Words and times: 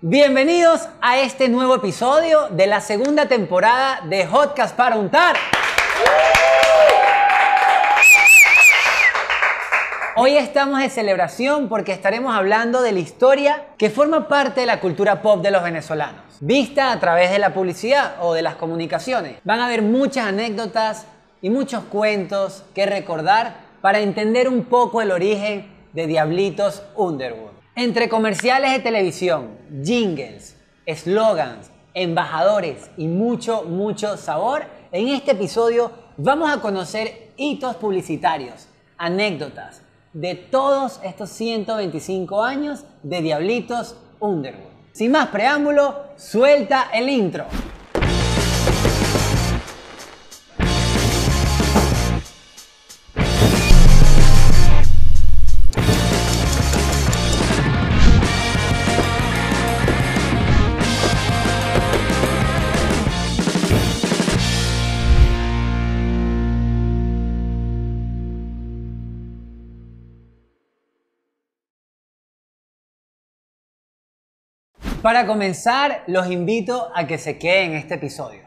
Bienvenidos 0.00 0.88
a 1.00 1.18
este 1.18 1.48
nuevo 1.48 1.74
episodio 1.74 2.50
de 2.50 2.68
la 2.68 2.80
segunda 2.80 3.26
temporada 3.26 4.00
de 4.08 4.28
Hotcast 4.28 4.76
para 4.76 4.94
untar. 4.94 5.34
Hoy 10.14 10.36
estamos 10.36 10.78
de 10.78 10.88
celebración 10.88 11.68
porque 11.68 11.90
estaremos 11.90 12.32
hablando 12.32 12.80
de 12.80 12.92
la 12.92 13.00
historia 13.00 13.66
que 13.76 13.90
forma 13.90 14.28
parte 14.28 14.60
de 14.60 14.66
la 14.66 14.78
cultura 14.78 15.20
pop 15.20 15.42
de 15.42 15.50
los 15.50 15.64
venezolanos, 15.64 16.22
vista 16.38 16.92
a 16.92 17.00
través 17.00 17.32
de 17.32 17.40
la 17.40 17.52
publicidad 17.52 18.18
o 18.20 18.34
de 18.34 18.42
las 18.42 18.54
comunicaciones. 18.54 19.40
Van 19.42 19.58
a 19.58 19.66
haber 19.66 19.82
muchas 19.82 20.28
anécdotas 20.28 21.06
y 21.42 21.50
muchos 21.50 21.82
cuentos 21.82 22.62
que 22.72 22.86
recordar 22.86 23.56
para 23.80 23.98
entender 23.98 24.48
un 24.48 24.62
poco 24.62 25.02
el 25.02 25.10
origen 25.10 25.74
de 25.92 26.06
Diablitos 26.06 26.84
Underwood. 26.94 27.57
Entre 27.80 28.08
comerciales 28.08 28.72
de 28.72 28.80
televisión, 28.80 29.50
jingles, 29.84 30.56
slogans, 30.84 31.70
embajadores 31.94 32.90
y 32.96 33.06
mucho, 33.06 33.62
mucho 33.62 34.16
sabor, 34.16 34.64
en 34.90 35.06
este 35.06 35.30
episodio 35.30 35.92
vamos 36.16 36.50
a 36.50 36.60
conocer 36.60 37.30
hitos 37.36 37.76
publicitarios, 37.76 38.66
anécdotas, 38.96 39.82
de 40.12 40.34
todos 40.34 40.98
estos 41.04 41.30
125 41.30 42.42
años 42.42 42.82
de 43.04 43.22
Diablitos 43.22 43.94
Underwood. 44.18 44.72
Sin 44.90 45.12
más 45.12 45.28
preámbulo, 45.28 46.02
suelta 46.16 46.90
el 46.92 47.08
intro. 47.08 47.44
Para 75.08 75.26
comenzar, 75.26 76.02
los 76.06 76.30
invito 76.30 76.90
a 76.94 77.06
que 77.06 77.16
se 77.16 77.38
queden 77.38 77.70
en 77.70 77.76
este 77.78 77.94
episodio, 77.94 78.42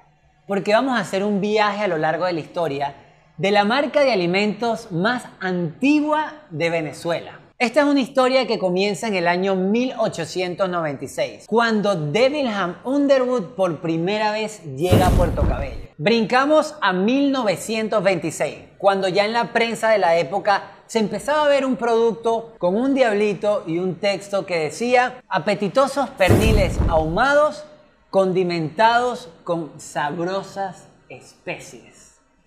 porque 0.45 0.73
vamos 0.73 0.95
a 0.95 1.01
hacer 1.01 1.23
un 1.23 1.41
viaje 1.41 1.85
a 1.85 1.87
lo 1.87 1.97
largo 1.97 2.27
de 2.27 2.33
la 2.33 2.39
historia 2.39 2.93
de 3.37 3.49
la 3.49 3.63
marca 3.63 4.01
de 4.01 4.13
alimentos 4.13 4.91
más 4.91 5.25
antigua 5.39 6.43
de 6.51 6.69
Venezuela. 6.69 7.39
Esta 7.61 7.81
es 7.81 7.85
una 7.85 8.01
historia 8.01 8.47
que 8.47 8.57
comienza 8.57 9.07
en 9.07 9.13
el 9.13 9.27
año 9.27 9.53
1896, 9.53 11.45
cuando 11.45 11.93
Devilham 11.93 12.77
Underwood 12.83 13.53
por 13.55 13.81
primera 13.81 14.31
vez 14.31 14.63
llega 14.75 15.05
a 15.05 15.09
Puerto 15.11 15.43
Cabello. 15.43 15.89
Brincamos 15.95 16.73
a 16.81 16.91
1926, 16.91 18.57
cuando 18.79 19.07
ya 19.09 19.25
en 19.25 19.33
la 19.33 19.53
prensa 19.53 19.89
de 19.89 19.99
la 19.99 20.17
época 20.17 20.71
se 20.87 20.97
empezaba 20.97 21.45
a 21.45 21.49
ver 21.49 21.63
un 21.63 21.75
producto 21.75 22.55
con 22.57 22.75
un 22.75 22.95
diablito 22.95 23.63
y 23.67 23.77
un 23.77 23.99
texto 23.99 24.47
que 24.47 24.57
decía 24.57 25.21
apetitosos 25.29 26.09
perniles 26.09 26.79
ahumados 26.89 27.63
condimentados 28.09 29.29
con 29.43 29.79
sabrosas 29.79 30.87
especies. 31.09 31.90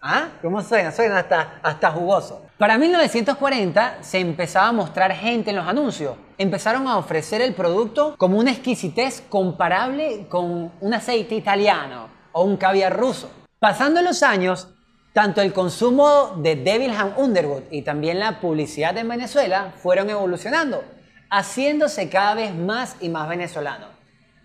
¿Ah? 0.06 0.28
¿Cómo 0.42 0.60
suena? 0.60 0.92
Suena 0.92 1.20
hasta, 1.20 1.60
hasta 1.62 1.90
jugoso. 1.90 2.42
Para 2.58 2.76
1940 2.76 4.02
se 4.02 4.18
empezaba 4.18 4.68
a 4.68 4.72
mostrar 4.72 5.10
gente 5.12 5.48
en 5.48 5.56
los 5.56 5.66
anuncios. 5.66 6.14
Empezaron 6.36 6.86
a 6.86 6.98
ofrecer 6.98 7.40
el 7.40 7.54
producto 7.54 8.14
como 8.18 8.38
una 8.38 8.50
exquisitez 8.50 9.22
comparable 9.30 10.26
con 10.28 10.72
un 10.78 10.92
aceite 10.92 11.34
italiano 11.34 12.08
o 12.32 12.44
un 12.44 12.58
caviar 12.58 12.94
ruso. 12.94 13.30
Pasando 13.58 14.02
los 14.02 14.22
años, 14.22 14.68
tanto 15.14 15.40
el 15.40 15.54
consumo 15.54 16.34
de 16.36 16.56
Devilham 16.56 17.14
Underwood 17.16 17.62
y 17.70 17.80
también 17.80 18.18
la 18.18 18.40
publicidad 18.40 18.94
en 18.98 19.08
Venezuela 19.08 19.72
fueron 19.82 20.10
evolucionando, 20.10 20.84
haciéndose 21.30 22.10
cada 22.10 22.34
vez 22.34 22.54
más 22.54 22.96
y 23.00 23.08
más 23.08 23.26
venezolanos, 23.26 23.88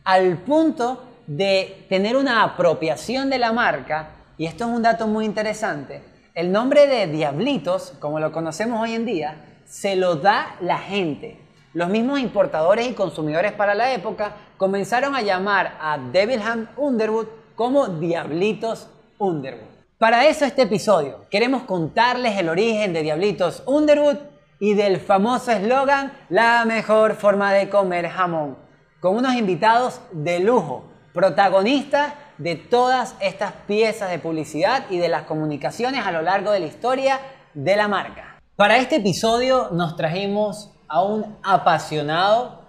al 0.05 0.37
punto 0.37 1.03
de 1.27 1.85
tener 1.89 2.15
una 2.15 2.43
apropiación 2.43 3.29
de 3.29 3.39
la 3.39 3.51
marca, 3.51 4.18
y 4.39 4.45
esto 4.45 4.63
es 4.63 4.69
un 4.71 4.81
dato 4.81 5.05
muy 5.05 5.25
interesante, 5.25 6.01
el 6.33 6.53
nombre 6.53 6.87
de 6.87 7.07
Diablitos, 7.07 7.93
como 7.99 8.21
lo 8.21 8.31
conocemos 8.31 8.81
hoy 8.81 8.93
en 8.93 9.05
día, 9.05 9.35
se 9.65 9.97
lo 9.97 10.15
da 10.15 10.55
la 10.61 10.77
gente. 10.77 11.37
Los 11.73 11.89
mismos 11.89 12.21
importadores 12.21 12.87
y 12.87 12.93
consumidores 12.93 13.51
para 13.51 13.75
la 13.75 13.93
época 13.93 14.37
comenzaron 14.55 15.13
a 15.13 15.21
llamar 15.21 15.77
a 15.81 15.97
Devilham 15.97 16.69
Underwood 16.77 17.27
como 17.55 17.89
Diablitos 17.89 18.87
Underwood. 19.17 19.67
Para 19.97 20.25
eso 20.25 20.45
este 20.45 20.61
episodio 20.61 21.25
queremos 21.29 21.63
contarles 21.63 22.37
el 22.37 22.47
origen 22.47 22.93
de 22.93 23.03
Diablitos 23.03 23.61
Underwood 23.65 24.19
y 24.61 24.73
del 24.73 25.01
famoso 25.01 25.51
eslogan 25.51 26.13
La 26.29 26.63
mejor 26.63 27.15
forma 27.15 27.51
de 27.51 27.67
comer 27.67 28.07
jamón, 28.07 28.57
con 29.01 29.17
unos 29.17 29.35
invitados 29.35 29.99
de 30.13 30.39
lujo, 30.39 30.85
protagonistas 31.11 32.13
de 32.39 32.55
todas 32.55 33.15
estas 33.19 33.51
piezas 33.67 34.09
de 34.09 34.17
publicidad 34.17 34.85
y 34.89 34.97
de 34.97 35.09
las 35.09 35.23
comunicaciones 35.23 36.05
a 36.05 36.11
lo 36.11 36.21
largo 36.21 36.51
de 36.51 36.61
la 36.61 36.65
historia 36.65 37.19
de 37.53 37.75
la 37.75 37.87
marca. 37.87 38.39
Para 38.55 38.77
este 38.77 38.95
episodio 38.95 39.69
nos 39.71 39.95
trajimos 39.95 40.71
a 40.87 41.03
un 41.03 41.37
apasionado 41.43 42.61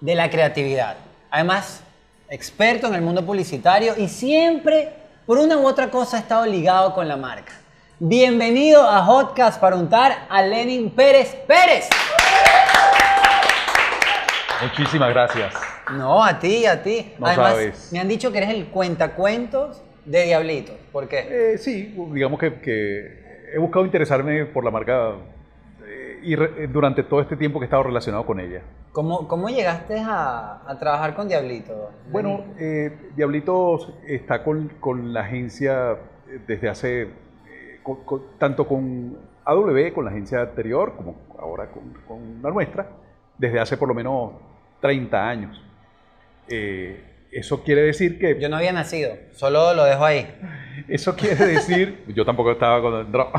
de 0.00 0.14
la 0.14 0.30
creatividad, 0.30 0.96
además 1.30 1.80
experto 2.30 2.86
en 2.86 2.94
el 2.94 3.02
mundo 3.02 3.26
publicitario 3.26 3.94
y 3.96 4.08
siempre 4.08 4.92
por 5.26 5.38
una 5.38 5.56
u 5.56 5.66
otra 5.66 5.90
cosa 5.90 6.16
ha 6.16 6.20
estado 6.20 6.46
ligado 6.46 6.94
con 6.94 7.08
la 7.08 7.16
marca. 7.16 7.52
Bienvenido 7.98 8.88
a 8.88 9.04
Hotcast 9.04 9.60
para 9.60 9.74
untar 9.74 10.26
a 10.28 10.42
Lenin 10.42 10.90
Pérez 10.90 11.34
Pérez. 11.46 11.88
Muchísimas 14.62 15.10
gracias. 15.10 15.54
No, 15.96 16.24
a 16.24 16.38
ti, 16.38 16.66
a 16.66 16.82
ti. 16.82 17.12
No 17.18 17.26
Además, 17.26 17.50
sabes. 17.52 17.90
me 17.92 17.98
han 18.00 18.08
dicho 18.08 18.32
que 18.32 18.38
eres 18.38 18.50
el 18.50 18.66
cuentacuentos 18.66 19.82
de 20.04 20.24
Diablitos. 20.24 20.74
¿Por 20.92 21.08
qué? 21.08 21.52
Eh, 21.54 21.58
sí, 21.58 21.94
digamos 22.12 22.38
que, 22.40 22.54
que 22.60 23.50
he 23.54 23.58
buscado 23.58 23.84
interesarme 23.84 24.46
por 24.46 24.64
la 24.64 24.70
marca 24.70 25.12
eh, 25.86 26.20
y 26.22 26.34
re- 26.36 26.64
eh, 26.64 26.68
durante 26.68 27.02
todo 27.02 27.20
este 27.20 27.36
tiempo 27.36 27.58
que 27.58 27.64
he 27.64 27.66
estado 27.68 27.82
relacionado 27.84 28.24
con 28.24 28.40
ella. 28.40 28.62
¿Cómo, 28.92 29.28
cómo 29.28 29.48
llegaste 29.48 29.98
a, 30.00 30.62
a 30.66 30.78
trabajar 30.78 31.14
con 31.14 31.28
Diablitos? 31.28 31.76
Bueno, 32.10 32.44
eh, 32.58 32.96
Diablitos 33.14 33.92
está 34.06 34.42
con, 34.42 34.68
con 34.80 35.12
la 35.12 35.20
agencia 35.20 35.92
eh, 36.28 36.40
desde 36.46 36.68
hace, 36.68 37.08
con- 37.82 38.04
con- 38.04 38.22
tanto 38.38 38.66
con 38.66 39.18
AW, 39.44 39.92
con 39.94 40.04
la 40.06 40.10
agencia 40.12 40.40
anterior, 40.40 40.94
como 40.96 41.14
ahora 41.38 41.66
con, 41.70 41.92
con 42.08 42.40
la 42.42 42.50
nuestra, 42.50 42.86
desde 43.38 43.60
hace 43.60 43.76
por 43.76 43.88
lo 43.88 43.94
menos 43.94 44.32
30 44.80 45.28
años. 45.28 45.62
Eh, 46.48 47.02
eso 47.32 47.62
quiere 47.62 47.82
decir 47.82 48.18
que 48.18 48.40
Yo 48.40 48.48
no 48.48 48.56
había 48.56 48.72
nacido, 48.72 49.16
solo 49.32 49.74
lo 49.74 49.84
dejo 49.84 50.04
ahí. 50.04 50.26
Eso 50.88 51.16
quiere 51.16 51.46
decir, 51.46 52.04
yo 52.14 52.24
tampoco 52.24 52.52
estaba 52.52 52.80
cuando 52.80 53.00
entró, 53.00 53.30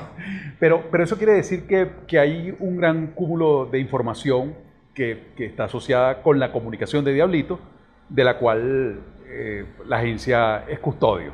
pero, 0.60 0.90
pero 0.92 1.04
eso 1.04 1.18
quiere 1.18 1.34
decir 1.34 1.66
que, 1.68 1.90
que 2.08 2.20
hay 2.20 2.56
un 2.60 2.78
gran 2.78 3.08
cúmulo 3.08 3.66
de 3.66 3.80
información 3.80 4.56
que, 4.94 5.32
que 5.36 5.46
está 5.46 5.66
asociada 5.66 6.22
con 6.22 6.40
la 6.40 6.52
comunicación 6.52 7.06
de 7.06 7.14
Diablito, 7.14 7.60
de 8.10 8.24
la 8.24 8.38
cual 8.38 9.02
eh, 9.28 9.66
la 9.86 9.98
agencia 9.98 10.66
es 10.68 10.80
custodio. 10.80 11.34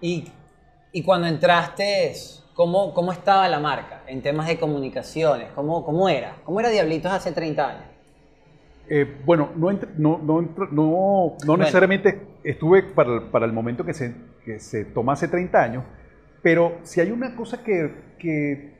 Y, 0.00 0.30
y 0.92 1.02
cuando 1.02 1.26
entraste, 1.26 2.12
¿cómo, 2.60 2.92
¿cómo 2.92 3.10
estaba 3.10 3.48
la 3.48 3.58
marca 3.58 4.02
en 4.06 4.20
temas 4.20 4.46
de 4.46 4.58
comunicaciones? 4.58 5.48
¿Cómo, 5.54 5.82
¿Cómo 5.82 6.10
era? 6.10 6.36
¿Cómo 6.44 6.60
era 6.60 6.68
Diablitos 6.68 7.10
hace 7.10 7.32
30 7.32 7.66
años? 7.66 7.84
Eh, 8.86 9.06
bueno, 9.24 9.48
no, 9.56 9.68
entr- 9.70 9.88
no, 9.96 10.18
no, 10.18 10.42
no, 10.70 11.36
no 11.46 11.56
necesariamente 11.56 12.20
estuve 12.44 12.82
para, 12.82 13.14
el- 13.14 13.22
para 13.30 13.46
el 13.46 13.54
momento 13.54 13.82
que 13.82 13.94
se, 13.94 14.14
que 14.44 14.58
se 14.58 14.84
toma 14.84 15.14
hace 15.14 15.26
30 15.26 15.62
años, 15.62 15.84
pero 16.42 16.74
si 16.82 17.00
hay 17.00 17.10
una 17.10 17.34
cosa 17.34 17.64
que, 17.64 17.94
que, 18.18 18.74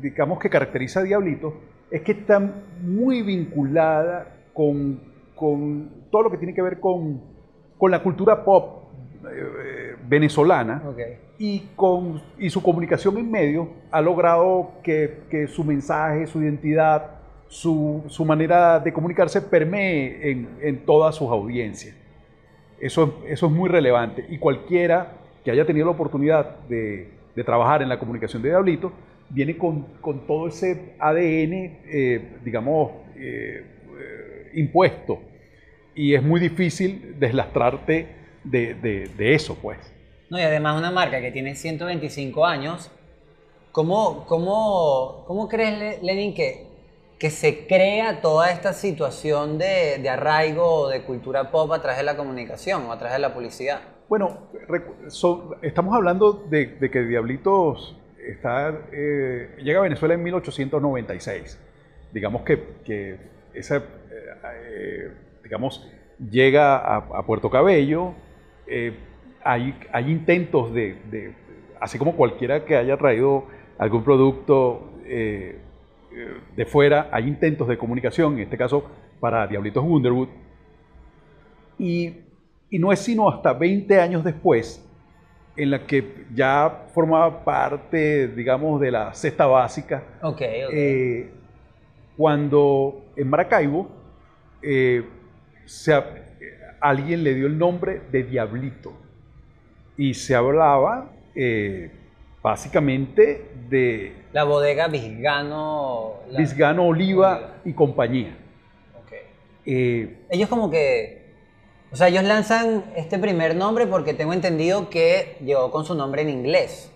digamos 0.00 0.40
que 0.40 0.50
caracteriza 0.50 0.98
a 0.98 1.02
Diablito, 1.04 1.54
es 1.88 2.00
que 2.02 2.10
está 2.10 2.40
muy 2.82 3.22
vinculada 3.22 4.26
con, 4.52 5.00
con 5.36 5.88
todo 6.10 6.22
lo 6.22 6.30
que 6.32 6.38
tiene 6.38 6.52
que 6.52 6.62
ver 6.62 6.80
con, 6.80 7.22
con 7.78 7.92
la 7.92 8.02
cultura 8.02 8.44
pop 8.44 8.79
venezolana 10.08 10.82
Ok. 10.86 10.98
y, 11.38 11.60
con, 11.76 12.22
y 12.38 12.50
su 12.50 12.62
comunicación 12.62 13.18
en 13.18 13.30
medio 13.30 13.68
ha 13.90 14.00
logrado 14.00 14.72
que, 14.82 15.20
que 15.30 15.46
su 15.46 15.64
mensaje, 15.64 16.26
su 16.26 16.42
identidad, 16.42 17.18
su, 17.48 18.02
su 18.08 18.24
manera 18.24 18.78
de 18.80 18.92
comunicarse 18.92 19.42
permee 19.42 20.30
en, 20.30 20.48
en 20.62 20.78
todas 20.84 21.14
sus 21.16 21.28
audiencias. 21.30 21.94
Eso, 22.80 23.22
eso 23.28 23.46
es 23.46 23.52
muy 23.52 23.68
relevante 23.68 24.24
y 24.30 24.38
cualquiera 24.38 25.12
que 25.44 25.50
haya 25.50 25.66
tenido 25.66 25.86
la 25.86 25.92
oportunidad 25.92 26.60
de, 26.68 27.08
de 27.34 27.44
trabajar 27.44 27.82
en 27.82 27.88
la 27.88 27.98
comunicación 27.98 28.42
de 28.42 28.50
Diablito 28.50 28.92
viene 29.28 29.56
con, 29.56 29.82
con 30.00 30.26
todo 30.26 30.48
ese 30.48 30.94
ADN, 30.98 31.52
eh, 31.86 32.36
digamos, 32.44 32.90
eh, 33.16 33.64
eh, 33.98 34.50
impuesto. 34.54 35.20
y 35.94 36.14
es 36.14 36.22
muy 36.22 36.40
difícil 36.40 37.16
deslastrarte 37.18 38.19
de, 38.44 38.74
de, 38.74 39.34
eso, 39.34 39.56
pues. 39.56 39.78
No, 40.30 40.38
y 40.38 40.42
además 40.42 40.78
una 40.78 40.90
marca 40.90 41.20
que 41.20 41.30
tiene 41.30 41.54
125 41.54 42.46
años, 42.46 42.90
¿cómo, 43.72 44.24
cómo, 44.26 45.24
cómo 45.26 45.48
crees, 45.48 46.02
Lenin, 46.02 46.34
que, 46.34 46.66
que 47.18 47.30
se 47.30 47.66
crea 47.66 48.20
toda 48.20 48.50
esta 48.50 48.72
situación 48.72 49.58
de, 49.58 49.98
de 49.98 50.08
arraigo 50.08 50.88
de 50.88 51.02
cultura 51.02 51.50
pop 51.50 51.72
a 51.72 51.80
través 51.80 51.98
de 51.98 52.04
la 52.04 52.16
comunicación 52.16 52.84
o 52.84 52.92
a 52.92 52.98
través 52.98 53.14
de 53.14 53.20
la 53.20 53.34
publicidad? 53.34 53.80
Bueno, 54.10 54.48
estamos 55.62 55.94
hablando 55.94 56.32
de, 56.32 56.90
que 56.90 57.02
Diablitos 57.04 57.96
está, 58.18 58.76
eh, 58.90 59.56
llega 59.62 59.78
a 59.78 59.82
Venezuela 59.82 60.14
en 60.14 60.22
1896. 60.24 61.60
Digamos 62.12 62.42
que, 62.42 62.60
que 62.84 63.18
esa, 63.54 63.76
eh, 63.76 63.82
eh, 64.66 65.12
digamos, 65.44 65.88
llega 66.28 66.76
a, 66.76 67.24
Puerto 67.24 67.50
Cabello, 67.50 68.14
hay, 69.42 69.74
hay, 69.92 70.10
intentos 70.10 70.72
de, 70.72 71.34
así 71.80 71.98
como 71.98 72.14
cualquiera 72.14 72.64
que 72.64 72.76
haya 72.76 72.96
traído 72.96 73.46
algún 73.78 74.04
producto 74.04 74.92
de 75.04 76.66
fuera, 76.66 77.08
hay 77.10 77.26
intentos 77.26 77.68
de 77.68 77.78
comunicación, 77.78 78.34
en 78.34 78.40
este 78.40 78.56
caso 78.56 78.84
para 79.18 79.46
Diablitos 79.46 79.84
Wonderwood, 79.84 80.28
y, 81.78 82.14
y 82.68 82.78
no 82.78 82.92
es 82.92 83.00
sino 83.00 83.28
hasta 83.28 83.52
20 83.52 84.00
años 84.00 84.24
después 84.24 84.86
en 85.56 85.70
la 85.70 85.86
que 85.86 86.26
ya 86.34 86.86
formaba 86.94 87.44
parte, 87.44 88.28
digamos, 88.28 88.80
de 88.80 88.90
la 88.90 89.12
cesta 89.12 89.46
básica. 89.46 90.02
Okay, 90.22 91.30
cuando 92.16 93.04
en 93.16 93.28
Maracaibo 93.28 93.88
eh, 94.62 95.04
alguien 96.80 97.24
le 97.24 97.34
dio 97.34 97.46
el 97.46 97.58
nombre 97.58 98.02
de 98.10 98.24
Diablito 98.24 98.92
y 99.96 100.14
se 100.14 100.34
hablaba 100.34 101.10
eh, 101.34 101.90
básicamente 102.42 103.50
de... 103.68 104.14
La 104.32 104.44
bodega 104.44 104.88
Visgano... 104.88 106.14
Visgano 106.36 106.86
Oliva, 106.86 107.56
y 107.64 107.72
compañía. 107.72 108.36
Eh, 109.66 110.24
Ellos 110.30 110.48
como 110.48 110.70
que 110.70 111.20
o 111.92 111.96
sea, 111.96 112.06
ellos 112.06 112.22
lanzan 112.22 112.84
este 112.94 113.18
primer 113.18 113.56
nombre 113.56 113.86
porque 113.86 114.14
tengo 114.14 114.32
entendido 114.32 114.88
que 114.90 115.36
llegó 115.44 115.72
con 115.72 115.84
su 115.84 115.94
nombre 115.94 116.22
en 116.22 116.30
inglés. 116.30 116.88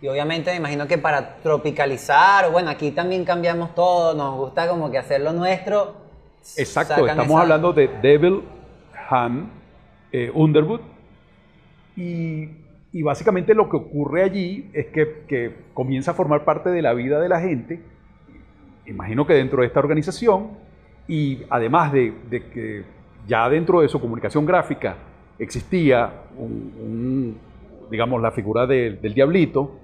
Y 0.00 0.06
obviamente 0.06 0.52
me 0.52 0.58
imagino 0.58 0.86
que 0.86 0.98
para 0.98 1.38
tropicalizar, 1.38 2.50
bueno, 2.52 2.70
aquí 2.70 2.92
también 2.92 3.24
cambiamos 3.24 3.74
todo, 3.74 4.14
nos 4.14 4.36
gusta 4.36 4.68
como 4.68 4.90
que 4.90 4.98
hacer 4.98 5.20
lo 5.20 5.32
nuestro. 5.32 5.94
Exacto, 6.56 7.06
estamos 7.06 7.40
hablando 7.40 7.72
de 7.72 7.88
Devil 8.00 8.42
Han 9.10 9.50
eh, 10.12 10.30
Underwood. 10.32 10.80
Y, 11.96 12.48
básicamente 13.02 13.54
lo 13.54 13.68
que 13.68 13.76
ocurre 13.76 14.22
allí 14.22 14.70
es 14.72 14.86
que, 14.86 15.54
comienza 15.74 16.12
a 16.12 16.14
formar 16.14 16.44
parte 16.44 16.70
de 16.70 16.82
la 16.82 16.94
vida 16.94 17.20
de 17.20 17.28
la 17.28 17.40
gente, 17.40 17.80
imagino 18.86 19.26
que 19.26 19.34
dentro 19.34 19.60
de 19.60 19.66
esta 19.66 19.80
organización, 19.80 20.48
y 21.06 21.42
además 21.50 21.92
de 21.92 22.14
que 22.52 22.84
ya 23.26 23.48
dentro 23.48 23.80
de 23.80 23.88
su 23.88 24.00
comunicación 24.00 24.46
gráfica 24.46 24.96
existía 25.38 26.12
digamos, 27.90 28.22
la 28.22 28.30
figura 28.30 28.66
del 28.66 29.14
diablito. 29.14 29.80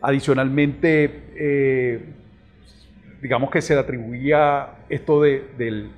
Adicionalmente, 0.00 1.24
eh, 1.36 2.00
digamos 3.20 3.50
que 3.50 3.60
se 3.60 3.74
le 3.74 3.80
atribuía 3.80 4.84
esto 4.88 5.22
del, 5.22 5.90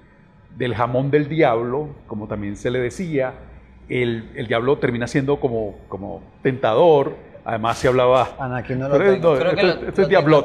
jamón 0.75 1.11
del 1.11 1.29
diablo, 1.29 1.89
como 2.07 2.27
también 2.29 2.57
se 2.57 2.71
le 2.71 2.81
decía. 2.81 3.35
El, 3.89 4.47
diablo 4.49 4.79
termina 4.79 5.07
siendo 5.07 5.39
como, 5.41 5.77
como 5.89 6.23
tentador. 6.43 7.15
Además 7.45 7.79
se 7.79 7.89
hablaba... 7.89 8.37
Anakin 8.39 8.79
no 8.79 8.89
lo 8.89 8.99
tengo. 8.99 9.37
Creo 9.37 9.93
que 9.93 10.07
diablo. 10.07 10.45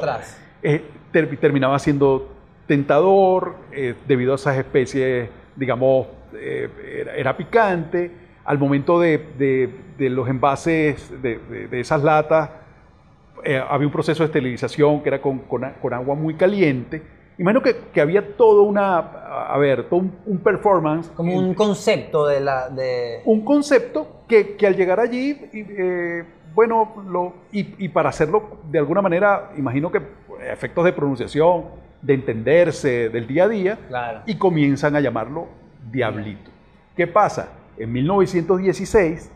Eh, 0.62 0.82
terminaba 1.12 1.78
siendo 1.78 2.38
tentador 2.66 3.56
eh, 3.72 3.94
debido 4.06 4.32
a 4.32 4.34
esas 4.36 4.58
especies, 4.58 5.28
digamos, 5.56 6.06
eh, 6.34 6.68
era, 7.16 7.36
picante. 7.36 8.10
Al 8.44 8.58
momento 8.58 9.00
de, 9.00 9.70
los 9.98 10.28
envases 10.28 11.10
de, 11.20 11.68
esas 11.72 12.02
latas, 12.02 12.50
eh, 13.44 13.62
había 13.68 13.86
un 13.86 13.92
proceso 13.92 14.22
de 14.22 14.26
esterilización 14.26 15.02
que 15.02 15.08
era 15.08 15.20
con, 15.20 15.42
agua 15.92 16.14
muy 16.14 16.34
caliente. 16.34 17.02
Imagino 17.38 17.62
que, 17.62 17.76
que, 17.92 18.00
había 18.00 18.36
todo 18.36 18.62
una, 18.62 18.98
a 18.98 19.56
ver, 19.58 19.88
todo 19.88 20.00
un, 20.26 20.38
performance. 20.38 21.08
Como 21.14 21.36
un 21.36 21.54
concepto 21.54 22.26
de 22.26 22.40
la... 22.40 22.68
De... 22.68 23.22
Un 23.24 23.44
concepto 23.44 24.24
que, 24.26 24.56
al 24.66 24.76
llegar 24.76 24.98
allí, 24.98 25.38
eh, 25.52 26.24
bueno, 26.52 27.04
lo, 27.08 27.34
y, 27.52 27.84
y, 27.84 27.88
para 27.90 28.08
hacerlo 28.08 28.58
de 28.68 28.80
alguna 28.80 29.02
manera, 29.02 29.52
imagino 29.56 29.92
que 29.92 30.02
efectos 30.50 30.84
de 30.84 30.92
pronunciación, 30.92 31.66
de 32.02 32.14
entenderse 32.14 33.08
del 33.08 33.26
día 33.26 33.44
a 33.44 33.48
día, 33.48 33.78
y 34.26 34.36
comienzan 34.36 34.96
a 34.96 35.00
llamarlo 35.00 35.46
Diablito. 35.90 36.50
¿Qué 36.96 37.06
pasa? 37.06 37.50
En 37.76 37.92
1916 37.92 39.30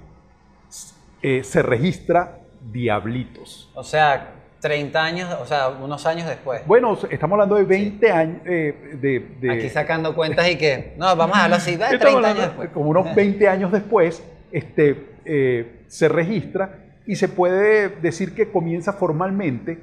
eh, 1.23 1.45
se 1.45 1.63
registra 1.63 2.41
Diablitos. 2.73 3.71
O 3.75 3.83
sea, 3.83 4.42
30 4.63 5.05
años, 5.05 5.37
o 5.41 5.45
sea, 5.45 5.69
unos 5.71 6.07
años 6.07 6.29
después. 6.29 6.63
Bueno, 6.67 6.97
estamos 7.11 7.35
hablando 7.35 7.57
de 7.57 7.65
20 7.65 8.13
años 8.13 8.41
eh, 8.47 8.97
de, 9.41 9.51
Aquí 9.51 9.69
sacando 9.69 10.15
cuentas 10.15 10.49
y 10.49 10.57
que, 10.57 10.95
no, 10.97 11.17
vamos 11.17 11.37
a 11.37 11.45
hablar 11.45 11.59
así, 11.59 11.77
30 11.77 12.09
años 12.09 12.37
después. 12.37 12.71
Como 12.71 12.91
unos 12.91 13.13
20 13.13 13.49
años 13.49 13.73
después, 13.73 14.23
este, 14.53 15.09
eh, 15.25 15.83
se 15.89 16.09
registra 16.09 16.79
y 17.07 17.17
se 17.17 17.29
puede 17.29 17.89
decir 17.89 18.37
que 18.37 18.53
comienza 18.53 18.93
formalmente 18.93 19.81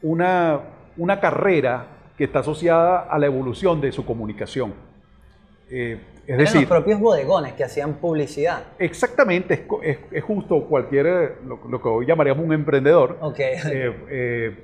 una, 0.00 0.60
una 0.96 1.20
carrera 1.20 1.86
que 2.16 2.24
está 2.24 2.38
asociada 2.38 3.00
a 3.00 3.18
la 3.18 3.26
evolución 3.26 3.82
de 3.82 3.92
su 3.92 4.06
comunicación. 4.06 4.72
Eh, 5.70 6.00
es 6.26 6.38
decir, 6.38 6.60
los 6.62 6.70
propios 6.70 7.00
bodegones 7.00 7.52
que 7.54 7.64
hacían 7.64 7.94
publicidad. 7.94 8.64
Exactamente, 8.78 9.66
es, 9.82 10.22
justo 10.22 10.64
cualquier, 10.64 11.38
lo, 11.44 11.82
que 11.82 11.88
hoy 11.88 12.06
llamaríamos 12.06 12.44
un 12.44 12.52
emprendedor, 12.52 13.18
okay. 13.20 13.56
Eh, 13.70 13.96
eh, 14.08 14.58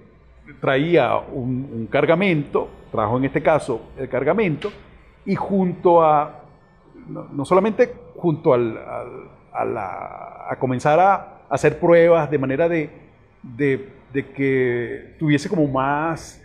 traía 0.60 1.16
un, 1.18 1.88
cargamento, 1.90 2.68
trajo 2.92 3.16
en 3.18 3.24
este 3.24 3.42
caso 3.42 3.90
el 3.98 4.08
cargamento, 4.08 4.70
y 5.26 5.34
junto 5.34 6.02
a, 6.02 6.44
no, 7.08 7.44
solamente 7.44 7.92
junto 8.16 8.54
al, 8.54 8.78
a, 9.52 10.56
comenzar 10.58 11.00
a 11.00 11.42
hacer 11.48 11.78
pruebas 11.78 12.30
de 12.30 12.38
manera 12.38 12.68
de, 12.68 12.90
de, 13.42 13.88
que 14.34 15.14
tuviese 15.18 15.48
como 15.48 15.66
más, 15.66 16.42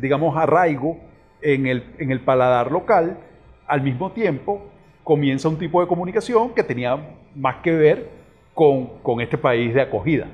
digamos, 0.00 0.36
arraigo, 0.36 0.98
en 1.42 1.66
el, 1.66 1.84
en 1.98 2.10
el 2.10 2.20
paladar 2.20 2.72
local, 2.72 3.18
al 3.66 3.82
mismo 3.82 4.10
tiempo 4.12 4.62
comienza 5.04 5.48
un 5.48 5.58
tipo 5.58 5.80
de 5.80 5.86
comunicación 5.86 6.50
que 6.54 6.62
tenía 6.62 6.98
más 7.34 7.56
que 7.56 7.72
ver 7.72 8.10
con, 8.54 8.86
con 9.02 9.20
este 9.20 9.38
país 9.38 9.74
de 9.74 9.82
acogida. 9.82 10.26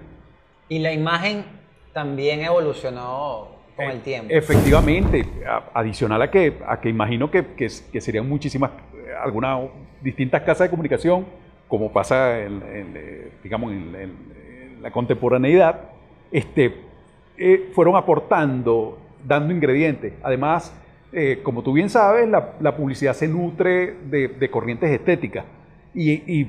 Y 0.68 0.78
la 0.78 0.92
imagen 0.92 1.44
también 1.92 2.40
evolucionó 2.40 3.48
con 3.76 3.86
el 3.90 4.00
tiempo. 4.00 4.32
Efectivamente, 4.32 5.26
adicional 5.74 6.22
a 6.22 6.30
que, 6.30 6.58
a 6.66 6.80
que 6.80 6.88
imagino 6.88 7.30
que, 7.30 7.44
que, 7.54 8.00
serían 8.00 8.28
muchísimas, 8.28 8.70
algunas 9.22 9.68
distintas 10.00 10.42
casas 10.42 10.66
de 10.66 10.70
comunicación, 10.70 11.26
como 11.68 11.92
pasa 11.92 12.40
en, 12.40 12.62
eh, 12.64 13.32
digamos, 13.42 13.72
en, 13.72 14.32
la 14.80 14.90
contemporaneidad, 14.90 15.80
este, 16.32 16.74
eh, 17.38 17.70
fueron 17.72 17.94
aportando, 17.94 18.98
dando 19.24 19.54
ingredientes. 19.54 20.14
Además, 20.24 20.74
eh, 21.12 21.40
como 21.42 21.62
tú 21.62 21.74
bien 21.74 21.90
sabes, 21.90 22.28
la, 22.28 22.76
publicidad 22.76 23.12
se 23.14 23.28
nutre 23.28 23.94
de, 24.08 24.50
corrientes 24.50 24.90
estéticas. 24.90 25.44
Y, 25.94 26.46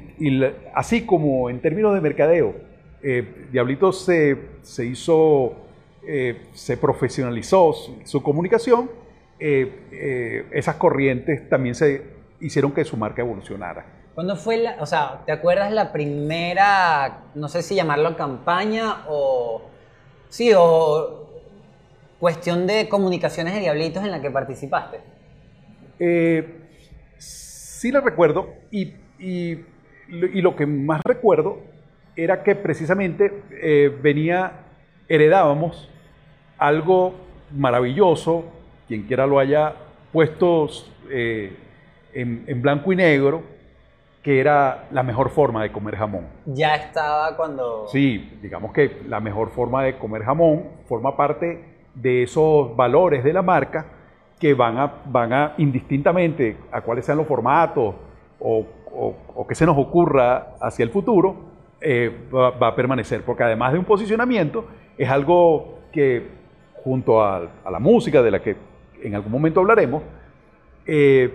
así 0.73 1.05
como 1.05 1.49
en 1.49 1.59
términos 1.59 1.93
de 1.93 2.01
mercadeo, 2.01 2.55
eh, 3.01 3.47
Diablito 3.51 3.91
se, 3.91 4.37
hizo, 4.85 5.53
eh, 6.07 6.43
se 6.53 6.77
profesionalizó 6.77 7.73
su, 8.05 8.23
comunicación, 8.23 8.89
esas 9.39 10.75
corrientes 10.75 11.49
también 11.49 11.75
se 11.75 12.01
hicieron 12.39 12.71
que 12.71 12.85
su 12.85 12.95
marca 12.95 13.21
evolucionara. 13.21 13.85
¿Cuándo 14.15 14.37
fue 14.37 14.57
la, 14.57 14.77
o 14.79 14.85
sea, 14.85 15.23
te 15.25 15.33
acuerdas 15.33 15.73
la 15.73 15.91
primera, 15.91 17.23
no 17.35 17.49
sé 17.49 17.61
si 17.61 17.75
llamarlo 17.75 18.15
campaña 18.15 19.03
o, 19.09 19.63
sí, 20.29 20.53
o 20.55 21.32
cuestión 22.23 22.65
de 22.67 22.87
comunicaciones 22.87 23.53
de 23.53 23.59
Diablitos 23.59 24.01
en 24.01 24.09
la 24.09 24.21
que 24.21 24.31
participaste? 24.31 25.01
Eh, 25.99 26.55
sí 27.17 27.91
la 27.91 27.99
recuerdo 27.99 28.47
y, 28.71 28.93
y, 29.19 29.59
lo 30.07 30.55
que 30.55 30.65
más 30.65 31.01
recuerdo 31.03 31.59
era 32.15 32.41
que 32.41 32.55
precisamente 32.55 33.43
eh, 33.51 33.93
venía, 34.01 34.53
heredábamos 35.09 35.89
algo 36.57 37.13
maravilloso, 37.51 38.45
quien 38.87 39.03
quiera 39.03 39.27
lo 39.27 39.37
haya 39.37 39.73
puesto 40.13 40.69
eh, 41.09 41.57
en, 42.13 42.45
en 42.47 42.61
blanco 42.61 42.93
y 42.93 42.95
negro 42.95 43.43
que 44.23 44.39
era 44.39 44.85
la 44.91 45.03
mejor 45.03 45.29
forma 45.29 45.61
de 45.61 45.73
comer 45.73 45.97
jamón. 45.97 46.27
Ya 46.45 46.75
estaba 46.75 47.35
cuando... 47.35 47.85
Sí, 47.89 48.39
digamos 48.41 48.71
que 48.71 49.01
la 49.09 49.19
mejor 49.19 49.49
forma 49.49 49.83
de 49.83 49.97
comer 49.97 50.23
jamón 50.23 50.69
forma 50.87 51.17
parte 51.17 51.72
de 51.95 52.23
esos 52.23 52.75
valores 52.75 53.23
de 53.23 53.33
la 53.33 53.41
marca 53.41 53.85
que 54.39 54.53
van 54.53 54.77
a, 54.77 54.93
van 55.05 55.33
a 55.33 55.53
indistintamente 55.57 56.57
a 56.71 56.81
cuáles 56.81 57.05
sean 57.05 57.17
los 57.17 57.27
formatos 57.27 57.95
o, 58.39 58.65
o, 58.93 59.47
que 59.47 59.55
se 59.55 59.65
nos 59.65 59.77
ocurra 59.77 60.55
hacia 60.61 60.83
el 60.83 60.89
futuro, 60.89 61.35
eh, 61.81 62.11
va, 62.33 62.67
a 62.67 62.75
permanecer. 62.75 63.23
Porque 63.23 63.43
además 63.43 63.73
de 63.73 63.79
un 63.79 63.85
posicionamiento, 63.85 64.65
es 64.97 65.09
algo 65.09 65.79
que 65.91 66.27
junto 66.83 67.23
a, 67.23 67.49
la 67.69 67.79
música, 67.79 68.21
de 68.21 68.31
la 68.31 68.41
que 68.41 68.55
en 69.01 69.15
algún 69.15 69.31
momento 69.31 69.59
hablaremos, 69.59 70.03
eh, 70.85 71.33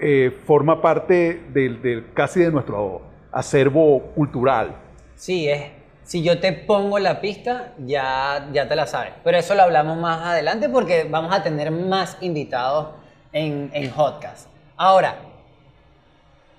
eh, 0.00 0.32
forma 0.46 0.80
parte 0.80 1.42
del, 1.52 2.06
casi 2.14 2.40
de 2.40 2.50
nuestro 2.50 3.02
acervo 3.30 4.00
cultural. 4.14 4.76
Sí, 5.16 5.48
es. 5.48 5.73
Si 6.04 6.22
yo 6.22 6.38
te 6.38 6.52
pongo 6.52 6.98
la 6.98 7.20
pista, 7.20 7.72
ya, 7.78 8.48
ya 8.52 8.68
te 8.68 8.76
la 8.76 8.86
sabes. 8.86 9.12
Pero 9.24 9.38
eso 9.38 9.54
lo 9.54 9.62
hablamos 9.62 9.96
más 9.96 10.22
adelante 10.22 10.68
porque 10.68 11.04
vamos 11.10 11.34
a 11.34 11.42
tener 11.42 11.70
más 11.70 12.18
invitados 12.20 12.88
en, 13.32 13.70
en 13.72 13.90
Hotcast. 13.90 14.48
Ahora, 14.76 15.16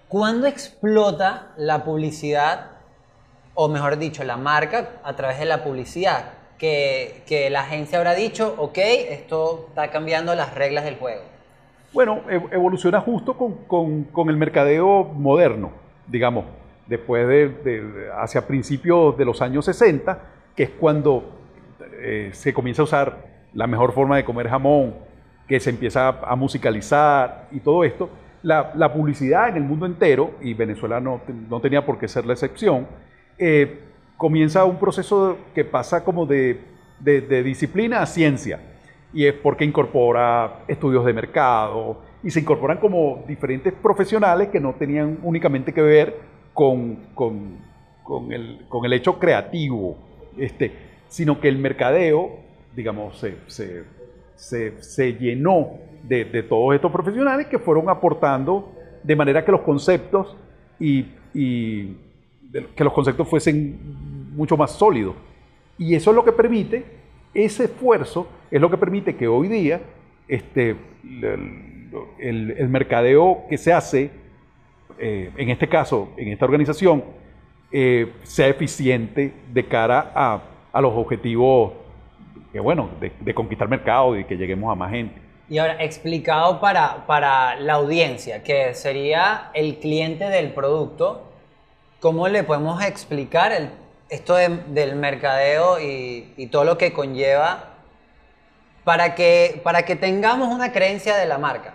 ¿cuándo 0.07 0.47
explota 0.47 1.53
la 1.57 1.83
publicidad, 1.83 2.71
o 3.53 3.67
mejor 3.67 3.97
dicho, 3.97 4.23
la 4.23 4.37
marca 4.37 4.89
a 5.03 5.15
través 5.15 5.39
de 5.39 5.45
la 5.45 5.63
publicidad? 5.63 6.33
Que, 6.57 7.23
que 7.27 7.49
la 7.49 7.61
agencia 7.61 7.97
habrá 7.97 8.13
dicho, 8.13 8.55
ok, 8.57 8.77
esto 8.77 9.65
está 9.69 9.91
cambiando 9.91 10.33
las 10.35 10.53
reglas 10.53 10.85
del 10.85 10.97
juego. 10.97 11.35
Bueno, 11.95 12.23
evoluciona 12.29 12.99
justo 12.99 13.37
con, 13.37 14.29
el 14.29 14.35
mercadeo 14.35 15.05
moderno, 15.05 15.71
digamos, 16.07 16.43
después 16.87 17.27
de, 17.27 18.09
hacia 18.17 18.45
principios 18.47 19.17
de 19.17 19.25
los 19.25 19.41
años 19.41 19.65
60, 19.65 20.19
que 20.55 20.63
es 20.63 20.69
cuando 20.71 21.39
eh, 21.99 22.29
se 22.33 22.53
comienza 22.53 22.81
a 22.81 22.85
usar 22.85 23.25
la 23.53 23.67
mejor 23.67 23.93
forma 23.93 24.17
de 24.17 24.25
comer 24.25 24.49
jamón, 24.49 24.95
que 25.47 25.59
se 25.59 25.69
empieza 25.69 26.09
a, 26.09 26.35
musicalizar 26.35 27.47
y 27.51 27.59
todo 27.59 27.83
esto. 27.83 28.09
La, 28.41 28.93
publicidad 28.93 29.49
en 29.49 29.57
el 29.57 29.63
mundo 29.63 29.85
entero, 29.85 30.31
y 30.41 30.53
Venezuela 30.53 30.99
no, 30.99 31.21
tenía 31.61 31.85
por 31.85 31.97
qué 31.97 32.07
ser 32.07 32.25
la 32.25 32.33
excepción, 32.33 32.87
eh, 33.37 33.79
comienza 34.17 34.65
un 34.65 34.77
proceso 34.77 35.37
que 35.53 35.65
pasa 35.65 36.03
como 36.03 36.25
de 36.25 36.59
disciplina 37.43 38.01
a 38.01 38.05
ciencia 38.05 38.59
y 39.15 39.25
es 39.25 39.33
porque 39.33 39.63
incorpora 39.63 40.59
estudios 40.67 41.05
de 41.05 41.13
mercado 41.13 42.01
y 42.21 42.29
se 42.29 42.41
incorporan 42.41 42.79
como 42.79 43.23
diferentes 43.25 43.71
profesionales 43.71 44.49
que 44.49 44.59
no 44.59 44.73
tenían 44.73 45.19
únicamente 45.23 45.73
que 45.73 45.81
ver 45.81 46.19
con, 46.55 46.95
con, 47.13 47.59
con, 48.01 48.33
el, 48.33 48.65
con 48.67 48.83
el, 48.85 48.93
hecho 48.93 49.19
creativo, 49.19 49.95
este, 50.35 50.71
sino 51.07 51.39
que 51.39 51.47
el 51.47 51.59
mercadeo, 51.59 52.39
digamos, 52.75 53.19
se, 53.19 53.35
se, 53.45 53.83
se, 54.35 54.81
se 54.81 55.13
llenó 55.13 55.73
de, 56.01 56.25
de, 56.25 56.41
todos 56.41 56.73
estos 56.73 56.91
profesionales 56.91 57.45
que 57.45 57.59
fueron 57.59 57.87
aportando 57.89 58.73
de 59.03 59.15
manera 59.15 59.45
que 59.45 59.51
los 59.51 59.61
conceptos 59.61 60.35
y, 60.79 61.05
y 61.35 61.95
que 62.75 62.83
los 62.83 62.93
conceptos 62.93 63.29
fuesen 63.29 64.33
mucho 64.35 64.57
más 64.57 64.71
sólidos. 64.71 65.15
Y 65.77 65.93
eso 65.93 66.09
es 66.09 66.15
lo 66.15 66.25
que 66.25 66.31
permite 66.31 66.83
ese 67.35 67.65
esfuerzo 67.65 68.27
es 68.49 68.61
lo 68.61 68.71
que 68.71 68.77
permite 68.77 69.15
que 69.15 69.27
hoy 69.27 69.49
día 69.49 69.81
este, 70.27 70.77
el, 72.17 72.69
mercadeo 72.69 73.43
que 73.49 73.57
se 73.57 73.73
hace, 73.73 74.09
eh, 74.99 75.31
en 75.37 75.49
este 75.49 75.67
caso, 75.67 76.09
en 76.17 76.29
esta 76.29 76.45
organización, 76.45 77.03
eh, 77.71 78.13
sea 78.23 78.47
eficiente 78.47 79.33
de 79.51 79.65
cara 79.65 80.11
a, 80.15 80.41
los 80.81 80.93
objetivos 80.93 81.73
que, 82.51 82.59
bueno, 82.59 82.89
de, 82.99 83.33
conquistar 83.33 83.67
mercado 83.67 84.17
y 84.17 84.25
que 84.25 84.35
lleguemos 84.35 84.71
a 84.71 84.75
más 84.75 84.91
gente. 84.91 85.21
Y 85.49 85.57
ahora, 85.57 85.81
explicado 85.83 86.59
para, 86.59 87.05
para 87.05 87.55
la 87.55 87.73
audiencia, 87.73 88.43
que 88.43 88.73
sería 88.73 89.51
el 89.53 89.77
cliente 89.77 90.25
del 90.25 90.53
producto, 90.53 91.31
¿cómo 91.99 92.27
le 92.27 92.43
podemos 92.43 92.83
explicar 92.83 93.51
el 93.51 93.69
esto 94.09 94.35
del 94.35 94.95
mercadeo 94.95 95.79
y, 95.79 96.47
todo 96.51 96.63
lo 96.63 96.77
que 96.77 96.93
conlleva 96.93 97.71
para 98.83 99.15
que, 99.15 99.61
para 99.63 99.83
que 99.83 99.95
tengamos 99.95 100.53
una 100.53 100.71
creencia 100.71 101.15
de 101.17 101.25
la 101.25 101.37
marca. 101.37 101.73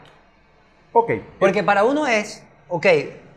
Ok. 0.92 1.12
Porque 1.38 1.62
para 1.62 1.84
uno 1.84 2.06
es, 2.06 2.46
ok, 2.70 2.86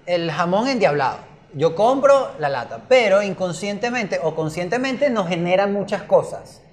el 0.05 0.31
jamón 0.31 0.67
endiablado. 0.67 1.17
Yo 1.55 1.75
compro 1.75 2.29
la 2.39 2.49
lata, 2.49 2.85
pero 2.87 3.21
inconscientemente 3.21 4.19
o 4.23 4.33
conscientemente 4.35 5.09
nos 5.09 5.27
genera 5.27 5.67
muchas 5.67 6.03
cosas. 6.03 6.63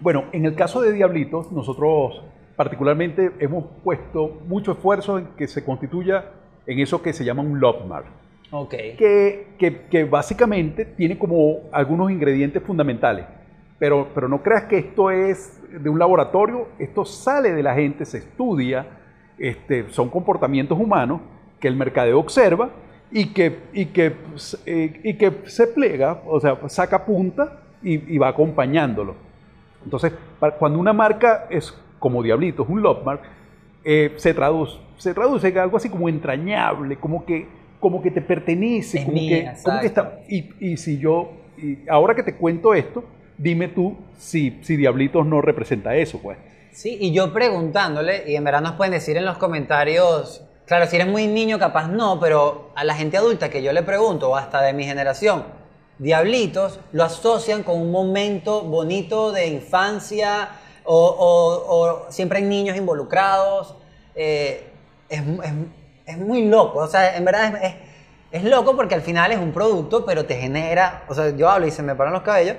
Bueno, 0.00 0.24
en 0.32 0.44
el 0.44 0.54
caso 0.54 0.82
de 0.82 0.92
Diablitos, 0.92 1.50
nosotros 1.52 2.22
particularmente 2.56 3.32
hemos 3.38 3.64
puesto 3.82 4.40
mucho 4.46 4.72
esfuerzo 4.72 5.18
en 5.18 5.26
que 5.36 5.46
se 5.46 5.64
constituya 5.64 6.32
en 6.66 6.80
eso 6.80 7.00
que 7.00 7.12
se 7.12 7.24
llama 7.24 7.42
un 7.42 7.60
love 7.60 7.86
mark. 7.86 8.06
Que, 8.68 9.46
que, 9.90 10.04
básicamente 10.04 10.84
tiene 10.84 11.18
como 11.18 11.60
algunos 11.72 12.10
ingredientes 12.10 12.62
fundamentales. 12.62 13.26
Pero, 13.78 14.08
pero 14.14 14.28
no 14.28 14.42
creas 14.42 14.64
que 14.64 14.78
esto 14.78 15.10
es 15.10 15.60
de 15.70 15.88
un 15.90 15.98
laboratorio, 15.98 16.68
esto 16.78 17.04
sale 17.04 17.52
de 17.52 17.62
la 17.62 17.74
gente, 17.74 18.06
se 18.06 18.18
estudia, 18.18 18.86
este, 19.38 19.90
son 19.90 20.08
comportamientos 20.08 20.78
humanos 20.78 21.20
que 21.60 21.68
el 21.68 21.76
mercadeo 21.76 22.18
observa 22.18 22.70
y 23.10 23.26
que, 23.26 23.58
y 23.72 23.86
que, 23.86 24.14
eh, 24.66 25.00
y 25.02 25.14
que 25.14 25.32
se 25.46 25.66
plega, 25.68 26.22
o 26.26 26.40
sea, 26.40 26.58
saca 26.68 27.04
punta 27.04 27.60
y, 27.82 28.18
va 28.18 28.28
acompañándolo. 28.28 29.14
Entonces, 29.84 30.12
cuando 30.58 30.78
una 30.78 30.92
marca 30.92 31.46
es 31.50 31.72
como 31.98 32.22
Diablitos, 32.22 32.68
un 32.68 32.82
love 32.82 33.04
mark, 33.04 33.20
eh, 33.84 34.12
se, 34.16 34.34
traduce, 34.34 34.78
se 34.96 35.14
traduce 35.14 35.48
en 35.48 35.58
algo 35.58 35.76
así 35.76 35.88
como 35.88 36.08
entrañable, 36.08 36.96
como 36.96 37.24
que 37.24 37.46
como 37.80 38.02
que 38.02 38.10
te 38.10 38.20
pertenece, 38.20 39.04
como, 39.04 39.16
que, 39.16 39.48
está. 39.82 40.20
Y, 40.28 40.76
si 40.76 40.98
yo, 40.98 41.32
y 41.56 41.88
ahora 41.88 42.14
que 42.14 42.22
te 42.22 42.34
cuento 42.34 42.74
esto, 42.74 43.04
dime 43.36 43.68
tú 43.68 43.96
si, 44.18 44.58
si 44.62 44.76
Diablitos 44.76 45.26
no 45.26 45.40
representa 45.40 45.94
eso, 45.94 46.20
pues. 46.20 46.38
Sí, 46.72 46.96
y 47.00 47.12
yo 47.12 47.32
preguntándole, 47.32 48.24
y 48.26 48.34
en 48.34 48.44
verdad 48.44 48.60
nos 48.60 48.72
pueden 48.72 48.92
decir 48.92 49.16
en 49.16 49.24
los 49.24 49.38
comentarios, 49.38 50.44
claro, 50.66 50.86
si 50.86 50.96
eres 50.96 51.08
muy 51.08 51.26
niño, 51.26 51.58
capaz 51.58 51.88
no, 51.88 52.20
pero 52.20 52.70
a 52.74 52.84
la 52.84 52.94
gente 52.94 53.16
adulta 53.16 53.48
que 53.48 53.62
yo 53.62 53.72
le 53.72 53.82
pregunto, 53.82 54.30
o 54.30 54.36
hasta 54.36 54.60
de 54.62 54.72
mi 54.72 54.84
generación, 54.84 55.44
Diablitos 55.98 56.78
lo 56.92 57.04
asocian 57.04 57.62
con 57.62 57.80
un 57.80 57.90
momento 57.90 58.62
bonito 58.62 59.32
de 59.32 59.46
infancia, 59.46 60.50
o, 60.84 62.06
siempre 62.10 62.38
hay 62.38 62.44
niños 62.44 62.76
involucrados. 62.76 63.74
Eh, 64.14 64.70
es, 65.08 65.20
es 65.20 65.52
es 66.06 66.18
muy 66.18 66.46
loco. 66.46 66.78
O 66.78 66.86
sea, 66.86 67.16
en 67.16 67.24
verdad 67.24 67.58
es, 67.62 67.74
es, 68.30 68.44
loco 68.44 68.76
porque 68.76 68.94
al 68.94 69.02
final 69.02 69.32
es 69.32 69.38
un 69.38 69.52
producto, 69.52 70.06
pero 70.06 70.24
te 70.24 70.36
genera. 70.36 71.04
O 71.08 71.14
sea, 71.14 71.30
yo 71.30 71.50
hablo 71.50 71.66
y 71.66 71.70
se 71.70 71.82
me 71.82 71.94
paran 71.94 72.12
los 72.12 72.22
cabellos, 72.22 72.56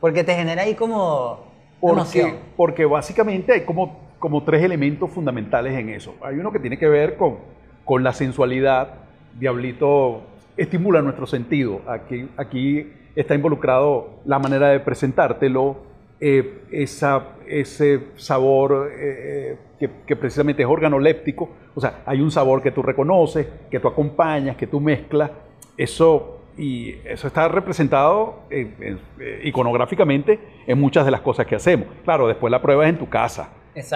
porque 0.00 0.24
te 0.24 0.34
genera 0.34 0.62
ahí 0.62 0.74
como. 0.74 1.46
Porque, 1.80 2.36
porque 2.56 2.84
básicamente 2.84 3.52
hay 3.52 3.64
como, 3.64 4.07
como 4.18 4.42
tres 4.44 4.62
elementos 4.62 5.10
fundamentales 5.10 5.74
en 5.78 5.90
eso. 5.90 6.14
Hay 6.22 6.36
uno 6.36 6.52
que 6.52 6.58
tiene 6.58 6.78
que 6.78 6.88
ver 6.88 7.16
con, 7.16 7.38
con 7.84 8.02
la 8.02 8.12
sensualidad. 8.12 8.94
Diablito 9.38 10.22
estimula 10.56 11.02
nuestro 11.02 11.26
sentido. 11.26 11.80
Aquí, 11.86 12.28
aquí 12.36 12.92
está 13.14 13.34
involucrado 13.34 14.20
la 14.24 14.38
manera 14.38 14.68
de 14.68 14.80
presentártelo, 14.80 15.76
eh, 16.20 16.62
esa, 16.72 17.28
ese 17.46 18.08
sabor 18.16 18.90
eh, 18.92 19.56
que, 19.78 20.16
precisamente 20.16 20.62
es 20.62 20.68
organoléptico, 20.68 21.48
o 21.74 21.80
sea, 21.80 22.02
hay 22.06 22.20
un 22.20 22.30
sabor 22.30 22.60
que 22.60 22.72
tú 22.72 22.82
reconoces, 22.82 23.46
que 23.70 23.78
tú 23.78 23.86
acompañas, 23.86 24.56
que 24.56 24.66
tú 24.66 24.80
mezclas, 24.80 25.30
eso, 25.76 26.40
y 26.56 26.96
eso 27.04 27.28
está 27.28 27.46
representado 27.46 28.40
eh, 28.50 28.96
iconográficamente 29.44 30.40
en 30.66 30.80
muchas 30.80 31.04
de 31.04 31.12
las 31.12 31.20
cosas 31.20 31.46
que 31.46 31.54
hacemos. 31.54 31.86
Claro, 32.04 32.26
después 32.26 32.50
la 32.50 32.60
prueba 32.60 32.84
es 32.84 32.90
en 32.90 32.98
tu 32.98 33.08
casa, 33.08 33.50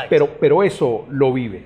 Pero, 0.09 0.29
pero 0.41 0.63
eso 0.63 1.07
lo 1.11 1.33
vive. 1.33 1.65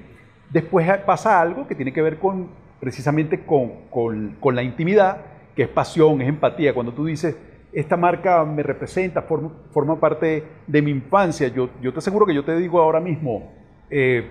Después 0.51 0.89
pasa 1.05 1.41
algo 1.41 1.67
que 1.67 1.75
tiene 1.75 1.93
que 1.93 2.03
ver 2.03 2.19
con, 2.19 2.49
precisamente 2.81 3.41
con, 3.45 3.89
con, 3.91 4.37
con 4.41 4.55
la 4.55 4.63
intimidad, 4.63 5.19
que 5.55 5.63
es 5.63 5.69
pasión, 5.69 6.21
es 6.23 6.29
empatía. 6.29 6.73
Cuando 6.73 6.93
tú 6.93 7.07
dices, 7.07 7.37
esta 7.73 7.97
marca 7.97 8.43
me 8.45 8.63
representa, 8.63 9.23
forma, 9.23 10.01
parte 10.01 10.45
de 10.67 10.83
mi 10.83 10.91
infancia. 10.91 11.49
Yo, 11.49 11.69
yo, 11.83 11.93
te 11.93 11.99
aseguro 11.99 12.25
que 12.25 12.35
yo 12.35 12.43
te 12.43 12.57
digo 12.57 12.81
ahora 12.81 13.01
mismo, 13.01 13.53
eh, 13.91 14.27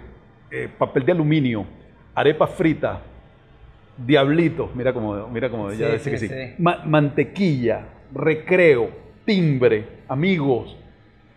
eh, 0.50 0.70
papel 0.78 1.06
de 1.06 1.12
aluminio, 1.12 1.66
arepa 2.16 2.48
frita, 2.48 3.02
diablito, 3.98 4.72
mira 4.74 4.94
como, 4.94 5.28
mira 5.28 5.50
como 5.50 5.70
ella 5.70 5.92
dice 5.92 6.12
que 6.12 6.18
sí, 6.18 6.30
mantequilla, 6.58 7.86
recreo, 8.14 8.90
timbre, 9.26 9.86
amigos. 10.08 10.78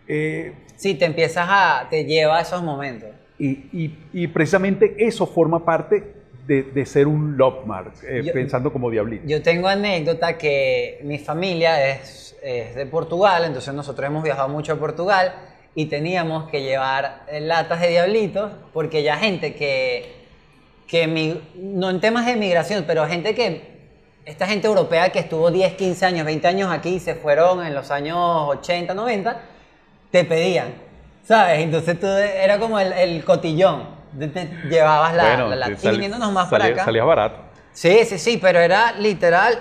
Eh, 0.09 0.53
sí, 0.75 0.95
te 0.95 1.05
empiezas 1.05 1.47
a, 1.47 1.87
te 1.89 2.03
lleva 2.03 2.39
a 2.39 2.41
esos 2.41 2.63
momentos. 2.63 3.09
Y, 3.37 3.95
y, 4.11 4.27
precisamente 4.27 4.95
eso 4.97 5.25
forma 5.25 5.63
parte 5.63 6.03
de, 6.45 6.85
ser 6.85 7.07
un 7.07 7.37
Lopmar, 7.37 7.91
eh, 8.03 8.29
pensando 8.33 8.73
como 8.73 8.89
diablito? 8.89 9.23
Yo 9.27 9.41
tengo 9.41 9.67
anécdota 9.67 10.37
que 10.37 10.99
mi 11.03 11.19
familia 11.19 11.91
es, 11.91 12.35
es, 12.41 12.75
de 12.75 12.85
Portugal, 12.87 13.45
entonces 13.45 13.73
nosotros 13.73 14.07
hemos 14.07 14.23
viajado 14.23 14.49
mucho 14.49 14.73
a 14.73 14.75
Portugal 14.77 15.33
y 15.75 15.85
teníamos 15.85 16.49
que 16.49 16.63
llevar 16.63 17.23
eh, 17.29 17.39
latas 17.39 17.79
de 17.79 17.89
diablitos 17.89 18.51
porque 18.73 19.03
ya 19.03 19.15
gente 19.17 19.53
que, 19.53 20.11
que 20.87 21.39
no 21.55 21.91
en 21.91 22.01
temas 22.01 22.25
de 22.25 22.35
migración, 22.35 22.83
pero 22.87 23.07
gente 23.07 23.35
que 23.35 23.79
esta 24.25 24.47
gente 24.47 24.67
europea 24.67 25.11
que 25.11 25.19
estuvo 25.19 25.49
10, 25.51 25.75
15 25.75 26.05
años, 26.05 26.25
20 26.25 26.47
años 26.47 26.71
aquí 26.71 26.95
y 26.95 26.99
se 26.99 27.15
fueron 27.15 27.65
en 27.65 27.73
los 27.73 27.89
años 27.91 28.17
80, 28.17 28.93
90, 28.93 29.41
te 30.11 30.23
pedían, 30.23 30.69
¿sabes? 31.23 31.59
Entonces 31.59 31.99
tú 31.99 32.07
era 32.07 32.59
como 32.59 32.79
el, 32.79 33.23
cotillón. 33.23 33.99
Te 34.17 34.49
llevabas 34.69 35.15
la, 35.15 35.55
la, 35.55 35.69
y 35.69 35.89
viniéndonos 35.91 36.31
más 36.31 36.47
para 36.47 36.65
acá. 36.65 36.85
Salía 36.85 37.03
barato. 37.03 37.49
Sí, 37.71 37.99
sí, 38.03 38.17
sí, 38.17 38.39
pero 38.41 38.59
era 38.59 38.93
literal, 38.93 39.59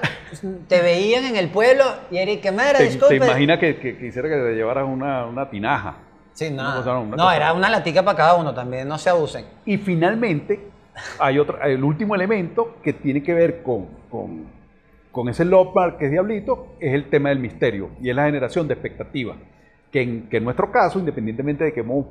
te 0.67 0.81
veían 0.81 1.25
en 1.25 1.37
el 1.37 1.51
pueblo 1.51 1.85
y 2.11 2.17
Eric, 2.17 2.41
¿qué 2.41 2.51
me 2.51 2.65
disculpe. 2.83 3.19
¿Te 3.19 3.25
imaginas 3.27 3.59
que, 3.59 3.79
quisiera 3.79 4.29
que 4.29 4.35
te 4.35 4.55
llevaras 4.55 4.89
una, 4.89 5.27
una 5.27 5.49
tinaja? 5.49 5.99
Sí, 6.33 6.51
no. 6.51 7.05
no, 7.05 7.31
era 7.31 7.53
una 7.53 7.69
latica 7.69 8.05
para 8.05 8.17
cada 8.17 8.35
uno 8.35 8.55
también, 8.55 8.89
no 8.89 8.97
se 8.97 9.11
abusen. 9.11 9.45
Y 9.67 9.77
finalmente, 9.77 10.69
hay 11.19 11.39
otro, 11.39 11.63
el 11.63 11.85
último 11.85 12.15
elemento 12.15 12.77
que 12.83 12.93
tiene 12.93 13.23
que 13.23 13.35
ver 13.35 13.63
con, 13.63 13.87
con, 14.11 14.47
con 15.13 15.29
ese 15.29 15.45
Lopar 15.45 15.99
que 15.99 16.07
es 16.07 16.11
Diablito, 16.11 16.77
es 16.81 16.95
el 16.95 17.11
tema 17.11 17.29
del 17.29 17.39
misterio 17.39 17.91
y 18.01 18.11
es 18.11 18.17
la 18.17 18.25
generación 18.25 18.67
de 18.69 18.75
expectativas. 18.75 19.37
Que 19.91 20.03
en, 20.03 20.29
que 20.29 20.37
en 20.37 20.45
nuestro 20.45 20.71
caso, 20.71 20.99
independientemente 20.99 21.65
de 21.65 21.73
que 21.73 21.81
hemos 21.81 22.07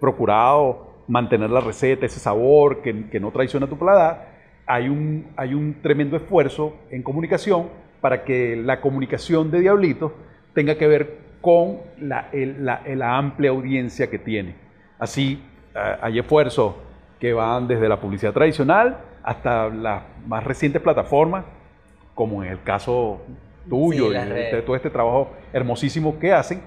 procurado 0.00 1.04
mantener 1.08 1.50
la 1.50 1.60
receta, 1.60 2.06
ese 2.06 2.20
sabor 2.20 2.82
que, 2.82 3.08
que 3.08 3.20
no 3.20 3.30
traiciona 3.30 3.66
tu 3.66 3.78
paladar, 3.78 4.32
hay 4.66 4.88
un, 4.88 5.32
hay 5.36 5.54
un 5.54 5.80
tremendo 5.82 6.16
esfuerzo 6.16 6.74
en 6.90 7.02
comunicación 7.02 7.68
para 8.00 8.24
que 8.24 8.56
la 8.56 8.80
comunicación 8.80 9.50
de 9.50 9.60
Diablito 9.60 10.12
tenga 10.54 10.76
que 10.76 10.86
ver 10.86 11.18
con 11.40 11.78
la, 12.00 12.28
la, 12.32 12.82
la 12.84 13.16
amplia 13.16 13.50
audiencia 13.50 14.08
que 14.08 14.18
tiene. 14.18 14.54
Así, 14.98 15.42
hay 15.74 16.18
esfuerzos 16.18 16.74
que 17.18 17.32
van 17.32 17.68
desde 17.68 17.88
la 17.88 18.00
publicidad 18.00 18.32
tradicional 18.32 18.98
hasta 19.22 19.68
las 19.68 20.02
más 20.26 20.44
recientes 20.44 20.82
plataformas, 20.82 21.44
como 22.14 22.42
en 22.42 22.50
el 22.50 22.62
caso 22.62 23.20
tuyo 23.68 24.12
y 24.12 24.14
de 24.14 24.62
todo 24.64 24.76
este 24.76 24.90
trabajo 24.90 25.32
hermosísimo 25.52 26.18
que 26.18 26.32
hacen, 26.32 26.62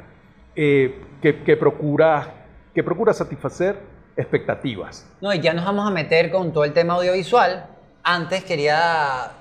eh, 0.56 1.02
que, 1.22 1.58
procura, 1.58 2.46
que 2.74 2.84
procura 2.84 3.14
satisfacer 3.14 3.78
expectativas. 4.16 5.08
No, 5.22 5.34
y 5.34 5.40
ya 5.40 5.54
nos 5.54 5.66
vamos 5.66 5.88
a 5.88 5.92
meter 5.92 6.32
con 6.32 6.54
todo 6.54 6.64
el 6.64 6.74
tema 6.74 6.96
audiovisual. 6.96 7.68
Antes 8.04 8.44
quería 8.44 9.32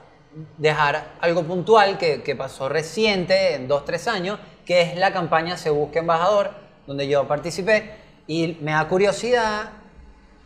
dejar 0.58 1.12
algo 1.20 1.44
puntual 1.44 1.98
que, 1.98 2.22
que 2.22 2.34
pasó 2.34 2.68
reciente, 2.68 3.54
en 3.54 3.68
dos, 3.68 3.84
tres 3.84 4.08
años, 4.08 4.38
que 4.64 4.82
es 4.82 4.96
la 4.96 5.12
campaña 5.12 5.56
Se 5.56 5.70
Busca 5.70 6.00
Embajador, 6.00 6.50
donde 6.86 7.06
yo 7.06 7.26
participé, 7.28 7.90
y 8.26 8.58
me 8.60 8.72
da 8.72 8.88
curiosidad 8.88 9.83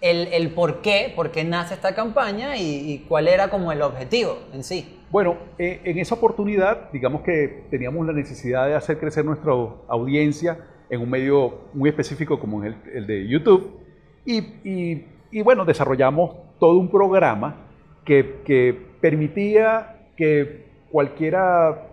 el, 0.01 0.51
por 0.51 0.81
qué, 0.81 1.13
por 1.15 1.31
qué 1.31 1.45
nace 1.45 1.75
esta 1.75 1.95
campaña 1.95 2.57
y, 2.57 3.05
cuál 3.09 3.29
era 3.29 3.51
como 3.51 3.73
el 3.73 3.83
objetivo 3.83 4.39
en 4.53 4.63
sí. 4.63 4.97
Bueno, 5.11 5.37
eh, 5.59 5.81
en 5.85 5.99
esa 5.99 6.15
oportunidad, 6.15 6.91
digamos 6.93 7.23
que 7.23 7.65
teníamos 7.71 8.07
la 8.07 8.13
necesidad 8.13 8.67
de 8.67 8.75
hacer 8.75 8.99
crecer 8.99 9.25
nuestra 9.25 9.53
audiencia 9.89 10.59
en 10.91 11.01
un 11.01 11.11
medio 11.11 11.59
muy 11.75 11.91
específico 11.91 12.39
como 12.39 12.63
el, 12.65 12.77
el 12.93 13.07
de 13.07 13.27
YouTube. 13.27 13.81
Y, 14.25 15.05
y, 15.33 15.43
bueno, 15.43 15.65
desarrollamos 15.65 16.37
todo 16.61 16.79
un 16.79 16.91
programa 16.91 17.67
que, 18.05 18.41
que, 18.45 18.89
permitía 19.01 20.09
que 20.17 20.67
cualquiera 20.91 21.87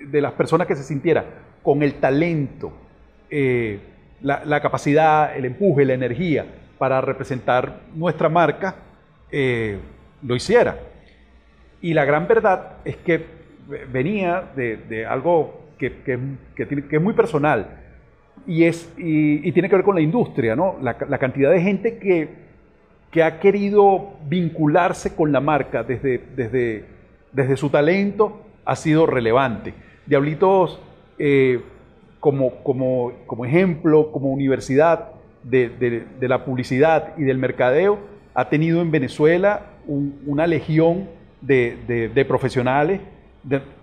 de 0.00 0.20
las 0.20 0.32
personas 0.32 0.66
que 0.66 0.74
se 0.74 0.82
sintiera 0.82 1.24
con 1.62 1.82
el 1.84 1.94
talento, 1.94 2.72
eh, 3.30 3.78
la, 4.20 4.44
la 4.44 4.60
capacidad, 4.60 5.36
el 5.36 5.44
empuje, 5.44 5.84
la 5.84 5.94
energía 5.94 6.46
para 6.78 7.00
representar 7.00 7.80
nuestra 7.94 8.28
marca, 8.28 8.76
eh, 9.30 9.78
lo 10.22 10.36
hiciera. 10.36 10.78
Y 11.80 11.94
la 11.94 12.04
gran 12.04 12.26
verdad 12.26 12.78
es 12.84 12.96
que 12.96 13.24
venía 13.92 14.50
de, 14.56 15.06
algo 15.06 15.68
que, 15.78 15.92
es 16.90 17.00
muy 17.00 17.12
personal 17.12 17.78
y, 18.46 18.64
es, 18.64 18.92
y, 18.96 19.52
tiene 19.52 19.68
que 19.68 19.76
ver 19.76 19.84
con 19.84 19.94
la 19.94 20.00
industria, 20.00 20.56
¿no? 20.56 20.76
la, 20.80 21.18
cantidad 21.18 21.50
de 21.50 21.60
gente 21.60 21.98
que, 21.98 22.28
que, 23.10 23.22
ha 23.22 23.38
querido 23.40 24.14
vincularse 24.26 25.14
con 25.14 25.32
la 25.32 25.40
marca 25.40 25.82
desde, 25.82 26.18
desde, 26.34 26.84
desde 27.32 27.56
su 27.56 27.68
talento 27.70 28.46
ha 28.64 28.74
sido 28.74 29.06
relevante. 29.06 29.74
Diablitos, 30.06 30.80
eh, 31.18 31.60
como, 32.20 32.56
como, 32.62 33.12
como 33.26 33.44
ejemplo, 33.44 34.10
como 34.10 34.32
universidad, 34.32 35.12
de, 35.42 36.06
la 36.20 36.44
publicidad 36.44 37.16
y 37.16 37.24
del 37.24 37.38
mercadeo, 37.38 37.98
ha 38.34 38.48
tenido 38.48 38.80
en 38.80 38.90
Venezuela 38.90 39.62
una 39.86 40.46
legión 40.46 41.08
de, 41.40 42.24
profesionales 42.28 43.00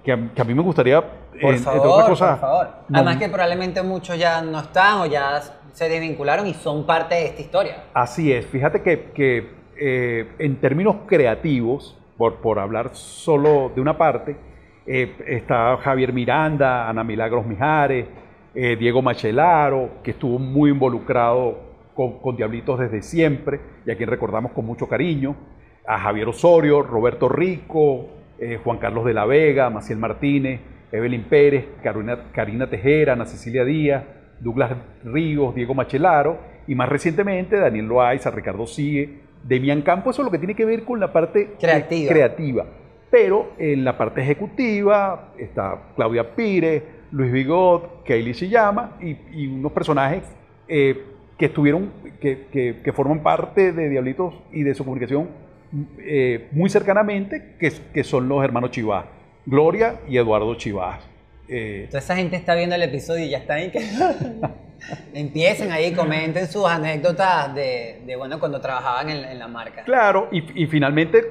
que, 0.04 0.12
a, 0.12 0.44
mí 0.44 0.54
me 0.54 0.62
gustaría... 0.62 1.04
Por 1.42 1.58
favor, 1.58 2.06
por 2.08 2.18
favor. 2.18 2.68
Además 2.94 3.18
que 3.18 3.28
probablemente 3.28 3.84
muchos 3.84 4.18
ya 4.18 4.42
no 4.42 4.60
están 4.60 5.02
o 5.02 5.06
ya 5.06 5.42
se 5.74 5.90
desvincularon 5.90 6.48
y 6.48 6.54
son 6.54 6.86
parte 6.86 7.16
de 7.16 7.26
esta 7.26 7.42
historia. 7.42 7.84
Así 7.94 8.32
es. 8.32 8.46
Fíjate 8.46 8.82
que, 8.82 9.50
eh, 9.78 10.32
en 10.40 10.56
términos 10.62 10.96
creativos, 11.06 11.98
por, 12.18 12.36
por 12.36 12.60
hablar 12.60 12.92
solo 12.94 13.70
de 13.76 13.82
una 13.82 13.98
parte, 13.98 14.38
eh, 14.88 15.16
está 15.28 15.78
Javier 15.78 16.14
Miranda, 16.14 16.88
Ana 16.88 17.04
Milagros 17.04 17.46
Mijares, 17.46 18.06
eh, 18.56 18.78
Diego 18.78 19.02
Machelaro, 19.02 20.02
que 20.02 20.12
estuvo 20.12 20.40
muy 20.40 20.72
involucrado 20.72 21.60
con, 21.94 22.36
Diablitos 22.36 22.80
desde 22.80 23.02
siempre 23.02 23.60
y 23.86 23.92
a 23.92 23.98
quien 23.98 24.10
recordamos 24.10 24.52
con 24.52 24.66
mucho 24.66 24.88
cariño, 24.88 25.36
a 25.88 26.00
Javier 26.00 26.28
Osorio, 26.28 26.82
Roberto 26.82 27.30
Rico, 27.30 28.08
eh, 28.40 28.60
Juan 28.64 28.78
Carlos 28.78 29.06
de 29.06 29.14
la 29.14 29.26
Vega, 29.26 29.70
Maciel 29.70 30.00
Martínez, 30.00 30.60
Evelyn 30.92 31.24
Pérez, 31.24 31.68
Karina, 31.84 32.32
Karina 32.32 32.70
Tejera, 32.70 33.14
Ana 33.14 33.26
Cecilia 33.26 33.64
Díaz, 33.64 34.04
Douglas 34.40 34.72
Ríos, 35.04 35.56
Diego 35.56 35.74
Machelaro 35.74 36.40
y 36.68 36.76
más 36.76 36.90
recientemente 36.90 37.58
Daniel 37.58 37.88
Loaiza, 37.88 38.32
Ricardo 38.32 38.68
Sigue, 38.68 39.22
Demian 39.44 39.82
Campo, 39.82 40.10
eso 40.10 40.22
es 40.22 40.26
lo 40.26 40.32
que 40.32 40.40
tiene 40.40 40.56
que 40.56 40.66
ver 40.66 40.84
con 40.84 41.00
la 41.00 41.14
parte 41.14 41.56
creativa. 41.60 42.12
creativa. 42.12 42.66
Pero 43.12 43.54
en 43.58 43.86
la 43.86 43.98
parte 43.98 44.22
ejecutiva 44.22 45.34
está 45.38 45.92
Claudia 45.96 46.36
Pires, 46.36 46.84
Luis 47.16 47.32
Bigot, 47.32 48.04
Kaylee 48.04 48.34
Sillama 48.34 48.98
y, 49.02 49.16
y 49.32 49.48
unos 49.48 49.72
personajes 49.72 50.24
eh, 50.68 51.02
que 51.38 51.46
estuvieron, 51.46 51.90
que, 52.20 52.48
que, 52.84 52.94
forman 52.94 53.24
parte 53.24 53.72
de 53.72 53.88
Diablitos 53.88 54.34
y 54.52 54.64
de 54.64 54.76
su 54.76 54.84
comunicación 54.84 55.30
eh, 56.00 56.50
muy 56.52 56.70
cercanamente, 56.70 57.56
que, 57.58 57.72
que, 57.94 58.04
son 58.04 58.28
los 58.28 58.44
hermanos 58.44 58.72
Chivás, 58.72 59.06
Gloria 59.46 60.02
y 60.10 60.18
Eduardo 60.18 60.56
Chivás. 60.56 61.08
Eh, 61.48 61.88
Toda 61.90 62.00
esa 62.00 62.18
gente 62.18 62.36
está 62.36 62.54
viendo 62.54 62.76
el 62.76 62.84
episodio 62.84 63.24
y 63.24 63.30
ya 63.30 63.38
está 63.38 63.56
ahí 63.56 63.72
que 63.72 63.80
empiecen 65.14 65.72
ahí, 65.72 65.94
comenten 65.94 66.48
sus 66.48 66.66
anécdotas 66.66 67.56
de, 67.56 68.02
de 68.06 68.16
bueno, 68.18 68.42
cuando 68.42 68.60
trabajaban 68.60 69.10
en, 69.10 69.40
la 69.40 69.48
marca. 69.48 69.84
Claro, 69.84 70.28
y, 70.34 70.64
y 70.64 70.68
finalmente 70.68 71.24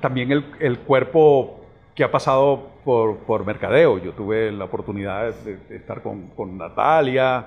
también 0.00 0.32
el, 0.32 0.44
el, 0.60 0.78
cuerpo 0.78 1.59
que 1.94 2.04
ha 2.04 2.10
pasado 2.10 2.70
por, 2.84 3.18
por, 3.18 3.44
mercadeo. 3.44 3.98
Yo 3.98 4.12
tuve 4.12 4.50
la 4.52 4.64
oportunidad 4.64 5.34
de, 5.34 5.76
estar 5.76 6.02
con, 6.02 6.28
con 6.28 6.56
Natalia 6.56 7.46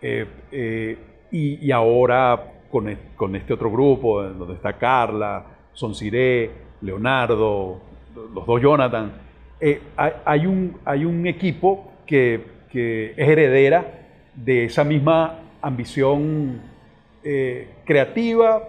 eh, 0.00 0.26
eh, 0.52 0.98
y, 1.30 1.70
ahora 1.70 2.52
con, 2.70 2.96
con, 3.16 3.36
este 3.36 3.54
otro 3.54 3.70
grupo 3.70 4.22
donde 4.22 4.54
está 4.54 4.74
Carla, 4.74 5.44
Sonsiré, 5.72 6.50
Leonardo, 6.82 7.80
los 8.34 8.46
dos 8.46 8.60
Jonathan. 8.60 9.12
Eh, 9.60 9.80
hay, 9.96 10.46
un, 10.46 10.78
hay 10.84 11.04
un 11.04 11.26
equipo 11.26 11.92
que, 12.06 12.44
que 12.70 13.12
es 13.16 13.28
heredera 13.28 13.84
de 14.34 14.64
esa 14.64 14.84
misma 14.84 15.40
ambición 15.60 16.62
creativa, 17.84 18.62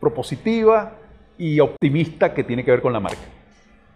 propositiva 0.00 0.94
y 1.38 1.60
optimista 1.60 2.34
que 2.34 2.42
tiene 2.42 2.64
que 2.64 2.72
ver 2.72 2.80
con 2.80 2.92
la 2.92 2.98
marca. 2.98 3.20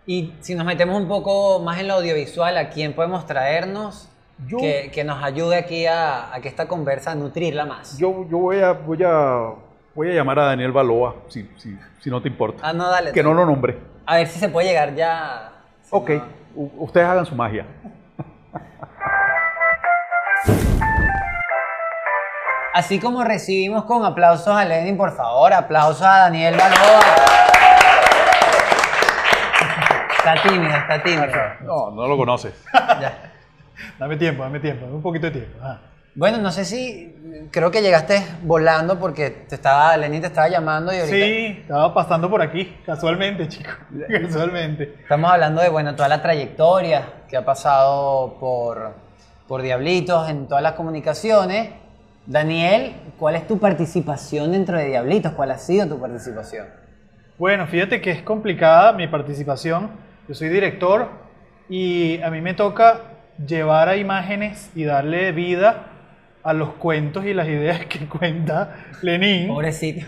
Y 0.07 0.35
si 0.40 0.55
nos 0.55 0.67
metemos 0.67 1.01
un 1.01 1.09
poco 1.09 1.61
más 1.61 1.79
en 1.81 1.88
lo 1.88 1.95
audiovisual, 1.95 2.59
¿a 2.59 2.69
quién 2.69 2.93
podemos 2.93 3.27
traernos 3.27 4.11
que, 4.49 4.90
que, 4.93 5.03
nos 5.03 5.23
ayude 5.23 5.57
aquí 5.57 5.87
a, 5.87 6.31
que 6.43 6.49
esta 6.49 6.69
conversa 6.69 7.12
a 7.12 7.14
nutrirla 7.14 7.64
más? 7.64 7.97
Yo, 7.97 8.27
yo 8.29 8.38
voy, 8.38 8.61
a, 8.61 8.73
voy, 8.73 9.03
a, 9.03 9.53
voy 9.95 10.11
a 10.11 10.14
llamar 10.14 10.38
a 10.40 10.45
Daniel 10.47 10.73
Baloa, 10.73 11.14
si, 11.29 11.49
si, 11.57 11.75
si 12.01 12.11
no 12.11 12.21
te 12.21 12.29
importa. 12.29 12.61
Ah, 12.62 12.75
no, 12.75 12.90
dale. 12.90 13.12
Que 13.12 13.23
no 13.23 13.33
lo 13.33 13.47
nombre. 13.47 13.79
A 14.05 14.17
ver 14.17 14.27
si 14.27 14.38
se 14.38 14.51
puede 14.51 14.69
llegar 14.69 14.95
ya. 14.95 15.53
ok, 15.88 16.11
ustedes 16.55 17.07
hagan 17.07 17.25
su 17.25 17.35
magia. 17.35 17.67
Así 22.75 22.99
como 22.99 23.25
recibimos 23.25 23.85
con 23.85 24.05
aplausos 24.05 24.55
a 24.55 24.64
Lenin, 24.64 24.97
por 24.99 25.12
favor, 25.12 25.53
aplausos 25.55 26.03
a 26.03 26.19
Daniel 26.19 26.57
Baloa. 26.57 27.54
Está 30.24 30.42
tímido, 30.48 30.74
está 30.74 31.02
tímido. 31.02 31.26
No, 31.60 31.90
no 31.90 32.06
lo 32.06 32.16
conoces. 32.16 32.54
Ya. 33.00 33.32
Dame 33.98 34.16
tiempo, 34.16 34.42
dame 34.44 34.60
tiempo, 34.60 34.87
un 34.87 35.02
poquito 35.02 35.26
de 35.26 35.32
tiempo. 35.32 35.58
Bueno, 36.14 36.38
no 36.38 36.52
sé 36.52 36.64
si 36.64 37.48
creo 37.50 37.72
que 37.72 37.82
llegaste 37.82 38.24
volando 38.42 39.00
porque 39.00 39.30
te 39.30 39.56
estaba 39.56 39.96
Lenin 39.96 40.20
te 40.20 40.28
estaba 40.28 40.48
llamando 40.48 40.92
y 40.94 40.98
ahorita 40.98 41.16
Sí, 41.16 41.58
estaba 41.62 41.92
pasando 41.92 42.30
por 42.30 42.40
aquí, 42.40 42.76
casualmente, 42.87 43.48
chico. 43.48 43.70
Casualmente. 44.22 44.94
estamos 45.02 45.30
hablando 45.32 45.60
de 45.60 45.68
bueno, 45.70 45.96
toda 45.96 46.08
la 46.08 46.22
trayectoria 46.22 47.02
que 47.28 47.37
ha 47.37 47.44
pasado 47.44 48.37
por 48.38 48.94
por 49.48 49.60
Diablitos 49.60 50.28
en 50.30 50.46
todas 50.46 50.62
las 50.62 50.72
comunicaciones. 50.74 51.70
Daniel, 52.26 52.94
¿cuál 53.18 53.34
es 53.34 53.46
tu 53.46 53.58
participación 53.58 54.52
dentro 54.52 54.78
de 54.78 54.87
Diablitos? 54.87 55.32
¿Cuál 55.32 55.50
ha 55.50 55.58
sido 55.58 55.87
tu 55.88 56.00
participación? 56.00 56.66
Bueno, 57.38 57.66
fíjate 57.66 58.00
que 58.00 58.12
es 58.12 58.22
complicada 58.22 58.92
mi 58.92 59.08
participación. 59.08 59.90
Yo 60.26 60.34
soy 60.34 60.48
director 60.48 61.10
y 61.68 62.22
a 62.22 62.30
mí 62.30 62.40
me 62.40 62.54
toca 62.54 63.02
llevar 63.46 63.90
a 63.90 63.96
imágenes 63.96 64.70
y 64.74 64.84
darle 64.84 65.32
vida 65.32 65.87
a 66.42 66.54
los 66.54 66.70
cuentos 66.74 67.26
y 67.26 67.34
las 67.34 67.46
ideas 67.46 67.84
que 67.87 68.06
cuenta 68.08 68.87
Lenin 69.02 69.48
Pobrecito. 69.48 70.06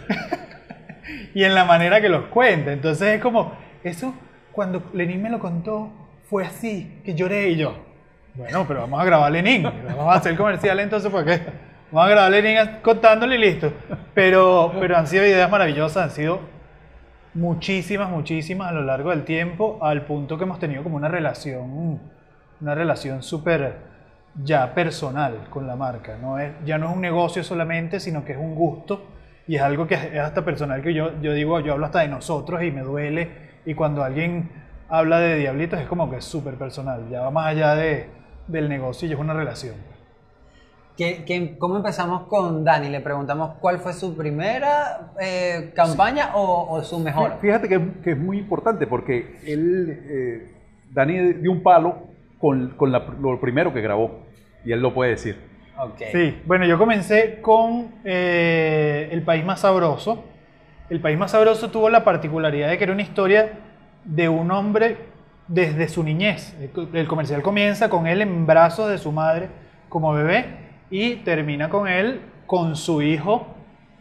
y 1.34 1.44
en 1.44 1.54
la 1.54 1.66
manera 1.66 2.00
que 2.00 2.08
los 2.08 2.26
cuenta. 2.26 2.72
Entonces 2.72 3.16
es 3.16 3.20
como, 3.20 3.52
eso 3.84 4.14
cuando 4.52 4.84
Lenin 4.94 5.20
me 5.20 5.28
lo 5.28 5.38
contó 5.38 5.92
fue 6.30 6.46
así, 6.46 7.00
que 7.04 7.14
lloré 7.14 7.50
y 7.50 7.56
yo. 7.56 7.76
Bueno, 8.34 8.64
pero 8.66 8.80
vamos 8.80 8.98
a 8.98 9.04
grabar 9.04 9.30
Lenin, 9.30 9.64
vamos 9.64 10.14
a 10.14 10.14
hacer 10.14 10.34
comercial 10.34 10.80
entonces 10.80 11.10
porque 11.10 11.40
vamos 11.90 12.08
a 12.08 12.10
grabar 12.10 12.30
Lenin 12.30 12.56
contándole 12.80 13.36
y 13.36 13.38
listo. 13.38 13.70
Pero, 14.14 14.72
pero 14.80 14.96
han 14.96 15.06
sido 15.06 15.26
ideas 15.26 15.50
maravillosas, 15.50 16.04
han 16.04 16.10
sido 16.10 16.55
muchísimas, 17.36 18.10
muchísimas 18.10 18.70
a 18.70 18.72
lo 18.72 18.82
largo 18.82 19.10
del 19.10 19.24
tiempo, 19.24 19.78
al 19.82 20.06
punto 20.06 20.38
que 20.38 20.44
hemos 20.44 20.58
tenido 20.58 20.82
como 20.82 20.96
una 20.96 21.08
relación, 21.08 22.00
una 22.60 22.74
relación 22.74 23.22
súper 23.22 23.76
ya 24.42 24.74
personal 24.74 25.46
con 25.50 25.66
la 25.66 25.76
marca. 25.76 26.16
No 26.20 26.38
es, 26.38 26.52
ya 26.64 26.78
no 26.78 26.88
es 26.88 26.96
un 26.96 27.02
negocio 27.02 27.44
solamente, 27.44 28.00
sino 28.00 28.24
que 28.24 28.32
es 28.32 28.38
un 28.38 28.54
gusto 28.54 29.04
y 29.46 29.56
es 29.56 29.62
algo 29.62 29.86
que 29.86 29.94
es 29.94 30.18
hasta 30.18 30.44
personal 30.44 30.82
que 30.82 30.94
yo, 30.94 31.20
yo 31.20 31.32
digo, 31.32 31.60
yo 31.60 31.74
hablo 31.74 31.86
hasta 31.86 32.00
de 32.00 32.08
nosotros 32.08 32.62
y 32.62 32.70
me 32.70 32.80
duele. 32.80 33.28
Y 33.64 33.74
cuando 33.74 34.02
alguien 34.02 34.50
habla 34.88 35.18
de 35.20 35.36
Diablitos 35.36 35.80
es 35.80 35.86
como 35.86 36.10
que 36.10 36.16
es 36.16 36.24
súper 36.24 36.54
personal, 36.54 37.08
ya 37.10 37.20
va 37.20 37.30
más 37.30 37.48
allá 37.48 37.74
de, 37.74 38.08
del 38.46 38.68
negocio 38.68 39.08
y 39.08 39.12
es 39.12 39.18
una 39.18 39.34
relación. 39.34 39.74
¿Qué- 40.96 41.24
qué- 41.26 41.58
cómo 41.58 41.76
empezamos 41.76 42.22
con 42.28 42.64
Dani? 42.64 42.88
Le 42.88 43.00
preguntamos 43.00 43.56
cuál 43.60 43.78
fue 43.78 43.92
su 43.92 44.16
primera 44.16 45.12
eh, 45.20 45.72
campaña 45.74 46.30
o, 46.34 46.66
o 46.70 46.82
su 46.82 46.98
mejor. 46.98 47.34
Fíjate 47.40 47.68
que, 47.68 47.80
que 48.02 48.12
es 48.12 48.18
muy 48.18 48.38
importante 48.38 48.86
porque 48.86 49.36
él, 49.46 50.00
eh, 50.08 50.52
Dani 50.92 51.34
dio 51.34 51.52
un 51.52 51.62
palo 51.62 51.98
con, 52.40 52.70
con 52.76 52.92
la- 52.92 53.04
lo 53.20 53.38
primero 53.40 53.72
que 53.74 53.80
grabó 53.82 54.20
y 54.64 54.72
él 54.72 54.80
lo 54.80 54.94
puede 54.94 55.10
decir. 55.10 55.38
Ok. 55.78 56.00
Sí, 56.12 56.40
bueno, 56.46 56.64
yo 56.64 56.78
comencé 56.78 57.40
con 57.42 57.88
eh, 58.04 59.08
El 59.12 59.22
País 59.22 59.44
Más 59.44 59.60
Sabroso. 59.60 60.24
El 60.88 61.00
País 61.00 61.18
Más 61.18 61.32
Sabroso 61.32 61.70
tuvo 61.70 61.90
la 61.90 62.04
particularidad 62.04 62.68
de 62.70 62.78
que 62.78 62.84
era 62.84 62.92
una 62.94 63.02
historia 63.02 63.52
de 64.04 64.28
un 64.30 64.50
hombre 64.50 64.96
desde 65.48 65.88
su 65.88 66.02
niñez. 66.02 66.56
El 66.60 66.70
El 66.96 67.06
comercial 67.06 67.42
comienza 67.42 67.90
con 67.90 68.06
él 68.06 68.22
en 68.22 68.46
brazos 68.46 68.88
de 68.88 68.96
su 68.96 69.12
madre 69.12 69.48
como 69.90 70.12
bebé 70.14 70.65
y 70.90 71.16
termina 71.16 71.68
con 71.68 71.88
él 71.88 72.20
con 72.46 72.76
su 72.76 73.02
hijo 73.02 73.46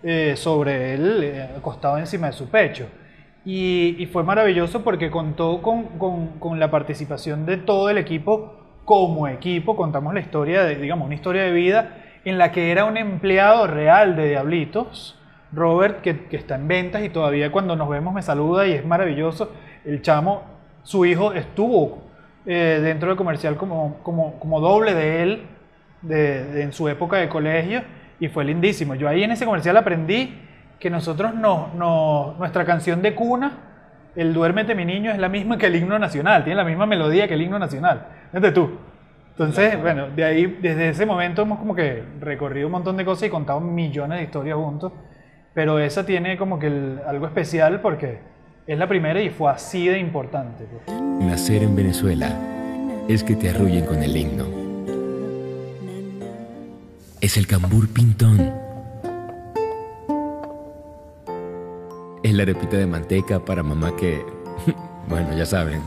eh, 0.04 0.36
sobre 0.36 0.93
él, 0.93 1.19
eh, 1.24 1.50
acostado 1.58 1.98
encima 1.98 2.28
de 2.28 2.34
su 2.34 2.50
pecho. 2.50 2.88
Y, 3.43 4.08
fue 4.12 4.24
maravilloso 4.24 4.84
porque 4.84 5.12
contó 5.12 5.62
con, 5.62 5.84
con- 6.00 6.39
con 6.39 6.60
la 6.60 6.71
participación 6.71 7.45
de 7.45 7.58
todo 7.58 7.89
el 7.89 7.98
equipo 7.98 8.54
como 8.86 9.28
equipo. 9.28 9.76
Contamos 9.76 10.13
la 10.13 10.19
historia, 10.19 10.65
digamos, 10.65 11.06
una 11.06 11.15
historia 11.15 11.43
de 11.43 11.52
vida 11.52 11.98
en 12.24 12.38
la 12.39 12.52
que 12.52 12.71
era 12.71 12.86
un 12.86 12.98
empleado 12.98 13.67
real 13.67 14.15
de 14.15 14.30
Diablitos, 14.30 15.19
Robert, 15.52 16.02
que, 16.02 16.26
que 16.26 16.38
está 16.38 16.56
en 16.56 16.67
ventas 16.67 17.04
y 17.04 17.10
todavía 17.10 17.52
cuando 17.52 17.76
nos 17.76 17.88
vemos 17.88 18.13
me 18.13 18.21
saluda 18.24 18.65
y 18.67 18.71
es 18.74 18.86
maravilloso. 18.86 19.52
El 19.86 20.02
chamo, 20.02 20.41
su 20.84 21.06
hijo 21.06 21.34
estuvo 21.34 22.00
eh, 22.48 22.80
dentro 22.82 23.10
del 23.10 23.17
comercial 23.17 23.58
como, 23.58 23.98
como, 24.02 24.39
como 24.39 24.60
doble 24.60 24.93
de 24.95 25.21
él 25.24 25.43
de- 26.08 26.44
de- 26.46 26.62
en 26.63 26.74
su 26.74 26.88
época 26.89 27.18
de 27.18 27.28
colegio 27.30 27.82
y 28.20 28.28
fue 28.30 28.46
lindísimo. 28.46 28.96
Yo 28.96 29.08
ahí 29.10 29.24
en 29.24 29.32
ese 29.32 29.46
comercial 29.46 29.76
aprendí 29.78 30.34
que 30.80 30.89
nosotros 30.89 31.34
no, 31.36 31.70
no- 31.76 32.36
nuestra 32.38 32.65
canción 32.65 33.02
de 33.02 33.13
cuna, 33.15 33.52
el 34.15 34.34
Duérmete 34.34 34.76
mi 34.76 34.86
niño, 34.86 35.12
es 35.12 35.18
la 35.18 35.30
misma 35.30 35.58
que 35.58 35.68
el 35.68 35.76
himno 35.76 36.00
nacional, 36.00 36.44
tiene 36.44 36.56
la 36.58 36.63
misma 36.63 36.86
melodía 36.86 37.28
que 37.28 37.34
el 37.34 37.41
himno 37.41 37.60
nacional. 37.60 38.08
Fíjate 38.32 38.52
tú. 38.52 38.78
Entonces, 39.32 39.82
bueno, 39.82 40.08
de 40.15 40.24
ahí, 40.24 40.58
desde 40.62 40.89
ese 40.89 41.06
momento 41.06 41.41
hemos 41.41 41.60
como 41.60 41.76
que 41.76 42.04
recorrido 42.22 42.68
un 42.68 42.72
montón 42.72 42.96
de 42.96 43.04
cosas 43.04 43.28
y 43.28 43.30
contado 43.30 43.60
millones 43.60 44.20
de 44.20 44.24
historias 44.24 44.56
juntos, 44.56 44.94
pero 45.54 45.80
esa 45.80 46.06
tiene 46.06 46.38
como 46.38 46.58
que 46.58 46.68
el- 46.68 47.00
algo 47.06 47.26
especial 47.26 47.82
porque 47.82 48.20
es 48.65 48.78
la 48.80 48.88
primera 48.88 49.22
y 49.22 49.30
fue 49.30 49.52
así 49.52 49.88
de 49.88 50.00
importante. 50.00 50.63
pues. 50.65 50.98
Nacer 51.20 51.63
en 51.63 51.76
Venezuela 51.76 52.30
es 53.10 53.24
que 53.24 53.36
te 53.36 53.50
arrullen 53.50 53.86
con 53.86 54.02
el 54.02 54.15
himno. 54.15 54.64
Es 57.26 57.38
el 57.38 57.48
cambur 57.48 57.88
pintón. 57.88 58.54
Es 62.22 62.34
la 62.36 62.44
arepita 62.44 62.78
de 62.78 62.86
manteca 62.86 63.44
para 63.44 63.64
mamá 63.64 63.96
que, 63.96 64.24
bueno, 65.10 65.36
ya 65.36 65.48
saben, 65.48 65.82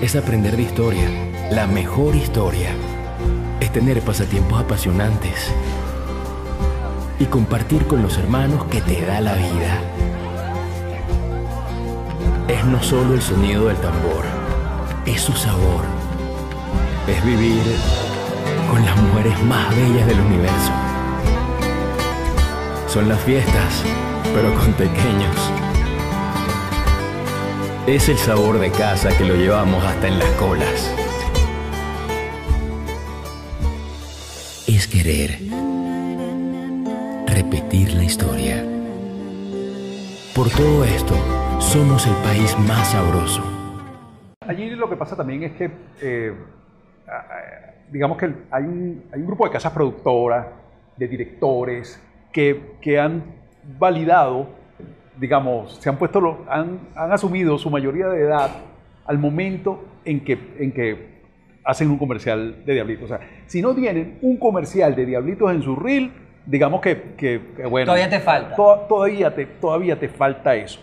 es 0.00 0.16
aprender 0.16 0.56
de 0.56 0.62
historia, 0.62 1.06
la 1.50 1.66
mejor 1.66 2.16
historia. 2.16 2.70
Es 3.60 3.70
tener 3.74 4.00
pasatiempos 4.00 4.58
apasionantes 4.58 5.52
y 7.18 7.26
compartir 7.26 7.86
con 7.86 8.02
los 8.02 8.16
hermanos 8.16 8.64
que 8.70 8.80
te 8.80 9.04
da 9.04 9.20
la 9.20 9.34
vida. 9.34 9.82
Es 12.48 12.64
no 12.64 12.82
solo 12.82 13.12
el 13.12 13.20
sonido 13.20 13.66
del 13.66 13.76
tambor, 13.76 14.24
es 15.04 15.20
su 15.20 15.32
sabor. 15.32 15.84
Es 17.06 17.22
vivir 17.22 17.64
con 18.70 18.84
las 18.84 18.96
mujeres 19.02 19.42
más 19.42 19.74
bellas 19.74 20.06
del 20.06 20.20
universo. 20.20 20.72
Son 22.86 23.08
las 23.08 23.20
fiestas, 23.22 23.84
pero 24.32 24.54
con 24.54 24.72
pequeños. 24.74 25.52
Es 27.88 28.08
el 28.08 28.16
sabor 28.16 28.60
de 28.60 28.70
casa 28.70 29.10
que 29.18 29.24
lo 29.24 29.34
llevamos 29.34 29.82
hasta 29.84 30.06
en 30.06 30.18
las 30.20 30.28
colas. 30.32 30.94
Es 34.68 34.86
querer 34.86 35.38
repetir 37.26 37.92
la 37.94 38.04
historia. 38.04 38.64
Por 40.32 40.48
todo 40.50 40.84
esto, 40.84 41.14
somos 41.58 42.06
el 42.06 42.14
país 42.22 42.56
más 42.60 42.92
sabroso. 42.92 43.42
Allí 44.46 44.70
lo 44.70 44.88
que 44.88 44.96
pasa 44.96 45.16
también 45.16 45.42
es 45.42 45.52
que, 45.52 45.70
eh, 46.02 46.34
digamos 47.90 48.16
que 48.18 48.32
hay 48.50 48.64
un, 48.64 49.04
hay 49.12 49.20
un 49.20 49.26
grupo 49.26 49.44
de 49.46 49.50
casas 49.52 49.72
productoras, 49.72 50.46
de 50.96 51.08
directores, 51.08 52.00
que, 52.32 52.60
que 52.80 52.98
han 53.00 53.22
validado, 53.78 54.48
digamos, 55.18 55.76
se 55.80 55.88
han 55.88 55.96
puesto, 55.96 56.20
lo- 56.20 56.44
han, 56.48 56.78
han 56.94 57.12
asumido 57.12 57.58
su 57.58 57.70
mayoría 57.70 58.08
de 58.08 58.22
edad 58.22 58.50
al 59.06 59.18
momento 59.18 59.84
en 60.04 60.20
que, 60.20 60.38
en 60.58 60.72
que 60.72 61.20
hacen 61.64 61.90
un 61.90 61.98
comercial 61.98 62.64
de 62.64 62.72
Diablitos. 62.74 63.04
O 63.04 63.08
sea, 63.08 63.20
si 63.46 63.60
no 63.62 63.74
tienen 63.74 64.18
un 64.22 64.36
comercial 64.38 64.94
de 64.94 65.06
Diablitos 65.06 65.50
en 65.52 65.62
su 65.62 65.76
reel, 65.76 66.12
digamos 66.46 66.80
que, 66.80 67.14
que- 67.16 67.40
que 67.56 67.66
bueno. 67.66 67.86
Todavía 67.86 68.08
te 68.08 68.20
falta. 68.20 68.56
to- 68.56 68.86
todavía, 68.88 69.34
te, 69.34 69.46
todavía 69.46 69.98
te 69.98 70.08
falta 70.08 70.54
eso. 70.54 70.80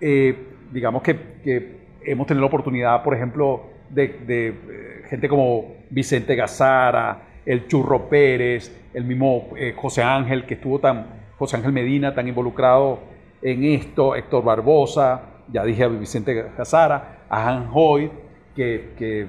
Eh, 0.00 0.36
digamos 0.72 1.02
que, 1.02 1.16
que 1.44 1.76
hemos 2.04 2.26
tenido 2.26 2.42
la 2.42 2.48
oportunidad, 2.48 3.02
por 3.02 3.14
ejemplo, 3.14 3.62
de, 3.90 4.08
de, 4.26 4.48
eh, 4.48 4.95
gente 5.08 5.28
como 5.28 5.76
Vicente 5.90 6.34
Gazara, 6.34 7.22
el 7.44 7.68
Churro 7.68 8.08
Pérez, 8.08 8.76
el 8.92 9.04
mismo 9.04 9.48
eh, 9.56 9.72
José 9.76 10.02
Ángel, 10.02 10.44
que 10.44 10.54
estuvo 10.54 10.78
tan, 10.80 11.06
José 11.38 11.56
Ángel 11.56 11.72
Medina, 11.72 12.14
tan 12.14 12.26
involucrado 12.26 12.98
en 13.42 13.64
esto, 13.64 14.16
Héctor 14.16 14.42
Barbosa, 14.42 15.22
ya 15.52 15.64
dije 15.64 15.84
a 15.84 15.88
Vicente 15.88 16.34
Gazara, 16.56 17.26
a 17.28 17.48
Han 17.48 17.68
Hoy, 17.72 18.10
que, 18.54 19.28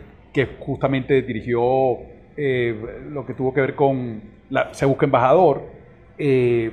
justamente 0.60 1.22
dirigió 1.24 1.98
eh, 2.36 2.76
lo 3.10 3.26
que 3.26 3.34
tuvo 3.34 3.54
que 3.54 3.62
ver 3.62 3.76
con 3.76 4.22
la, 4.50 4.74
Se 4.74 4.86
Busca 4.86 5.06
Embajador, 5.06 5.64
eh, 6.18 6.72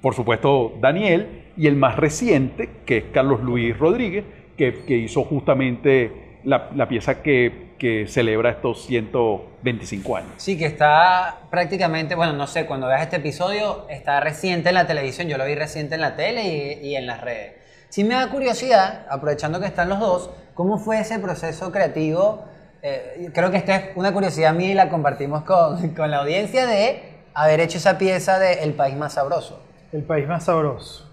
por 0.00 0.14
supuesto 0.14 0.74
Daniel, 0.80 1.44
y 1.56 1.66
el 1.66 1.76
más 1.76 1.96
reciente, 1.96 2.68
que 2.84 2.98
es 2.98 3.04
Carlos 3.12 3.42
Luis 3.42 3.76
Rodríguez, 3.78 4.24
que, 4.56 4.84
que 4.86 4.96
hizo 4.96 5.24
justamente 5.24 6.38
la, 6.44 6.70
la 6.74 6.86
pieza 6.86 7.22
que, 7.22 7.65
que 7.78 8.06
celebra 8.06 8.50
estos 8.50 8.84
125 8.86 10.16
años. 10.16 10.32
Sí, 10.36 10.58
que 10.58 10.66
está 10.66 11.40
prácticamente, 11.50 12.14
bueno, 12.14 12.32
no 12.32 12.46
sé, 12.46 12.66
cuando 12.66 12.86
veas 12.86 13.02
este 13.02 13.16
episodio, 13.16 13.86
está 13.88 14.20
reciente 14.20 14.70
en 14.70 14.74
la 14.74 14.86
televisión, 14.86 15.28
yo 15.28 15.38
lo 15.38 15.44
vi 15.44 15.54
reciente 15.54 15.94
en 15.94 16.00
la 16.00 16.16
tele 16.16 16.44
y, 16.82 16.88
y 16.88 16.96
en 16.96 17.06
las 17.06 17.20
redes. 17.20 17.54
Sí 17.88 18.04
me 18.04 18.14
da 18.14 18.28
curiosidad, 18.30 19.06
aprovechando 19.08 19.60
que 19.60 19.66
están 19.66 19.88
los 19.88 20.00
dos, 20.00 20.30
¿cómo 20.54 20.78
fue 20.78 21.00
ese 21.00 21.18
proceso 21.18 21.70
creativo? 21.70 22.44
Eh, 22.82 23.30
creo 23.34 23.50
que 23.50 23.56
esta 23.56 23.76
es 23.76 23.96
una 23.96 24.12
curiosidad 24.12 24.54
mía 24.54 24.70
y 24.70 24.74
la 24.74 24.88
compartimos 24.88 25.44
con, 25.44 25.88
con 25.94 26.10
la 26.10 26.18
audiencia 26.18 26.66
de 26.66 27.24
haber 27.34 27.60
hecho 27.60 27.78
esa 27.78 27.98
pieza 27.98 28.38
de 28.38 28.64
El 28.64 28.74
País 28.74 28.96
Más 28.96 29.14
Sabroso. 29.14 29.62
El 29.92 30.04
País 30.04 30.26
Más 30.26 30.44
Sabroso. 30.44 31.08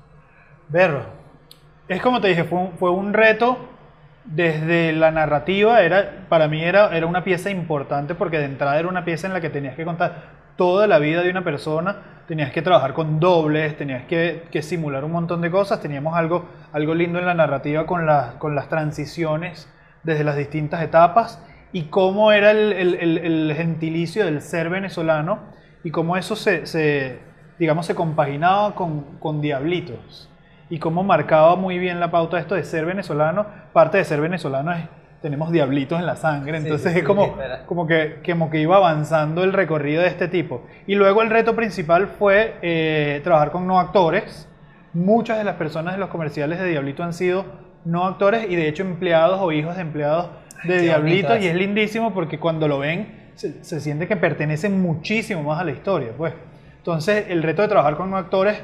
Verlo. 0.69 1.06
Es 1.88 2.02
como 2.02 2.21
te 2.21 2.30
dije, 2.30 2.43
fue 2.45 2.60
un, 2.60 2.78
fue 2.78 2.91
un 2.91 3.13
reto 3.13 3.58
desde 4.25 4.93
la 4.93 5.12
narrativa. 5.12 5.81
Era, 5.81 6.25
para 6.29 6.47
mí 6.47 6.63
era, 6.63 6.95
era 6.95 7.05
una 7.05 7.23
pieza 7.23 7.49
importante 7.49 8.15
porque 8.15 8.39
de 8.39 8.45
entrada 8.45 8.79
era 8.79 8.88
una 8.88 9.05
pieza 9.05 9.27
en 9.27 9.33
la 9.33 9.41
que 9.41 9.49
tenías 9.49 9.75
que 9.75 9.86
contar 9.86 10.43
toda 10.55 10.88
la 10.88 10.99
vida 10.99 11.21
de 11.23 11.29
una 11.29 11.43
persona, 11.43 12.23
tenías 12.27 12.51
que 12.51 12.62
trabajar 12.62 12.93
con 12.93 13.19
dobles, 13.19 13.75
tenías 13.75 14.05
que, 14.05 14.43
que 14.51 14.62
simular 14.62 15.03
un 15.03 15.12
montón 15.12 15.41
de 15.41 15.51
cosas. 15.51 15.81
Teníamos 15.81 16.15
algo, 16.15 16.47
algo 16.71 16.93
lindo 16.95 17.19
en 17.19 17.25
la 17.25 17.33
narrativa 17.33 17.86
con, 17.86 18.05
la, 18.05 18.36
con 18.39 18.55
las 18.55 18.69
transiciones 18.69 19.69
desde 20.03 20.23
las 20.23 20.36
distintas 20.36 20.81
etapas 20.83 21.43
y 21.71 21.83
cómo 21.83 22.31
era 22.31 22.51
el, 22.51 22.73
el, 22.73 23.53
gentilicio 23.55 24.25
del 24.25 24.41
ser 24.41 24.69
venezolano 24.69 25.39
y 25.83 25.91
cómo 25.91 26.17
eso 26.17 26.36
se, 26.36 26.67
se 26.67 27.19
digamos, 27.57 27.86
se 27.86 27.95
compaginaba 27.95 28.75
con, 28.75 29.17
con 29.19 29.41
Diablitos 29.41 30.29
y 30.73 30.79
cómo 30.79 31.03
marcaba 31.03 31.55
muy 31.55 31.77
bien 31.77 31.99
la 31.99 32.09
pauta 32.09 32.39
esto 32.39 32.55
de 32.55 32.63
ser 32.63 32.88
venezolano. 32.88 33.45
Parte 33.73 33.99
de 33.99 34.05
ser 34.05 34.19
venezolano 34.19 34.71
es 34.71 34.86
tenemos 35.21 35.51
diablitos 35.51 35.99
en 35.99 36.07
la 36.07 36.15
sangre, 36.15 36.57
entonces 36.57 36.93
sí, 36.93 36.97
es 36.97 37.03
sí, 37.03 37.05
como, 37.05 37.27
literal. 37.27 37.65
como, 37.67 37.86
que, 37.86 38.23
como 38.25 38.49
que 38.49 38.59
iba 38.59 38.77
avanzando 38.77 39.43
el 39.43 39.53
recorrido 39.53 40.01
de 40.01 40.07
este 40.07 40.27
tipo. 40.27 40.63
Y 40.88 40.95
luego 40.95 41.21
el 41.21 41.29
reto 41.29 41.55
principal 41.55 42.07
fue 42.07 42.55
eh, 42.63 43.21
trabajar 43.23 43.51
con 43.51 43.67
no 43.67 43.79
actores. 43.79 44.49
Muchas 44.93 45.38
de 45.38 45.43
las 45.43 45.57
personas 45.57 45.93
de 45.93 45.99
los 45.99 46.09
comerciales 46.09 46.57
de 46.57 46.67
Diablito 46.67 47.03
han 47.03 47.13
sido 47.13 47.45
no 47.86 48.05
actores 48.05 48.49
y 48.49 48.55
de 48.55 48.67
hecho 48.67 48.81
empleados 48.81 49.39
o 49.41 49.51
hijos 49.51 49.75
de 49.75 49.83
empleados 49.83 50.31
de 50.63 50.77
Qué 50.77 50.81
Diablito 50.81 51.27
bonito 51.27 51.45
y 51.45 51.49
es 51.49 51.55
lindísimo 51.55 52.15
porque 52.15 52.39
cuando 52.39 52.67
lo 52.67 52.79
ven 52.79 53.29
se, 53.36 53.63
se 53.63 53.79
siente 53.79 54.07
que 54.07 54.17
pertenecen 54.17 54.81
muchísimo 54.81 55.43
más 55.43 55.62
a 55.62 55.65
la 55.65 55.71
historia. 55.71 56.13
Pues. 56.17 56.33
Entonces 56.77 57.27
el 57.29 57.43
reto 57.43 57.62
de 57.62 57.67
trabajar 57.67 57.95
con 57.95 58.09
no 58.09 58.17
actores 58.17 58.57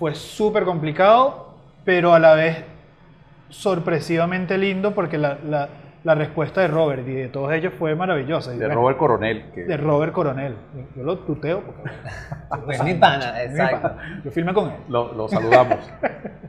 fue 0.00 0.14
súper 0.14 0.64
complicado, 0.64 1.49
pero 1.84 2.12
a 2.14 2.18
la 2.18 2.34
vez 2.34 2.64
sorpresivamente 3.48 4.56
lindo 4.58 4.94
porque 4.94 5.18
la, 5.18 5.38
la- 5.44 5.68
la 6.02 6.14
respuesta 6.14 6.62
de 6.62 6.68
Robert 6.68 7.06
y 7.06 7.12
de 7.12 7.28
todos 7.28 7.52
ellos 7.52 7.74
fue 7.78 7.94
maravillosa. 7.94 8.54
Y 8.54 8.56
De 8.56 8.64
bueno, 8.68 8.80
Robert 8.80 8.96
Coronel. 8.98 9.44
Que, 9.54 9.64
de 9.64 9.76
Robert 9.76 10.12
Coronel. 10.14 10.56
Yo 10.96 11.02
lo 11.02 11.18
tuteo 11.18 11.60
porque 11.62 11.90
Pues 12.64 12.82
mi 12.82 12.94
pana, 12.94 13.42
exacto. 13.42 13.96
yo 14.24 14.30
filmé 14.30 14.54
con 14.54 14.70
él. 14.70 14.76
lo, 14.88 15.12
lo 15.12 15.28
saludamos. 15.28 15.76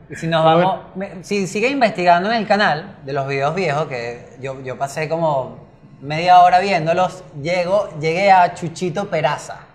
Y 0.08 0.14
si 0.16 0.26
nos 0.26 0.42
vamos, 0.42 0.80
me- 0.94 1.22
si 1.22 1.46
sigue 1.46 1.68
investigando 1.68 2.30
en 2.30 2.36
el 2.38 2.46
canal 2.46 2.96
de 3.04 3.12
los 3.12 3.28
videos 3.28 3.54
viejos, 3.54 3.88
que 3.88 4.30
yo, 4.40 4.58
yo 4.62 4.78
pasé 4.78 5.06
como 5.06 5.68
media 6.00 6.40
hora 6.40 6.58
viéndolos, 6.60 7.22
llego, 7.42 7.90
llegué 8.00 8.32
a 8.32 8.54
Chuchito 8.54 9.10
Peraza. 9.10 9.66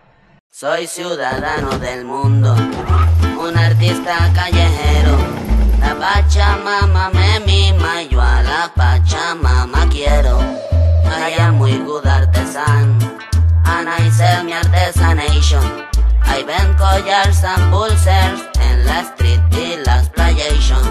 Soy 0.49 0.87
ciudadano 0.87 1.69
del 1.77 2.03
mundo, 2.03 2.55
un 3.39 3.55
artista 3.55 4.15
callejero. 4.33 5.26
Pachamama 5.99 7.11
me 7.13 7.39
mima 7.45 8.03
yo 8.09 8.21
a 8.21 8.41
la 8.43 8.71
Pachamama 8.75 9.89
quiero. 9.89 10.39
Am 11.39 11.57
muy 11.57 11.77
good 11.79 12.05
artesan, 12.05 13.01
and 13.65 13.89
I 13.89 14.09
sell 14.09 14.43
mi 14.43 14.53
artesanation. 14.53 15.63
I 16.23 16.43
vend 16.43 16.77
collars 16.77 17.43
and 17.43 17.71
pulsers 17.71 18.41
en 18.59 18.85
la 18.85 19.01
street 19.01 19.41
y 19.51 19.75
la 19.85 19.99
exploitation. 19.99 20.83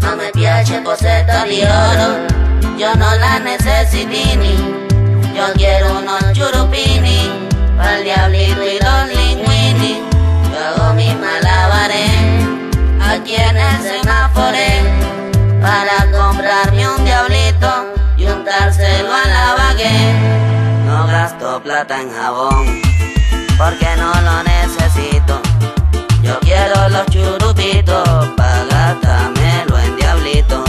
No 0.00 0.16
me 0.16 0.30
piace 0.32 0.82
cosetta 0.82 1.44
di 1.44 1.62
oro, 1.62 2.26
yo 2.76 2.94
no 2.94 3.14
la 3.16 3.38
necesitini. 3.38 4.54
Yo 5.34 5.46
quiero 5.54 5.98
unos 5.98 6.32
churupini, 6.34 7.30
pa'l 7.78 8.04
diablito 8.04 8.62
y 8.62 8.78
los 8.84 9.08
linguini. 9.14 10.02
Yo 10.52 10.58
hago 10.66 10.94
mis 10.94 11.14
malabares, 11.16 12.10
aquí 13.20 13.34
en 13.34 13.56
el 13.56 13.82
semáforo, 13.82 14.56
para 15.60 16.10
comprarme 16.10 16.88
un 16.88 17.04
diablito 17.04 17.68
y 18.16 18.26
untárselo 18.26 19.12
a 19.12 19.28
la 19.28 19.54
baguette. 19.54 20.86
No 20.86 21.06
gasto 21.06 21.62
plata 21.62 22.00
en 22.00 22.10
jabón, 22.12 22.80
porque 23.58 23.88
no 23.96 24.12
lo 24.22 24.42
necesito. 24.42 25.40
Yo 26.22 26.38
quiero 26.40 26.88
los 26.88 27.06
churupitos, 27.06 28.28
pa' 28.36 28.64
gastármelo 28.70 29.78
en 29.78 29.96
diablito. 29.96 30.64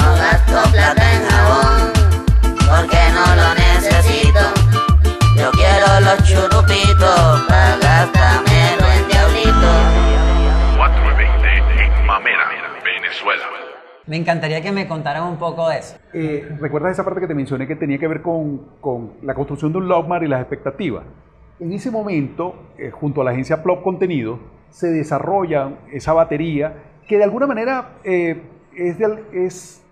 No 0.00 0.14
gasto 0.14 0.70
plata 0.70 1.12
en 1.12 1.28
jabón, 1.28 1.92
porque 2.68 3.00
no 3.14 3.26
lo 3.34 3.54
necesito. 3.54 4.40
Yo 5.36 5.50
quiero 5.52 6.00
los 6.00 6.22
churupitos, 6.24 7.42
pa' 7.48 7.87
Me 14.08 14.16
encantaría 14.16 14.62
que 14.62 14.72
me 14.72 14.88
contaran 14.88 15.24
un 15.24 15.36
poco 15.36 15.68
de 15.68 15.78
eso. 15.78 15.96
Eh, 16.14 16.56
¿Recuerdas 16.58 16.92
esa 16.92 17.04
parte 17.04 17.20
que 17.20 17.26
te 17.26 17.34
mencioné 17.34 17.66
que 17.66 17.76
tenía 17.76 17.98
que 17.98 18.08
ver 18.08 18.22
con, 18.22 18.58
con 18.80 19.12
la 19.22 19.34
construcción 19.34 19.70
de 19.72 19.78
un 19.78 19.88
logmar 19.88 20.22
y 20.24 20.28
las 20.28 20.40
expectativas? 20.40 21.04
En 21.60 21.72
ese 21.72 21.90
momento, 21.90 22.54
eh, 22.78 22.90
junto 22.90 23.20
a 23.20 23.24
la 23.24 23.32
agencia 23.32 23.62
Plop 23.62 23.82
Contenido, 23.82 24.38
se 24.70 24.88
desarrolla 24.90 25.70
esa 25.92 26.14
batería 26.14 26.72
que 27.06 27.18
de 27.18 27.24
alguna 27.24 27.46
manera 27.46 27.96
eh, 28.04 28.40
es, 28.74 28.98
del- 28.98 29.24
es, 29.32 29.84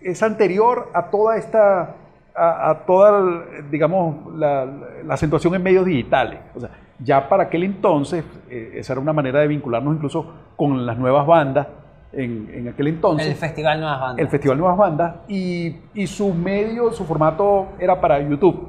es 0.00 0.22
anterior 0.22 0.88
a 0.94 1.10
toda 1.10 1.36
esta, 1.36 1.94
a, 2.34 2.70
a 2.70 2.78
toda, 2.86 3.44
digamos, 3.70 4.34
la, 4.34 4.64
la 5.04 5.14
acentuación 5.14 5.54
en 5.56 5.62
medios 5.62 5.84
digitales. 5.84 6.40
O 6.54 6.60
sea, 6.60 6.70
ya 7.00 7.28
para 7.28 7.44
aquel 7.44 7.64
entonces, 7.64 8.24
eh, 8.48 8.72
esa 8.76 8.94
era 8.94 9.00
una 9.02 9.12
manera 9.12 9.40
de 9.40 9.46
vincularnos 9.48 9.94
incluso 9.96 10.32
con 10.56 10.86
las 10.86 10.96
nuevas 10.98 11.26
bandas 11.26 11.66
en, 12.12 12.50
en 12.54 12.68
aquel 12.68 12.88
entonces 12.88 13.28
El 13.28 13.34
Festival 13.36 13.80
Nuevas 13.80 14.00
Bandas. 14.00 14.18
el 14.24 14.28
Festival 14.28 14.58
Nuevas 14.58 14.76
Bandas 14.78 15.14
y, 15.28 15.76
y 15.94 16.06
su 16.06 16.32
medio, 16.34 16.92
su 16.92 17.04
formato 17.04 17.68
era 17.78 18.00
para 18.00 18.20
YouTube. 18.20 18.68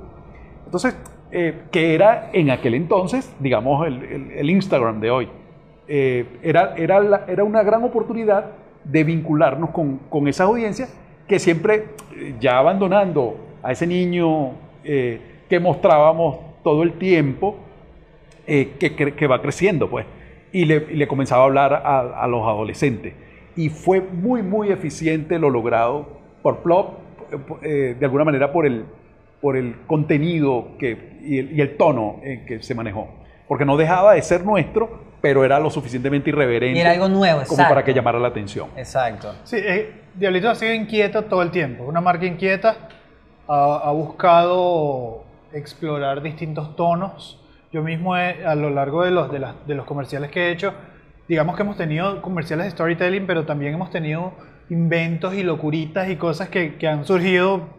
Entonces, 0.65 0.97
eh, 1.31 1.61
que 1.71 1.93
era 1.95 2.29
en 2.33 2.49
aquel 2.49 2.73
entonces, 2.73 3.33
digamos, 3.39 3.85
el, 3.87 4.03
el- 4.03 4.31
el 4.31 4.49
Instagram 4.49 4.99
de 4.99 5.11
hoy. 5.11 5.29
Eh, 5.87 6.25
era, 6.43 6.73
era, 6.75 6.99
la- 6.99 7.25
era 7.27 7.43
una 7.43 7.63
gran 7.63 7.83
oportunidad 7.83 8.45
de 8.83 9.03
vincularnos 9.03 9.69
con, 9.71 9.97
con 10.09 10.27
esa 10.27 10.43
audiencia 10.45 10.87
que 11.27 11.39
siempre, 11.39 11.85
eh, 12.15 12.35
ya 12.39 12.57
abandonando 12.57 13.37
a 13.63 13.71
ese 13.71 13.85
niño 13.87 14.51
que 14.83 15.59
mostrábamos 15.59 16.37
todo 16.63 16.81
el 16.83 16.93
tiempo, 16.93 17.57
que, 18.45 19.13
que 19.15 19.27
va 19.27 19.41
creciendo, 19.41 19.89
pues. 19.89 20.05
Y 20.51 20.65
le, 20.65 20.87
y 20.91 20.95
le 20.95 21.07
comenzaba 21.07 21.43
a 21.43 21.45
hablar 21.45 21.73
a, 21.73 21.99
a 22.23 22.27
los 22.27 22.41
adolescentes. 22.47 23.13
Y 23.55 23.69
fue 23.69 24.01
muy, 24.01 24.41
muy 24.43 24.71
eficiente 24.71 25.37
lo 25.39 25.49
logrado 25.49 26.07
por 26.41 26.59
Plop, 26.59 26.99
eh, 27.31 27.37
eh, 27.61 27.95
de 27.99 28.05
alguna 28.05 28.23
manera 28.23 28.51
por 28.51 28.65
el, 28.65 28.85
por 29.41 29.57
el 29.57 29.75
contenido 29.87 30.69
que, 30.79 31.17
y, 31.23 31.39
el, 31.39 31.51
y 31.57 31.61
el 31.61 31.77
tono 31.77 32.17
en 32.23 32.45
que 32.45 32.61
se 32.63 32.73
manejó. 32.75 33.09
Porque 33.47 33.65
no 33.65 33.75
dejaba 33.77 34.13
de 34.13 34.21
ser 34.21 34.45
nuestro, 34.45 35.07
pero 35.21 35.43
era 35.43 35.59
lo 35.59 35.69
suficientemente 35.69 36.29
irreverente 36.29 36.77
Y 36.77 36.81
era 36.81 36.91
algo 36.91 37.09
nuevo, 37.09 37.41
como 37.47 37.57
para 37.57 37.69
exacto. 37.71 37.85
que 37.85 37.93
llamara 37.93 38.19
la 38.19 38.27
atención. 38.29 38.69
Exacto. 38.77 39.33
Sí, 39.43 39.57
eh, 39.57 39.91
Diablito 40.15 40.49
ha 40.49 40.55
sido 40.55 40.73
inquieta 40.73 41.23
todo 41.23 41.41
el 41.41 41.51
tiempo. 41.51 41.83
Una 41.83 41.99
marca 42.01 42.25
inquieta. 42.25 42.77
Ha, 43.47 43.81
ha 43.83 43.91
buscado 43.91 45.23
explorar 45.53 46.21
distintos 46.21 46.75
tonos. 46.75 47.43
Yo 47.73 47.81
mismo 47.81 48.15
he- 48.17 48.45
a 48.45 48.55
lo 48.55 48.69
largo 48.69 49.03
de 49.03 49.11
los, 49.11 49.31
de, 49.31 49.39
las- 49.39 49.67
de 49.67 49.75
los 49.75 49.85
comerciales 49.85 50.29
que 50.31 50.47
he 50.47 50.51
hecho, 50.51 50.73
digamos 51.29 51.55
que 51.55 51.61
hemos 51.61 51.77
tenido 51.77 52.21
comerciales 52.23 52.65
de 52.65 52.71
storytelling, 52.71 53.27
pero 53.27 53.45
también 53.45 53.75
hemos 53.75 53.91
tenido 53.91 54.33
inventos 54.69 55.35
y 55.35 55.43
locuritas 55.43 56.09
y 56.09 56.15
cosas 56.15 56.49
que, 56.49 56.75
que 56.75 56.87
han 56.87 57.05
surgido 57.05 57.77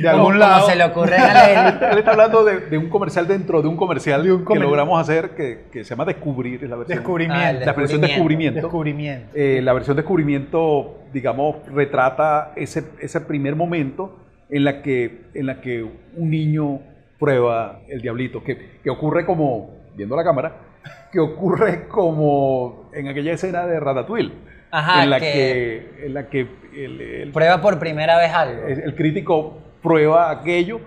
de 0.00 0.08
algún 0.08 0.32
Como 0.32 0.38
lado. 0.38 0.66
se 0.66 0.76
le 0.76 0.84
ocurre 0.84 1.16
a 1.16 1.46
Leli. 1.46 1.92
Él 1.92 1.98
está 1.98 2.12
hablando 2.12 2.42
de, 2.44 2.60
de 2.60 2.78
un 2.78 2.88
comercial 2.88 3.28
dentro 3.28 3.62
de 3.62 3.68
un 3.68 3.76
comercial 3.76 4.22
De 4.22 4.32
un 4.32 4.44
que 4.44 4.58
logramos 4.58 5.00
hacer 5.00 5.30
que, 5.30 5.66
que 5.70 5.84
se 5.84 5.90
llama 5.90 6.06
Descubrir, 6.06 6.64
es 6.64 6.70
la 6.70 6.76
versión. 6.76 6.98
Descubrimiento. 6.98 7.44
Ah, 7.44 7.50
el 7.50 7.66
la 7.66 7.72
versión 7.72 8.00
Descubrimiento. 8.00 8.60
Descubrimiento. 8.60 9.28
Eh, 9.34 9.60
la 9.62 9.72
versión 9.74 9.96
Descubrimiento, 9.96 10.98
digamos, 11.12 11.56
retrata 11.72 12.52
ese, 12.56 12.84
ese 13.00 13.20
primer 13.20 13.56
momento 13.56 14.18
en 14.48 14.64
la, 14.64 14.80
que, 14.80 15.26
en 15.34 15.46
la 15.46 15.60
que 15.60 15.82
un 15.82 16.30
niño 16.30 16.80
prueba 17.18 17.80
el 17.88 18.00
diablito, 18.00 18.42
que, 18.42 18.80
que 18.82 18.90
ocurre 18.90 19.26
como, 19.26 19.70
viendo 19.94 20.16
la 20.16 20.24
cámara, 20.24 20.69
que 21.12 21.18
ocurre 21.20 21.88
como 21.88 22.88
en 22.92 23.08
aquella 23.08 23.32
escena 23.32 23.66
de 23.66 23.78
Ratatouille, 23.80 24.32
Ajá, 24.70 25.02
en 25.04 25.10
la 25.10 25.20
que- 25.20 25.32
que, 25.32 26.06
en 26.06 26.14
la 26.14 26.28
que 26.28 26.40
el, 26.74 27.00
el- 27.00 27.32
Prueba 27.32 27.60
por 27.60 27.78
primera 27.78 28.16
vez 28.18 28.32
algo. 28.32 28.66
el- 28.66 28.94
crítico 28.94 29.58
prueba 29.82 30.30
aquello 30.30 30.80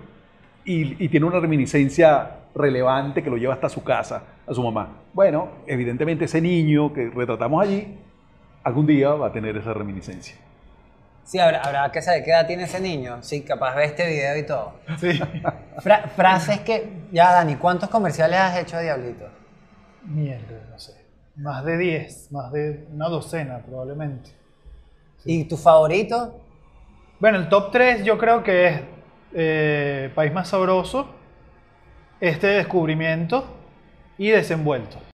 y, 0.66 1.04
y 1.04 1.10
tiene 1.10 1.26
una 1.26 1.40
reminiscencia 1.40 2.30
relevante 2.56 3.24
que 3.24 3.30
lo 3.30 3.38
lleva 3.38 3.54
hasta 3.56 3.68
su 3.70 3.84
casa, 3.84 4.24
a 4.48 4.54
su 4.54 4.62
mamá. 4.64 5.00
Bueno, 5.14 5.50
evidentemente 5.68 6.26
ese 6.26 6.40
niño 6.40 6.94
que 6.94 7.10
retratamos 7.10 7.62
allí 7.64 7.98
algún 8.64 8.86
día 8.88 9.10
va 9.10 9.28
a 9.28 9.32
tener 9.32 9.58
esa 9.58 9.74
reminiscencia. 9.74 10.36
Sí, 11.26 11.40
habrá, 11.40 11.62
habrá 11.62 11.92
que 11.92 12.02
saber 12.02 12.24
qué 12.24 12.32
edad 12.32 12.46
tiene 12.48 12.64
ese 12.64 12.80
niño. 12.80 13.18
Sí, 13.24 13.42
capaz 13.44 13.76
ve 13.76 13.86
este 13.86 14.06
video 14.08 14.38
y 14.38 14.44
todo. 14.46 14.74
Sí. 14.98 15.20
Fra- 15.80 16.04
frases 16.16 16.60
que. 16.60 16.90
Ya, 17.12 17.32
Dani, 17.32 17.56
¿cuántos 17.56 17.90
comerciales 17.90 18.40
has 18.40 18.58
hecho 18.58 18.78
de 18.78 18.84
Diablito? 18.84 19.26
Mierda, 20.06 20.68
no 20.70 20.80
sé. 20.80 20.94
Más 21.36 21.66
de 21.66 21.78
10, 21.78 22.32
más 22.32 22.52
de 22.52 22.88
una 22.94 23.10
docena 23.10 23.60
probablemente. 23.60 24.32
¿Y 25.26 25.46
tu 25.46 25.58
favorito? 25.58 26.42
Bueno, 27.20 27.38
el 27.38 27.50
top 27.50 27.72
3 27.72 28.04
yo 28.04 28.18
creo 28.18 28.44
que 28.44 28.68
es 28.68 28.82
eh, 29.34 30.12
País 30.14 30.34
Más 30.34 30.50
Sabroso, 30.50 31.08
este 32.20 32.48
descubrimiento 32.48 33.46
y 34.18 34.30
desenvuelto. 34.30 35.13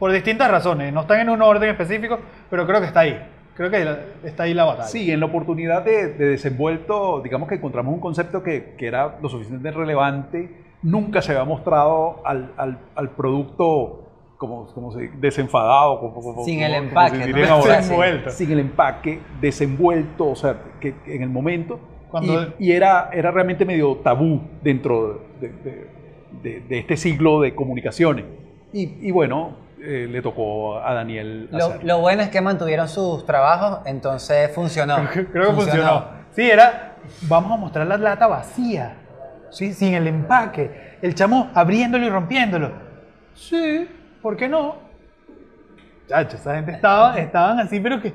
Por 0.00 0.10
distintas 0.12 0.50
razones, 0.50 0.92
no 0.92 1.02
están 1.02 1.20
en 1.20 1.28
un 1.28 1.40
orden 1.42 1.70
específico, 1.70 2.18
pero 2.50 2.66
creo 2.66 2.80
que 2.80 2.86
está 2.86 3.00
ahí. 3.00 3.22
Creo 3.54 3.70
que 3.70 3.84
la- 3.84 3.98
está 4.24 4.44
ahí 4.44 4.54
la 4.54 4.64
batalla. 4.64 4.88
Sí, 4.88 5.12
en 5.12 5.20
la 5.20 5.26
oportunidad 5.26 5.84
de, 5.84 6.14
de 6.14 6.26
desenvuelto, 6.30 7.20
digamos 7.22 7.48
que 7.48 7.54
encontramos 7.56 7.92
un 7.94 8.00
concepto 8.00 8.42
que, 8.42 8.74
que 8.78 8.86
era 8.86 9.18
lo 9.22 9.28
suficientemente 9.28 9.78
relevante, 9.78 10.50
nunca 10.82 11.20
se 11.22 11.32
había 11.32 11.44
mostrado 11.44 12.22
al, 12.24 12.52
al- 12.56 12.78
al 12.96 13.10
producto 13.10 14.06
como, 14.38 14.66
como 14.72 14.90
se 14.92 15.10
desenfadado, 15.20 16.00
como- 16.00 16.14
como- 16.14 16.44
Sin 16.46 16.54
como- 16.60 16.66
el 16.66 16.74
empaque, 16.74 17.22
se 17.24 17.32
¿no? 17.32 17.46
ahora. 17.54 17.76
Desenvuelto. 17.76 18.30
sin 18.30 18.50
el 18.52 18.58
empaque, 18.60 19.18
desenvuelto, 19.42 20.30
o 20.30 20.36
sea, 20.36 20.56
que, 20.80 20.94
que 21.04 21.14
en 21.16 21.22
el 21.22 21.28
momento. 21.28 21.78
Cuando- 22.10 22.54
y, 22.58 22.68
y 22.68 22.72
era, 22.72 23.10
era 23.12 23.30
realmente 23.30 23.66
medio 23.66 23.96
tabú 23.96 24.40
dentro 24.62 25.20
de, 25.40 25.48
de- 25.50 25.86
de- 26.42 26.60
de 26.60 26.78
este 26.78 26.96
siglo 26.96 27.42
de 27.42 27.54
comunicaciones. 27.54 28.24
Y, 28.72 29.06
y 29.06 29.10
bueno, 29.10 29.56
eh, 29.82 30.06
le 30.10 30.22
tocó 30.22 30.78
a 30.78 30.92
Daniel 30.94 31.48
Lo, 31.82 31.98
bueno 32.00 32.22
es 32.22 32.28
que 32.28 32.40
mantuvieron 32.40 32.88
sus 32.88 33.24
trabajos, 33.26 33.80
entonces 33.86 34.50
funcionó. 34.54 34.96
Creo 35.32 35.50
que 35.50 35.52
funcionó. 35.52 36.04
Sí, 36.32 36.48
era, 36.50 36.94
vamos 37.22 37.52
a 37.52 37.56
mostrar 37.56 37.86
la 37.86 37.96
lata 37.96 38.26
vacía, 38.26 38.96
¿sí? 39.50 39.72
sin 39.72 39.94
el 39.94 40.06
empaque. 40.06 40.98
El 41.02 41.14
chamo 41.14 41.50
abriéndolo 41.54 42.04
y 42.04 42.10
rompiéndolo. 42.10 42.70
Sí, 43.34 43.88
¿por 44.20 44.36
qué 44.36 44.48
no? 44.48 44.76
Chacho, 46.08 46.36
esa 46.36 46.54
gente 46.56 46.72
estaba, 46.72 47.18
estaban 47.18 47.60
así, 47.60 47.80
pero 47.80 48.00
que 48.00 48.12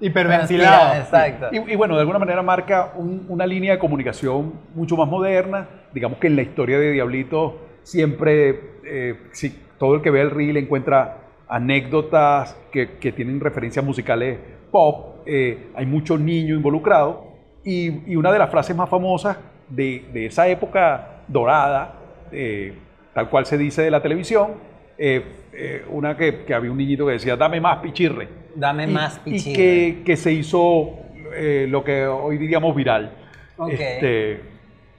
hiperventilados. 0.00 0.96
Exacto. 0.98 1.48
Y, 1.52 1.72
y 1.72 1.76
bueno, 1.76 1.94
de 1.94 2.00
alguna 2.00 2.18
manera 2.18 2.42
marca 2.42 2.92
un- 2.96 3.24
una 3.28 3.46
línea 3.46 3.72
de 3.74 3.78
comunicación 3.78 4.54
mucho 4.74 4.96
más 4.96 5.08
moderna. 5.08 5.68
Digamos 5.92 6.18
que 6.18 6.26
en 6.26 6.36
la 6.36 6.42
historia 6.42 6.78
de 6.78 6.90
Diablito 6.92 7.68
siempre, 7.82 8.80
eh, 8.84 9.28
sí, 9.32 9.62
todo 9.80 9.94
el 9.96 10.02
que 10.02 10.10
ve 10.10 10.20
el 10.20 10.30
reel 10.30 10.56
encuentra 10.58 11.16
anécdotas 11.48 12.56
que, 12.70 12.98
que 12.98 13.12
tienen 13.12 13.40
referencias 13.40 13.84
musicales 13.84 14.38
pop. 14.70 15.22
eh, 15.26 15.70
hay 15.74 15.86
muchos 15.86 16.20
niños 16.20 16.56
involucrados. 16.58 17.16
Y, 17.64 18.10
y 18.12 18.16
una 18.16 18.30
de 18.32 18.38
las 18.38 18.50
frases 18.50 18.74
más 18.76 18.88
famosas 18.88 19.36
de, 19.68 20.04
de 20.12 20.26
esa 20.26 20.48
época 20.48 21.22
dorada, 21.28 21.94
eh, 22.32 22.72
tal 23.14 23.28
cual 23.28 23.44
se 23.46 23.58
dice 23.58 23.82
de 23.82 23.90
la 23.90 24.00
televisión, 24.00 24.52
eh, 24.96 25.22
eh, 25.52 25.84
una 25.90 26.16
que, 26.16 26.44
que 26.44 26.54
había 26.54 26.70
un 26.70 26.78
niñito 26.78 27.06
que 27.06 27.12
decía, 27.12 27.36
dame 27.36 27.60
más 27.60 27.78
pichirre. 27.78 28.28
Dame 28.54 28.84
Y- 28.84 28.86
más 28.92 29.20
Y 29.24 29.30
pichirre. 29.32 29.56
que, 29.56 30.02
que 30.04 30.16
se 30.16 30.32
hizo 30.32 30.90
eh, 31.34 31.66
lo 31.68 31.82
que 31.84 32.06
hoy 32.06 32.38
diríamos 32.38 32.74
viral. 32.74 33.12
Ok. 33.56 33.70
Este, 33.72 34.40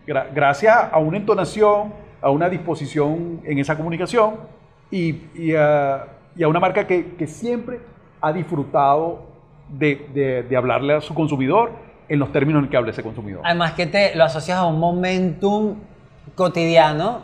gra- 0.07 0.27
gracias 0.33 0.75
a 0.91 0.97
una 0.99 1.17
entonación, 1.17 1.93
a 2.21 2.29
una 2.29 2.47
disposición 2.49 3.41
en 3.43 3.57
esa 3.59 3.75
comunicación 3.75 4.35
y, 4.91 5.21
y 5.35 5.55
a, 5.55 6.05
y 6.35 6.43
a 6.43 6.47
una 6.47 6.59
marca 6.59 6.85
que, 6.85 7.15
que 7.15 7.27
siempre 7.27 7.79
ha 8.21 8.31
disfrutado 8.33 9.23
de, 9.69 10.07
de- 10.13 10.43
de 10.43 10.57
hablarle 10.57 10.93
a 10.95 11.01
su 11.01 11.13
consumidor 11.13 11.71
en 12.09 12.19
los 12.19 12.31
términos 12.31 12.63
en 12.63 12.69
que 12.69 12.75
habla 12.77 12.91
ese 12.91 13.01
consumidor. 13.03 13.41
Además 13.45 13.71
que 13.73 13.85
te 13.87 14.13
lo 14.15 14.25
asocias 14.25 14.57
a 14.57 14.65
un 14.65 14.79
momentum 14.79 15.75
cotidiano, 16.35 17.21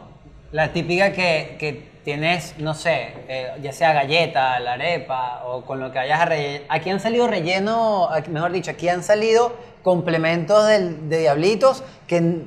la 0.51 0.71
típica 0.71 1.11
que, 1.11 1.57
que 1.59 1.87
tienes, 2.03 2.55
no 2.59 2.73
sé, 2.73 3.13
eh, 3.27 3.47
ya 3.61 3.73
sea 3.73 3.91
galleta, 3.93 4.59
la 4.61 4.73
arepa 4.73 5.43
o 5.45 5.63
con 5.63 5.79
lo 5.81 5.91
que 5.91 5.99
hayas 5.99 6.25
rellenar. 6.27 6.61
Aquí 6.69 6.89
han 6.89 6.99
salido 7.01 7.27
relleno, 7.27 8.07
mejor 8.31 8.51
dicho, 8.53 8.71
aquí 8.71 8.87
han 8.87 9.03
salido 9.03 9.53
complementos 9.83 10.65
del- 10.67 11.09
de 11.09 11.19
diablitos 11.19 11.83
que, 12.07 12.43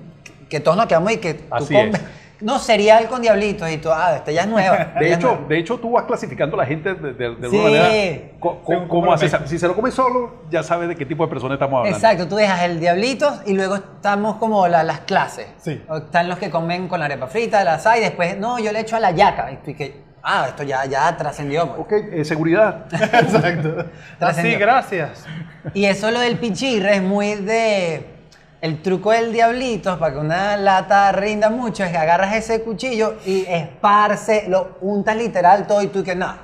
que 0.48 0.60
todos 0.60 0.76
nos 0.78 0.86
quedamos 0.86 1.12
y 1.12 1.18
que 1.18 1.40
Así 1.50 1.76
es. 1.76 2.00
No, 2.40 2.58
cereal 2.58 3.06
con 3.08 3.20
diablitos 3.22 3.70
y 3.70 3.76
tú, 3.78 3.90
ah, 3.92 4.14
esta 4.16 4.32
ya 4.32 4.42
es 4.42 4.48
nueva. 4.48 4.92
De 4.98 5.12
hecho, 5.12 5.26
nueva. 5.32 5.48
de 5.48 5.58
hecho, 5.58 5.78
tú 5.78 5.90
vas 5.92 6.04
clasificando 6.04 6.56
a 6.56 6.60
la 6.60 6.66
gente 6.66 6.94
de, 6.94 7.12
de- 7.12 7.36
de 7.36 7.50
Sí. 7.50 7.56
alguna 7.56 7.80
manera. 7.80 8.20
cómo 8.40 8.88
cómo 8.88 9.12
hace 9.12 9.24
lo 9.24 9.36
esa- 9.36 9.46
si 9.46 9.58
se 9.58 9.66
lo 9.68 9.74
come 9.76 9.90
solo, 9.90 10.42
ya 10.50 10.62
sabes 10.62 10.88
de 10.88 10.96
qué 10.96 11.04
tipo 11.04 11.24
de 11.24 11.30
persona 11.30 11.54
estamos 11.54 11.78
hablando. 11.78 11.96
Exacto, 11.96 12.26
tú 12.28 12.36
dejas 12.36 12.62
el 12.62 12.80
diablitos 12.80 13.40
y 13.46 13.52
luego 13.54 13.76
estamos 13.76 14.36
como 14.36 14.66
la- 14.68 14.82
las 14.82 15.00
clases. 15.00 15.46
Sí. 15.58 15.82
O 15.88 15.98
Están 15.98 16.28
los 16.28 16.38
que 16.38 16.50
comen 16.50 16.88
con 16.88 16.98
la 17.00 17.06
arepa 17.06 17.26
frita, 17.26 17.62
la 17.64 17.74
asada 17.74 17.98
y 17.98 18.00
después, 18.00 18.38
no, 18.38 18.58
yo 18.58 18.72
le 18.72 18.80
echo 18.80 18.96
a 18.96 19.00
la 19.00 19.10
yaca. 19.10 19.52
Y 19.52 19.56
tú 19.56 19.70
y 19.72 19.74
que, 19.74 20.00
ah, 20.22 20.46
esto 20.48 20.62
ya, 20.62 20.84
ya 20.86 21.14
trascendió. 21.16 21.68
pues. 21.68 21.80
Ok, 21.80 21.92
eh, 22.12 22.24
seguridad. 22.24 22.86
Exacto. 22.92 23.84
Así, 24.18 24.54
gracias. 24.54 25.26
Y 25.74 25.84
eso 25.84 26.10
lo 26.10 26.20
del 26.20 26.38
pichirre 26.38 26.96
es 26.96 27.02
muy 27.02 27.34
de... 27.34 28.18
El 28.60 28.82
truco 28.82 29.10
del 29.12 29.32
diablito, 29.32 29.98
para 29.98 30.12
que 30.12 30.18
una 30.18 30.56
lata 30.58 31.10
rinda 31.12 31.48
mucho, 31.48 31.82
es 31.82 31.90
que 31.90 31.96
agarras 31.96 32.34
ese 32.34 32.62
cuchillo 32.62 33.16
y 33.24 33.46
esparce, 33.48 34.44
lo 34.48 34.76
untas 34.82 35.16
literal 35.16 35.66
todo 35.66 35.80
y 35.82 35.86
tú 35.86 36.04
que 36.04 36.14
no, 36.14 36.34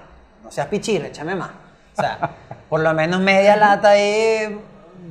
no 0.42 0.50
seas 0.50 0.66
pichirre, 0.68 1.09
échame 1.09 1.35
más. 1.35 1.50
O 1.96 2.00
sea, 2.00 2.18
por 2.70 2.81
lo 2.81 2.94
menos 2.94 3.20
media 3.20 3.55
lata 3.57 3.90
ahí 3.90 4.59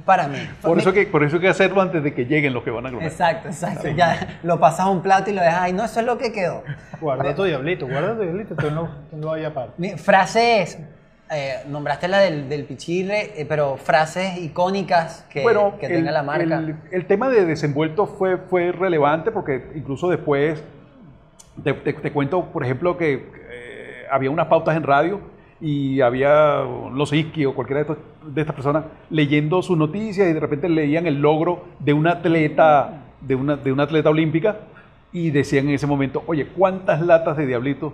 para 0.04 0.28
mí. 0.28 0.40
Por 0.64 0.80
eso, 0.80 0.92
que, 0.94 1.06
por 1.06 1.24
eso 1.24 1.36
hay 1.36 1.42
que 1.44 1.50
hacerlo 1.50 1.80
antes 1.82 2.04
de 2.04 2.12
que 2.14 2.26
lleguen 2.26 2.54
los 2.56 2.64
que 2.64 2.72
van 2.72 2.88
a 2.88 2.90
comer. 2.92 3.06
Exacto, 3.08 3.50
exacto. 3.50 3.88
Ya 3.90 4.40
lo 4.42 4.60
pasas 4.60 4.82
a 4.82 4.90
un 4.90 5.02
plato 5.04 5.30
y 5.30 5.34
lo 5.34 5.42
dejas 5.42 5.62
ahí. 5.62 5.74
No, 5.74 5.86
eso 5.86 6.00
es 6.00 6.06
lo 6.08 6.18
que 6.18 6.32
quedó. 6.32 6.64
Guarda 7.00 7.36
tu 7.36 7.44
diablito, 7.44 7.88
guarda 7.88 8.16
tu 8.16 8.22
diablito, 8.24 8.56
tú 8.56 8.72
no, 8.72 8.90
tú 9.12 9.18
no 9.18 9.28
vayas 9.28 9.52
aparte. 9.52 9.74
Mi- 9.78 9.96
Frases, 9.98 10.80
eh, 11.32 11.56
nombraste 11.68 12.08
la 12.08 12.20
del, 12.20 12.48
del 12.50 12.66
pichirre, 12.66 13.40
eh, 13.42 13.46
pero 13.48 13.78
frases 13.78 14.38
icónicas 14.38 15.26
que, 15.30 15.42
bueno, 15.44 15.76
que 15.80 15.88
el, 15.88 15.94
tenga 15.94 16.12
la 16.12 16.24
marca. 16.24 16.58
El, 16.60 16.76
el 16.92 17.06
tema 17.06 17.30
de 17.30 17.46
desenvuelto 17.46 18.06
fue, 18.06 18.38
fue 18.38 18.72
relevante 18.72 19.32
porque 19.32 19.66
incluso 19.76 20.10
después, 20.10 20.64
te, 21.64 21.74
te- 21.74 21.94
te 21.94 22.12
cuento, 22.12 22.46
por 22.46 22.64
ejemplo, 22.64 22.98
que 22.98 23.14
eh, 23.14 24.04
había 24.12 24.30
unas 24.30 24.48
pautas 24.48 24.76
en 24.78 24.84
radio 24.84 25.20
y 25.62 26.02
había 26.02 26.58
los 26.94 27.12
Iski 27.14 27.46
o 27.46 27.56
cualquiera 27.56 27.84
de, 27.84 27.92
estos- 27.94 28.34
de 28.36 28.42
estas 28.42 28.56
personas 28.56 28.84
leyendo 29.10 29.62
sus 29.62 29.78
noticias 29.78 30.28
y 30.30 30.34
de 30.34 30.40
repente 30.40 30.70
leían 30.70 31.08
el 31.08 31.22
logro 31.22 31.64
de 31.80 31.94
una 31.94 32.12
atleta, 32.12 33.02
de 33.22 33.36
una, 33.36 33.56
de 33.56 33.72
una 33.72 33.84
atleta 33.84 34.10
olímpica 34.10 34.58
y 35.14 35.32
decían 35.32 35.70
en 35.70 35.76
ese 35.76 35.88
momento, 35.88 36.24
oye, 36.28 36.46
¿cuántas 36.48 37.02
latas 37.02 37.38
de 37.38 37.46
diablitos 37.48 37.94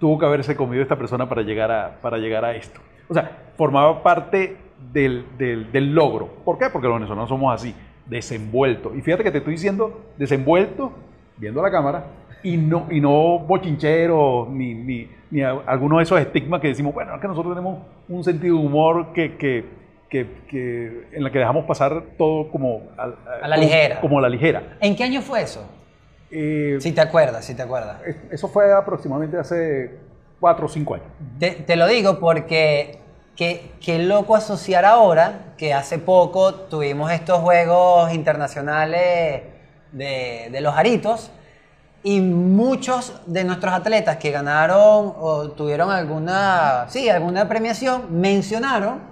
tuvo 0.00 0.18
que 0.18 0.26
haberse 0.26 0.56
comido 0.56 0.82
esta 0.82 0.96
persona 0.96 1.28
para 1.28 1.42
llegar 1.42 1.70
a, 1.70 1.98
para 2.00 2.16
llegar 2.18 2.44
a 2.44 2.54
esto. 2.56 2.80
O 3.08 3.14
sea, 3.14 3.30
formaba 3.56 4.02
parte 4.02 4.56
del, 4.92 5.24
del- 5.38 5.70
del 5.70 5.94
logro. 5.94 6.26
¿Por 6.44 6.58
qué? 6.58 6.66
Porque 6.72 6.88
los 6.88 6.96
venezolanos 6.96 7.28
somos 7.28 7.54
así, 7.54 7.74
desenvueltos. 8.06 8.96
Y 8.96 9.02
fíjate 9.02 9.22
que 9.24 9.30
te 9.30 9.38
estoy 9.38 9.52
diciendo 9.54 10.00
desenvuelto, 10.16 10.92
viendo 11.36 11.62
la 11.62 11.70
cámara, 11.70 12.04
y 12.42 12.56
no, 12.56 12.86
y 12.90 13.00
no 13.00 13.38
bochinchero, 13.40 14.48
ni, 14.50 14.74
ni, 14.74 15.08
ni 15.30 15.42
a- 15.42 15.58
algunos 15.66 15.98
de 15.98 16.02
esos 16.04 16.18
estigmas 16.20 16.60
que 16.60 16.68
decimos, 16.68 16.94
bueno, 16.94 17.14
es 17.14 17.20
que 17.20 17.28
nosotros 17.28 17.54
tenemos 17.54 17.78
un 18.08 18.24
sentido 18.24 18.56
de 18.58 18.64
humor 18.66 19.12
que, 19.12 19.36
que, 19.36 19.64
que- 20.08 20.26
que- 20.48 21.08
en 21.12 21.22
la 21.22 21.30
que 21.30 21.38
dejamos 21.38 21.64
pasar 21.66 22.02
todo 22.16 22.48
como 22.50 22.82
a, 22.96 23.02
A 23.44 23.48
la 23.48 23.56
como- 23.56 23.68
ligera. 23.68 24.00
Como 24.00 24.18
a 24.18 24.22
la 24.22 24.28
ligera. 24.28 24.62
¿En 24.80 24.96
qué 24.96 25.04
año 25.04 25.20
fue 25.20 25.42
eso? 25.42 25.68
Eh, 26.30 26.76
Si 26.80 26.92
te 26.92 27.00
acuerdas, 27.00 27.44
si 27.44 27.54
te 27.54 27.62
acuerdas. 27.62 27.98
Eso 28.30 28.48
fue 28.48 28.72
aproximadamente 28.72 29.38
hace 29.38 29.98
cuatro 30.38 30.66
o 30.66 30.68
cinco 30.68 30.94
años. 30.94 31.06
Te, 31.38 31.50
te 31.52 31.76
lo 31.76 31.86
digo 31.86 32.18
porque 32.20 32.98
qué, 33.36 33.72
qué 33.80 33.98
loco 33.98 34.36
asociar 34.36 34.84
ahora 34.84 35.54
que 35.56 35.74
hace 35.74 35.98
poco 35.98 36.54
tuvimos 36.54 37.10
estos 37.12 37.38
juegos 37.40 38.12
internacionales 38.12 39.42
de, 39.92 40.48
de 40.50 40.60
los 40.60 40.76
aritos 40.76 41.30
y 42.02 42.20
muchos 42.20 43.20
de 43.26 43.44
nuestros 43.44 43.74
atletas 43.74 44.16
que 44.16 44.30
ganaron 44.30 45.12
o 45.18 45.50
tuvieron 45.50 45.90
alguna, 45.90 46.86
sí, 46.88 47.10
alguna 47.10 47.46
premiación 47.48 48.20
mencionaron 48.20 49.09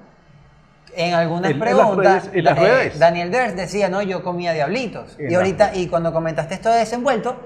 En 0.97 1.15
algunas 1.15 1.51
En- 1.51 1.57
en 1.57 1.61
las 1.61 1.69
preguntas, 1.69 2.25
redes- 2.25 2.37
en 2.37 2.45
las 2.45 2.59
eh. 2.59 2.99
Daniel 2.99 3.31
Ders 3.31 3.57
decía, 3.57 3.89
no, 3.89 4.03
yo 4.03 4.23
comía 4.23 4.53
diablitos. 4.53 5.17
Y 5.19 5.35
ahorita, 5.35 5.75
y 5.75 5.87
cuando 5.89 6.13
comentaste 6.13 6.55
esto 6.55 6.71
de 6.71 6.79
desenvuelto, 6.79 7.37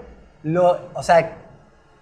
lo, 0.45 0.89
o 0.95 1.03
sea, 1.03 1.39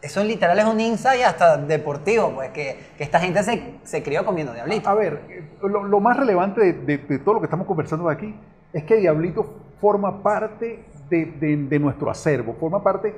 eso 0.03 0.25
literal 0.25 0.59
es 0.59 0.65
un 0.65 0.81
insight 0.81 1.23
hasta 1.25 1.57
deportivo, 1.59 2.33
pues, 2.35 2.51
que, 2.51 2.79
que 2.97 3.05
esta 3.05 3.21
gente 3.21 3.43
se, 3.43 3.75
se 3.83 4.03
crió 4.03 4.25
comiendo 4.25 4.53
diablitos. 4.55 4.87
A 4.89 4.95
ver, 4.95 5.21
lo, 5.63 5.85
lo 5.85 6.01
más 6.01 6.17
relevante 6.17 6.61
de, 6.61 6.73
de- 6.73 6.99
de 6.99 7.19
todo 7.19 7.35
lo 7.35 7.41
que 7.41 7.47
estamos 7.47 7.67
conversando 7.67 8.09
aquí 8.09 8.35
es 8.73 8.85
que 8.85 8.97
Diablito 8.97 9.59
forma 9.81 10.23
parte 10.23 10.85
de, 11.11 11.27
de- 11.27 11.57
de 11.57 11.79
nuestro 11.79 12.11
acervo, 12.11 12.55
forma 12.59 12.83
parte, 12.83 13.15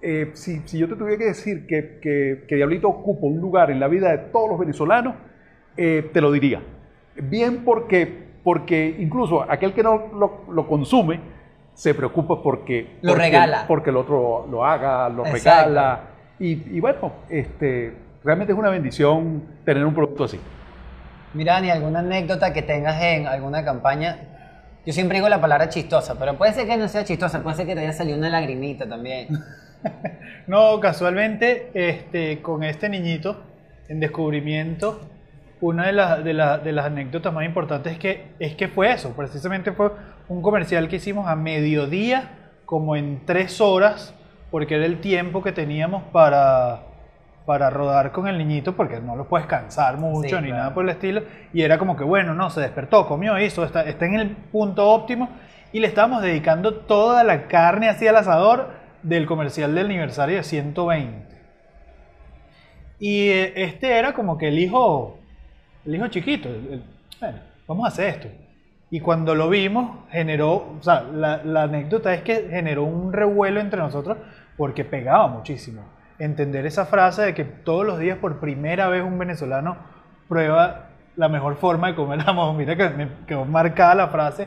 eh, 0.00 0.30
si, 0.34 0.60
si 0.66 0.78
yo 0.78 0.88
te 0.88 0.94
tuviera 0.96 1.18
que 1.18 1.24
decir 1.26 1.66
que, 1.66 1.98
que- 2.00 2.44
que 2.48 2.54
Diablito 2.56 2.88
ocupa 2.88 3.26
un 3.26 3.40
lugar 3.40 3.70
en 3.70 3.80
la 3.80 3.88
vida 3.88 4.10
de 4.10 4.18
todos 4.18 4.48
los 4.48 4.58
venezolanos, 4.58 5.14
eh, 5.76 6.08
te 6.12 6.20
lo 6.20 6.30
diría. 6.30 6.62
Bien 7.16 7.64
porque, 7.64 8.24
porque 8.42 8.96
incluso 8.98 9.42
aquel 9.50 9.72
que 9.72 9.82
no 9.82 10.08
lo, 10.14 10.44
lo 10.52 10.66
consume 10.66 11.20
se 11.74 11.94
preocupa 11.94 12.42
porque 12.42 12.98
Lo 13.02 13.12
porque- 13.12 13.24
regala. 13.24 13.64
porque 13.66 13.90
el 13.90 13.96
otro 13.96 14.46
lo 14.50 14.64
haga, 14.64 15.08
lo 15.08 15.26
Exacto. 15.26 15.68
regala. 15.70 16.00
Y, 16.38 16.76
y 16.76 16.80
bueno, 16.80 17.12
este, 17.28 17.94
realmente 18.22 18.52
es 18.52 18.58
una 18.58 18.70
bendición 18.70 19.42
tener 19.64 19.84
un 19.84 19.94
producto 19.94 20.24
así. 20.24 20.38
Mira, 21.34 21.54
Dani, 21.54 21.70
alguna 21.70 21.98
anécdota 22.00 22.52
que 22.52 22.62
tengas 22.62 23.00
en 23.02 23.26
alguna 23.26 23.64
campaña. 23.64 24.18
Yo 24.86 24.92
siempre 24.92 25.16
digo 25.18 25.28
la 25.28 25.40
palabra 25.40 25.68
chistosa, 25.68 26.16
pero 26.18 26.36
puede 26.36 26.52
ser 26.52 26.66
que 26.66 26.76
no 26.76 26.86
sea 26.88 27.04
chistosa, 27.04 27.42
puede 27.42 27.56
ser 27.56 27.66
que 27.66 27.74
te 27.74 27.80
haya 27.80 27.92
salido 27.92 28.18
una 28.18 28.28
lagrimita 28.30 28.88
también. 28.88 29.28
No, 30.46 30.78
casualmente, 30.80 31.70
este, 31.74 32.40
con 32.42 32.62
este 32.64 32.88
niñito 32.88 33.42
en 33.88 34.00
descubrimiento, 34.00 35.00
una 35.66 35.86
de, 35.86 35.92
las- 35.92 36.24
de, 36.24 36.32
la- 36.34 36.58
de 36.58 36.72
las 36.72 36.86
anécdotas 36.86 37.32
más 37.32 37.44
importantes 37.44 37.92
es 37.94 37.98
que, 37.98 38.34
es 38.38 38.54
que 38.54 38.68
fue 38.68 38.92
eso, 38.92 39.14
precisamente 39.16 39.72
fue 39.72 39.90
un 40.28 40.42
comercial 40.42 40.88
que 40.88 40.96
hicimos 40.96 41.26
a 41.28 41.36
mediodía, 41.36 42.50
como 42.64 42.96
en 42.96 43.24
tres 43.26 43.60
horas, 43.60 44.14
porque 44.50 44.76
era 44.76 44.86
el 44.86 45.00
tiempo 45.00 45.42
que 45.42 45.52
teníamos 45.52 46.02
para, 46.12 46.82
para 47.46 47.70
rodar 47.70 48.12
con 48.12 48.26
el 48.28 48.38
niñito, 48.38 48.74
porque 48.76 49.00
no 49.00 49.16
lo 49.16 49.28
puedes 49.28 49.46
cansar 49.46 49.98
mucho 49.98 50.28
Sí, 50.36 50.42
ni 50.42 50.48
claro. 50.48 50.56
nada 50.56 50.74
por 50.74 50.84
el 50.84 50.90
estilo, 50.90 51.22
y 51.52 51.62
era 51.62 51.78
como 51.78 51.96
que, 51.96 52.04
bueno, 52.04 52.34
no, 52.34 52.50
se 52.50 52.60
despertó, 52.60 53.06
comió, 53.06 53.38
hizo, 53.38 53.64
está, 53.64 53.82
está 53.82 54.06
en 54.06 54.14
el 54.14 54.30
punto 54.30 54.88
óptimo, 54.90 55.28
y 55.72 55.80
le 55.80 55.88
estábamos 55.88 56.22
dedicando 56.22 56.74
toda 56.74 57.24
la 57.24 57.48
carne 57.48 57.88
así 57.88 58.06
al 58.06 58.16
asador 58.16 58.70
del 59.02 59.26
comercial 59.26 59.74
del 59.74 59.86
aniversario 59.86 60.36
de 60.36 60.42
120. 60.44 61.34
Y 62.98 63.28
eh, 63.28 63.52
este 63.56 63.98
era 63.98 64.12
como 64.14 64.38
que 64.38 64.48
el 64.48 64.58
hijo, 64.58 65.18
el 65.86 65.94
hijo 65.94 66.08
chiquito, 66.08 66.48
bueno, 67.20 67.38
vamos 67.66 67.84
a 67.84 67.88
hacer 67.88 68.08
esto. 68.08 68.28
Y 68.90 69.00
cuando 69.00 69.34
lo 69.34 69.48
vimos, 69.48 69.98
generó, 70.10 70.76
o 70.78 70.82
sea, 70.82 71.02
la, 71.02 71.42
la 71.44 71.64
anécdota 71.64 72.14
es 72.14 72.22
que 72.22 72.48
generó 72.50 72.84
un 72.84 73.12
revuelo 73.12 73.60
entre 73.60 73.80
nosotros 73.80 74.18
porque 74.56 74.84
pegaba 74.84 75.26
muchísimo. 75.26 75.82
Entender 76.18 76.64
esa 76.66 76.86
frase 76.86 77.22
de 77.22 77.34
que 77.34 77.44
todos 77.44 77.84
los 77.84 77.98
días 77.98 78.18
por 78.18 78.38
primera 78.38 78.88
vez 78.88 79.02
un 79.02 79.18
venezolano 79.18 79.76
prueba 80.28 80.90
la 81.16 81.28
mejor 81.28 81.56
forma 81.56 81.88
de 81.88 81.96
comer 81.96 82.20
jamón. 82.20 82.56
Mira 82.56 82.76
que 82.76 82.88
me 82.90 83.08
quedó 83.26 83.44
marcada 83.44 83.94
la 83.96 84.08
frase. 84.08 84.46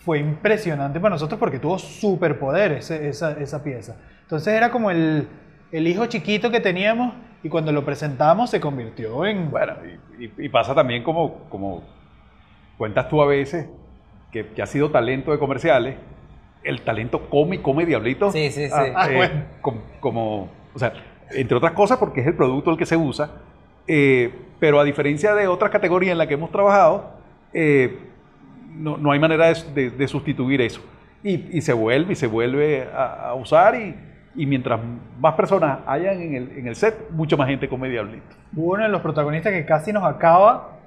Fue 0.00 0.18
impresionante 0.18 0.98
para 0.98 1.14
nosotros 1.14 1.38
porque 1.38 1.60
tuvo 1.60 1.78
superpoder 1.78 2.72
ese- 2.72 3.08
esa, 3.08 3.32
esa 3.38 3.62
pieza. 3.62 3.96
Entonces 4.22 4.52
era 4.54 4.70
como 4.72 4.90
el, 4.90 5.28
el 5.70 5.86
hijo 5.86 6.06
chiquito 6.06 6.50
que 6.50 6.58
teníamos 6.58 7.14
y 7.42 7.48
cuando 7.48 7.72
lo 7.72 7.84
presentamos 7.84 8.50
se 8.50 8.60
convirtió 8.60 9.24
en... 9.26 9.50
Bueno, 9.50 9.74
y, 10.18 10.24
y- 10.24 10.32
y 10.38 10.48
pasa 10.48 10.74
también 10.74 11.02
como, 11.02 11.40
como 11.48 11.82
cuentas 12.78 13.08
tú 13.08 13.20
a 13.22 13.26
veces, 13.26 13.68
que, 14.30 14.46
que 14.48 14.62
ha 14.62 14.66
sido 14.66 14.90
talento 14.90 15.32
de 15.32 15.38
comerciales, 15.38 15.96
el 16.62 16.82
talento 16.82 17.28
come 17.28 17.56
y 17.56 17.58
come 17.58 17.84
diablito. 17.86 18.30
Sí, 18.30 18.50
sí, 18.50 18.66
sí. 18.68 18.72
Ah, 18.72 19.08
eh, 19.10 19.16
bueno. 19.16 19.44
com- 19.60 19.80
como, 20.00 20.48
o 20.74 20.78
sea, 20.78 20.92
entre 21.32 21.56
otras 21.56 21.72
cosas 21.72 21.98
porque 21.98 22.20
es 22.20 22.26
el 22.26 22.34
producto 22.36 22.70
el 22.70 22.76
que 22.76 22.86
se 22.86 22.96
usa, 22.96 23.30
eh, 23.88 24.32
pero 24.60 24.78
a 24.78 24.84
diferencia 24.84 25.34
de 25.34 25.48
otras 25.48 25.70
categorías 25.72 26.12
en 26.12 26.18
las 26.18 26.28
que 26.28 26.34
hemos 26.34 26.52
trabajado, 26.52 27.10
eh, 27.52 27.98
no, 28.76 28.96
no 28.96 29.10
hay 29.12 29.18
manera 29.18 29.48
de, 29.52 29.54
de- 29.74 29.90
de 29.90 30.08
sustituir 30.08 30.60
eso. 30.60 30.80
Y, 31.24 31.56
y 31.58 31.60
se 31.62 31.72
vuelve 31.72 32.12
y 32.12 32.16
se 32.16 32.26
vuelve 32.26 32.88
a, 32.94 33.28
a 33.30 33.34
usar 33.34 33.74
y, 33.74 33.94
y 34.34 34.46
mientras 34.46 34.80
más 35.18 35.34
personas 35.34 35.80
hayan 35.86 36.20
en 36.20 36.34
el, 36.34 36.50
en 36.58 36.66
el 36.68 36.74
set, 36.74 37.10
mucha 37.10 37.36
más 37.36 37.48
gente 37.48 37.68
come 37.68 37.88
diablito. 37.88 38.34
Hubo 38.56 38.72
uno 38.74 38.84
de 38.84 38.88
los 38.88 39.02
protagonistas 39.02 39.52
que 39.52 39.64
casi 39.66 39.92
nos 39.92 40.04
acaba 40.04 40.78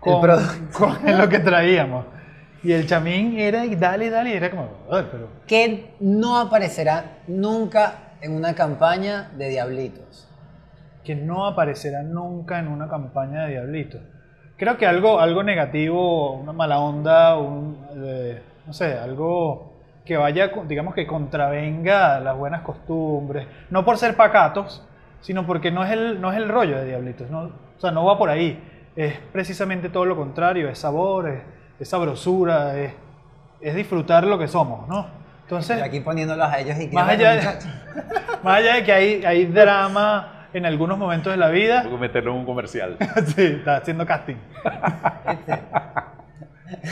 con, 0.00 0.20
con 0.72 1.18
lo 1.18 1.28
que 1.28 1.38
traíamos. 1.40 2.06
Y 2.62 2.72
el 2.72 2.86
chamín 2.86 3.38
era 3.38 3.64
y 3.64 3.74
dale, 3.74 4.10
dale, 4.10 4.30
y 4.30 4.32
era 4.34 4.50
como, 4.50 4.68
"Ay, 4.90 5.06
pero 5.10 5.28
que 5.46 5.94
no 6.00 6.38
aparecerá 6.38 7.18
nunca 7.26 8.14
en 8.20 8.34
una 8.34 8.54
campaña 8.54 9.30
de 9.36 9.48
diablitos. 9.48 10.26
que 11.02 11.14
no 11.16 11.46
aparecerá 11.46 12.02
nunca 12.02 12.58
en 12.58 12.68
una 12.68 12.86
campaña 12.88 13.44
de 13.44 13.52
Diablitos. 13.52 14.02
Creo 14.58 14.76
que 14.76 14.86
algo, 14.86 15.18
algo 15.18 15.42
negativo, 15.42 16.32
una 16.34 16.52
mala 16.52 16.78
onda, 16.78 17.38
un, 17.38 17.78
eh, 18.04 18.42
no 18.66 18.72
sé, 18.74 18.98
algo 18.98 19.69
que 20.10 20.16
vaya, 20.16 20.50
digamos 20.66 20.92
que 20.92 21.06
contravenga 21.06 22.18
las 22.18 22.36
buenas 22.36 22.62
costumbres, 22.62 23.46
no 23.70 23.84
por 23.84 23.96
ser 23.96 24.16
pacatos, 24.16 24.84
sino 25.20 25.46
porque 25.46 25.70
no 25.70 25.84
es 25.84 25.92
el, 25.92 26.20
no 26.20 26.32
es 26.32 26.38
el 26.38 26.48
rollo 26.48 26.78
de 26.78 26.86
Diablitos, 26.86 27.30
no, 27.30 27.42
o 27.42 27.80
sea, 27.80 27.92
no 27.92 28.04
va 28.04 28.18
por 28.18 28.28
ahí, 28.28 28.60
es 28.96 29.16
precisamente 29.32 29.88
todo 29.88 30.04
lo 30.06 30.16
contrario, 30.16 30.68
es 30.68 30.80
sabor, 30.80 31.28
es, 31.28 31.42
es 31.78 31.88
sabrosura, 31.88 32.76
es, 32.76 32.92
es 33.60 33.72
disfrutar 33.76 34.24
lo 34.24 34.36
que 34.36 34.48
somos, 34.48 34.88
¿no? 34.88 35.06
Entonces, 35.42 35.78
Y 35.78 35.80
aquí 35.80 36.00
poniéndolos 36.00 36.48
a 36.48 36.58
ellos 36.58 36.76
y 36.80 36.88
que 36.88 36.94
más 36.96 37.08
allá, 37.08 37.36
de, 37.36 37.42
más 38.42 38.58
allá 38.58 38.74
de 38.74 38.82
que 38.82 38.92
hay, 38.92 39.24
hay 39.24 39.46
drama 39.46 40.48
en 40.52 40.66
algunos 40.66 40.98
momentos 40.98 41.32
de 41.32 41.36
la 41.36 41.50
vida, 41.50 41.82
Tengo 41.82 41.94
que 41.94 42.00
meterlo 42.00 42.32
en 42.32 42.38
un 42.38 42.46
comercial. 42.46 42.96
sí, 43.26 43.44
está 43.44 43.76
haciendo 43.76 44.04
casting. 44.04 44.38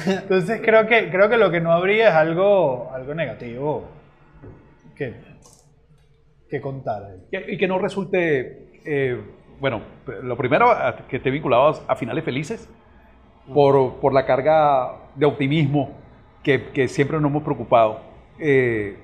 Entonces 0.07 0.61
creo 0.63 0.87
que, 0.87 1.11
creo 1.11 1.29
que 1.29 1.37
lo 1.37 1.51
que 1.51 1.61
no 1.61 1.73
habría 1.73 2.09
es 2.09 2.15
algo, 2.15 2.91
algo 2.93 3.15
negativo 3.15 3.85
que, 4.97 5.15
que 6.51 6.61
contar. 6.61 7.03
Y, 7.31 7.55
y 7.55 7.59
que 7.59 7.69
no 7.69 7.79
resulte, 7.79 8.69
eh, 8.85 9.21
bueno, 9.61 9.83
lo 10.23 10.37
primero, 10.37 10.71
que 11.09 11.17
esté 11.19 11.31
vinculado 11.31 11.69
a, 11.69 11.93
a 11.93 11.97
finales 11.97 12.25
felices, 12.25 12.69
por, 13.53 13.95
por 14.01 14.13
la 14.13 14.27
carga 14.27 14.93
de 15.15 15.27
optimismo 15.27 15.91
que, 16.43 16.67
que 16.71 16.89
siempre 16.89 17.19
nos 17.21 17.31
hemos 17.31 17.43
preocupado 17.43 18.01
eh, 18.39 18.97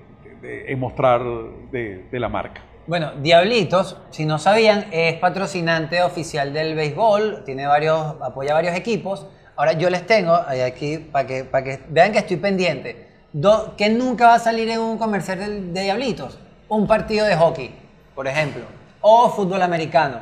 en 0.43 0.79
mostrar 0.79 1.23
de, 1.71 2.05
de 2.11 2.21
la 2.21 2.29
marca. 2.29 2.61
Bueno, 2.87 3.13
Diablitos, 3.23 3.99
si 4.11 4.27
no 4.27 4.39
sabían, 4.39 4.87
es 4.93 5.15
patrocinante 5.15 6.03
oficial 6.03 6.53
del 6.53 6.75
béisbol, 6.75 7.43
tiene 7.45 7.67
varios, 7.67 8.17
apoya 8.21 8.53
varios 8.53 8.77
equipos. 8.77 9.27
Ahora 9.57 9.73
yo 9.73 9.89
les 9.91 10.07
tengo 10.07 10.35
ahí 10.47 10.61
aquí 10.61 10.99
para 10.99 11.27
que, 11.27 11.45
para 11.45 11.65
que 11.65 11.81
vean 11.89 12.13
que 12.13 12.19
estoy 12.19 12.37
pendiente. 12.37 13.09
Do- 13.33 13.75
que 13.77 13.89
nunca 13.89 14.27
va 14.29 14.35
a 14.35 14.39
salir 14.39 14.69
en 14.69 14.81
un 14.81 14.99
comercial 14.99 15.39
de, 15.39 15.61
de 15.73 15.83
Diablitos? 15.83 16.39
Un 16.69 16.87
partido 16.87 17.27
de 17.27 17.37
hockey, 17.37 17.75
por 18.15 18.27
ejemplo, 18.27 18.63
o 19.01 19.29
fútbol 19.31 19.63
americano. 19.63 20.19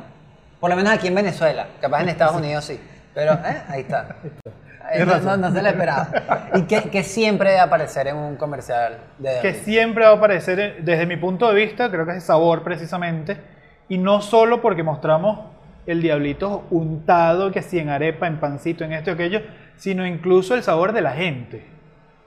Por 0.59 0.69
lo 0.69 0.75
menos 0.75 0.93
aquí 0.93 1.07
en 1.07 1.15
Venezuela, 1.15 1.67
capaz 1.81 2.01
en 2.01 2.09
Estados 2.09 2.35
Unidos 2.35 2.65
sí. 2.65 2.79
Pero 3.13 3.33
eh, 3.33 3.61
ahí 3.69 3.81
está. 3.81 4.15
Eh, 4.91 5.05
No, 5.05 5.17
no- 5.17 5.37
no 5.37 5.51
se 5.53 5.61
le 5.63 5.69
esperaba. 5.69 6.09
Y 6.55 6.63
que, 6.63 6.81
que 6.89 7.03
siempre 7.03 7.51
debe 7.51 7.61
aparecer 7.61 8.05
en 8.09 8.17
un 8.17 8.35
comercial 8.35 8.97
de 9.17 9.39
Que 9.41 9.53
siempre 9.53 10.03
va 10.03 10.11
a 10.11 10.15
aparecer, 10.15 10.59
eh, 10.59 10.75
desde 10.81 11.05
mi 11.05 11.15
punto 11.15 11.47
de 11.47 11.55
vista, 11.55 11.89
creo 11.89 12.03
que 12.05 12.11
es 12.11 12.17
el 12.17 12.21
sabor 12.21 12.63
precisamente. 12.63 13.37
Y 13.87 13.97
no 13.97 14.21
solo 14.21 14.61
porque 14.61 14.83
mostramos 14.83 15.39
el 15.85 16.01
diablito 16.01 16.65
untado, 16.69 17.51
que 17.51 17.61
si 17.61 17.79
en 17.79 17.89
arepa, 17.89 18.27
en 18.27 18.39
pancito, 18.39 18.83
en 18.83 18.93
esto 18.93 19.11
y 19.11 19.13
aquello, 19.13 19.41
sino 19.75 20.05
incluso 20.05 20.55
el 20.55 20.63
sabor 20.63 20.93
de 20.93 21.01
la 21.01 21.11
gente. 21.11 21.65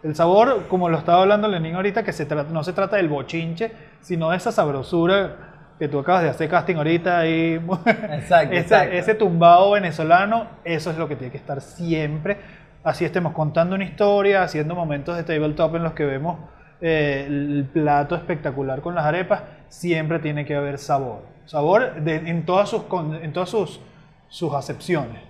El 0.03 0.15
sabor, 0.15 0.67
como 0.69 0.89
lo 0.89 0.99
estaba 0.99 1.23
hablando 1.23 1.49
Lenín 1.49 1.75
ahorita, 1.75 2.05
que 2.05 2.13
se 2.13 2.27
no 2.51 2.63
se 2.63 2.73
trata 2.73 2.97
del 2.97 3.09
bochinche, 3.09 3.73
sino 4.01 4.31
de 4.31 4.37
esa 4.37 4.53
sabrosura 4.53 5.37
que 5.79 5.89
tú 5.89 5.99
acabas 5.99 6.23
de 6.23 6.29
hacer 6.31 6.49
casting 6.49 6.77
ahorita 6.77 7.27
y 7.27 7.55
Exacto, 7.87 8.55
ese, 8.55 8.61
exacto. 8.61 8.95
ese 8.95 9.15
tumbado 9.15 9.73
venezolano, 9.73 10.47
eso 10.65 10.91
es 10.91 10.97
lo 10.97 11.09
que 11.09 11.17
tiene 11.17 11.31
que 11.31 11.39
estar 11.39 11.61
siempre. 11.61 12.39
Así 12.85 13.05
estemos 13.05 13.33
contando 13.33 13.75
una 13.75 13.85
historia, 13.85 14.43
haciendo 14.43 14.75
momentos 14.75 15.17
de 15.17 15.25
tabletop 15.25 15.75
en 15.77 15.83
los 15.83 15.93
que 15.93 16.05
vemos 16.05 16.39
eh, 16.81 17.25
el 17.27 17.69
plato 17.73 18.15
espectacular 18.15 18.81
con 18.81 18.95
las 18.95 19.05
arepas, 19.05 19.43
siempre 19.69 20.19
tiene 20.19 20.45
que 20.45 20.55
haber 20.55 20.79
sabor. 20.79 21.36
Sabor 21.47 21.95
de- 22.03 22.17
en 22.17 22.45
todas 22.45 22.69
sus, 22.69 22.83
en 23.23 23.33
todas 23.33 23.49
sus, 23.49 23.81
sus 24.29 24.53
acepciones. 24.55 25.21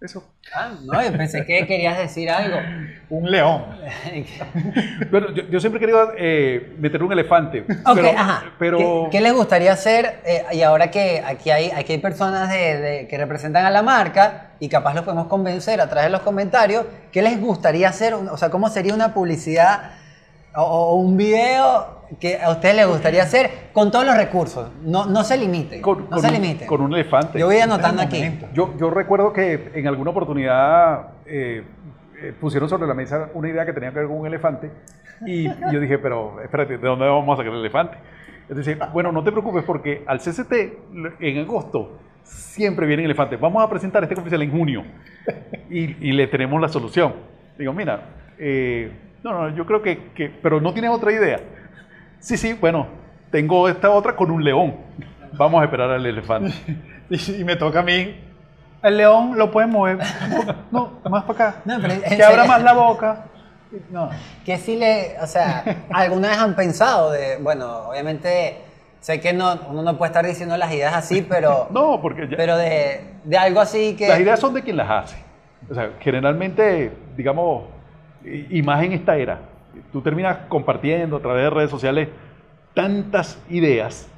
Eso. 0.00 0.24
Ah, 0.54 0.70
no, 0.82 1.02
yo 1.02 1.12
pensé 1.12 1.44
que 1.44 1.66
querías 1.66 1.98
decir 1.98 2.30
algo. 2.30 2.56
Un 3.10 3.30
león. 3.30 3.64
Bueno, 5.10 5.30
yo, 5.34 5.42
yo 5.50 5.60
siempre 5.60 5.76
he 5.78 5.80
querido 5.80 6.12
eh, 6.16 6.74
meter 6.78 7.02
un 7.02 7.12
elefante. 7.12 7.62
Ok, 7.84 7.94
pero, 7.96 8.08
ajá. 8.16 8.44
pero 8.58 8.78
¿Qué, 8.78 9.08
qué 9.12 9.20
les 9.20 9.32
gustaría 9.34 9.72
hacer? 9.72 10.20
eh, 10.24 10.44
y 10.52 10.62
ahora 10.62 10.90
que 10.90 11.22
aquí 11.26 11.50
hay, 11.50 11.70
aquí 11.70 11.92
hay 11.94 11.98
personas 11.98 12.48
de, 12.48 12.78
de- 12.80 13.08
que 13.08 13.18
representan 13.18 13.66
a 13.66 13.70
la 13.70 13.82
marca 13.82 14.52
y 14.60 14.68
capaz 14.68 14.94
los 14.94 15.04
podemos 15.04 15.26
convencer 15.26 15.80
a 15.80 15.88
través 15.88 16.04
de 16.04 16.10
los 16.10 16.20
comentarios, 16.22 16.86
¿qué 17.12 17.20
les 17.22 17.38
gustaría 17.40 17.88
hacer? 17.88 18.14
O 18.14 18.36
sea, 18.36 18.48
¿cómo 18.50 18.68
sería 18.70 18.94
una 18.94 19.12
publicidad 19.12 19.90
o, 20.56 20.62
o 20.62 20.94
un 20.96 21.16
video 21.16 22.00
que 22.18 22.40
a 22.40 22.50
ustedes 22.50 22.74
les 22.76 22.86
gustaría 22.88 23.22
hacer 23.22 23.50
con 23.72 23.90
todos 23.90 24.04
los 24.04 24.16
recursos? 24.16 24.70
No, 24.82 25.06
no 25.06 25.22
se 25.22 25.36
limiten. 25.36 25.80
con, 25.80 26.02
no 26.04 26.10
con 26.10 26.20
se 26.20 26.26
un, 26.28 26.32
limiten. 26.34 26.66
con 26.66 26.80
un 26.80 26.92
elefante. 26.92 27.38
Yo 27.38 27.46
voy 27.46 27.58
anotando 27.58 28.02
aquí. 28.02 28.38
Yo, 28.52 28.74
yo 28.78 28.90
recuerdo 28.90 29.32
que 29.32 29.70
en 29.74 29.86
alguna 29.86 30.10
oportunidad 30.10 31.08
eh, 31.26 31.64
eh, 32.20 32.32
pusieron 32.40 32.68
sobre 32.68 32.86
la 32.88 32.94
mesa 32.94 33.30
una 33.34 33.48
idea 33.48 33.64
que 33.64 33.72
tenía 33.72 33.90
que 33.90 34.00
ver 34.00 34.08
con 34.08 34.18
un 34.18 34.26
elefante 34.26 34.70
y, 35.24 35.46
y 35.46 35.54
yo 35.72 35.80
dije, 35.80 35.98
pero 35.98 36.40
espérate, 36.42 36.78
¿de 36.78 36.88
dónde 36.88 37.06
vamos 37.06 37.34
a 37.34 37.42
sacar 37.42 37.52
el 37.52 37.60
elefante? 37.60 37.96
Entonces, 38.48 38.76
bueno, 38.92 39.12
no 39.12 39.22
te 39.22 39.30
preocupes 39.30 39.62
porque 39.62 40.02
al 40.06 40.18
CCT 40.18 40.52
en 41.20 41.38
agosto 41.38 41.98
siempre 42.24 42.86
vienen 42.86 43.06
elefantes. 43.06 43.38
Vamos 43.38 43.62
a 43.62 43.70
presentar 43.70 44.02
este 44.02 44.16
comercial 44.16 44.42
en 44.42 44.50
junio 44.50 44.84
y, 45.70 46.08
y 46.08 46.12
le 46.12 46.26
tenemos 46.26 46.60
la 46.60 46.68
solución. 46.68 47.14
Digo, 47.56 47.72
mira, 47.72 48.02
eh, 48.38 48.90
no, 49.22 49.32
no, 49.32 49.48
yo 49.56 49.66
creo 49.66 49.82
que, 49.82 50.10
que, 50.14 50.28
pero 50.28 50.60
no 50.60 50.72
tienes 50.72 50.90
otra 50.90 51.12
idea. 51.12 51.40
Sí, 52.18 52.36
sí, 52.36 52.52
bueno, 52.54 52.86
tengo 53.30 53.68
esta 53.68 53.90
otra 53.90 54.16
con 54.16 54.30
un 54.30 54.42
león. 54.44 54.76
Vamos 55.32 55.60
a 55.60 55.64
esperar 55.64 55.90
al 55.90 56.04
elefante. 56.06 56.52
Y, 57.10 57.40
y 57.40 57.44
me 57.44 57.56
toca 57.56 57.80
a 57.80 57.82
mí. 57.82 58.14
El 58.84 58.96
león 58.96 59.36
lo 59.36 59.50
pueden 59.50 59.70
mover. 59.70 59.98
No, 60.70 61.00
más 61.10 61.24
para 61.24 61.48
acá. 61.50 61.60
No, 61.64 61.76
pero 61.80 61.94
que 62.00 62.22
abra 62.22 62.44
más 62.44 62.62
la 62.62 62.72
boca. 62.72 63.24
No. 63.90 64.10
Que 64.44 64.58
si 64.58 64.76
le, 64.76 65.16
o 65.20 65.26
sea, 65.26 65.64
alguna 65.92 66.28
vez 66.28 66.38
han 66.38 66.54
pensado 66.54 67.10
de, 67.10 67.36
bueno, 67.38 67.88
obviamente 67.88 68.58
sé 69.00 69.20
que 69.20 69.32
no, 69.32 69.58
uno 69.70 69.82
no 69.82 69.98
puede 69.98 70.10
estar 70.10 70.24
diciendo 70.24 70.56
las 70.56 70.72
ideas 70.72 70.94
así, 70.94 71.22
pero, 71.22 71.66
No, 71.70 72.00
porque 72.00 72.28
ya- 72.28 72.36
pero 72.36 72.56
de, 72.56 73.00
de 73.24 73.36
algo 73.38 73.58
así 73.60 73.96
que... 73.96 74.06
Las 74.06 74.20
ideas 74.20 74.38
son 74.38 74.54
de 74.54 74.62
quien 74.62 74.76
las 74.76 74.88
hace. 74.88 75.16
O 75.68 75.74
sea, 75.74 75.90
generalmente, 75.98 76.92
digamos, 77.16 77.64
y 78.24 78.62
más 78.62 78.82
en 78.82 78.92
esta 78.92 79.16
era, 79.16 79.40
tú 79.92 80.02
terminas 80.02 80.38
compartiendo 80.48 81.16
a 81.16 81.20
través 81.20 81.44
de 81.44 81.50
redes 81.50 81.70
sociales 81.70 82.08
tantas 82.74 83.42
ideas 83.48 84.08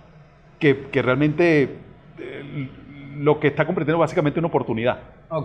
que, 0.59 0.89
que 0.91 1.03
realmente 1.03 1.79
eh, 2.19 2.69
lo 3.17 3.41
que 3.41 3.49
está 3.49 3.67
convirtiendo 3.67 3.99
básicamente 3.99 4.39
en 4.39 4.45
una 4.45 4.49
oportunidad. 4.49 4.99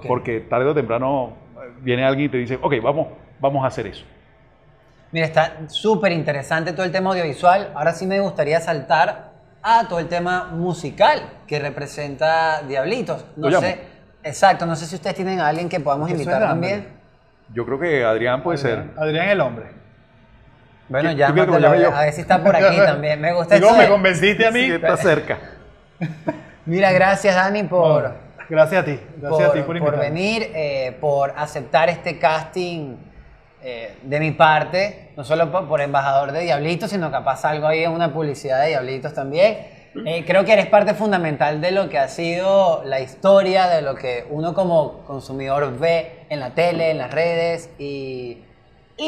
Porque 0.07 0.41
tarde 0.41 0.65
o 0.65 0.73
temprano 0.73 1.33
eh, 1.55 1.71
viene 1.81 2.03
alguien 2.03 2.27
y 2.27 2.29
te 2.29 2.37
dice, 2.37 2.59
ok, 2.61 2.75
vamos, 2.81 3.07
vamos 3.39 3.63
a 3.63 3.67
hacer 3.67 3.87
eso. 3.87 4.05
Mira, 5.11 5.25
está 5.25 5.69
súper 5.69 6.11
interesante 6.11 6.73
todo 6.73 6.85
el 6.85 6.91
tema 6.91 7.11
audiovisual. 7.11 7.71
Ahora 7.73 7.93
sí 7.93 8.05
me 8.05 8.19
gustaría 8.19 8.59
saltar 8.59 9.31
a 9.63 9.87
todo 9.87 9.99
el 9.99 10.07
tema 10.07 10.49
musical 10.53 11.21
que 11.47 11.59
representa 11.59 12.61
Diablitos. 12.63 13.25
No 13.37 13.49
sé, 13.59 13.79
exacto, 14.23 14.65
no 14.65 14.75
sé 14.75 14.85
si 14.85 14.95
ustedes 14.95 15.15
tienen 15.15 15.39
a 15.39 15.47
alguien 15.47 15.69
que 15.69 15.79
podamos 15.79 16.09
invitar 16.09 16.41
también. 16.41 16.96
Yo 17.53 17.65
creo 17.65 17.79
que 17.79 18.03
Adrián 18.03 18.43
puede 18.43 18.57
ser. 18.57 18.83
Adrián 18.97 19.29
el 19.29 19.41
hombre. 19.41 19.65
Bueno, 20.89 21.11
¿Tú 21.11 21.17
ya 21.17 21.27
a 21.27 22.01
ver 22.01 22.13
si 22.13 22.21
está 22.21 22.41
por 22.43 22.55
aquí 22.55 22.77
también. 22.85 23.19
Me 23.19 23.33
gusta 23.33 23.55
Digo, 23.55 23.67
eso 23.67 23.77
me 23.77 23.83
de- 23.83 23.89
convenciste 23.89 24.45
a 24.45 24.51
mí. 24.51 24.61
Sí, 24.65 24.71
está 24.71 24.97
cerca. 24.97 25.37
Mira, 26.65 26.91
gracias 26.91 27.35
Dani 27.35 27.63
por... 27.63 28.13
Gracias 28.49 28.81
a 28.81 28.85
ti. 28.85 28.99
Gracias 29.17 29.29
por, 29.29 29.43
a 29.43 29.51
ti 29.51 29.61
por 29.61 29.79
por 29.79 29.99
venir, 29.99 30.51
eh, 30.55 30.95
por 31.01 31.33
aceptar 31.35 31.89
este 31.89 32.17
casting 32.17 32.95
eh, 33.61 33.97
de 34.03 34.19
mi 34.21 34.31
parte, 34.31 35.11
no 35.17 35.25
solo 35.25 35.51
por, 35.51 35.67
por 35.67 35.81
embajador 35.81 36.31
de 36.31 36.41
Diablitos, 36.41 36.89
sino 36.89 37.11
capaz 37.11 37.43
algo 37.43 37.67
ahí 37.67 37.83
en 37.83 37.91
una 37.91 38.13
publicidad 38.13 38.61
de 38.61 38.69
Diablitos 38.69 39.13
también. 39.13 39.57
Eh, 40.05 40.23
creo 40.25 40.45
que 40.45 40.53
eres 40.53 40.67
parte 40.67 40.93
fundamental 40.93 41.59
de 41.59 41.71
lo 41.71 41.89
que 41.89 41.97
ha 41.97 42.07
sido 42.07 42.83
la 42.85 42.99
historia, 42.99 43.67
de 43.67 43.81
lo 43.81 43.95
que 43.95 44.25
uno 44.29 44.53
como 44.53 44.99
consumidor 45.05 45.77
ve 45.77 46.25
en 46.29 46.39
la 46.39 46.51
tele, 46.51 46.91
en 46.91 46.97
las 46.97 47.11
redes 47.11 47.69
y, 47.79 48.43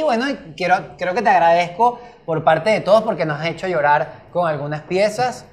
bueno, 0.04 0.26
creo 0.56 1.14
que 1.14 1.22
te 1.22 1.30
agradezco 1.30 2.00
por 2.26 2.44
parte 2.44 2.70
de 2.70 2.82
todos 2.82 3.04
porque 3.04 3.26
nos 3.26 3.40
has 3.40 3.48
hecho 3.48 3.68
llorar 3.68 4.24
con 4.32 4.48
algunas 4.48 4.82
piezas. 4.82 5.46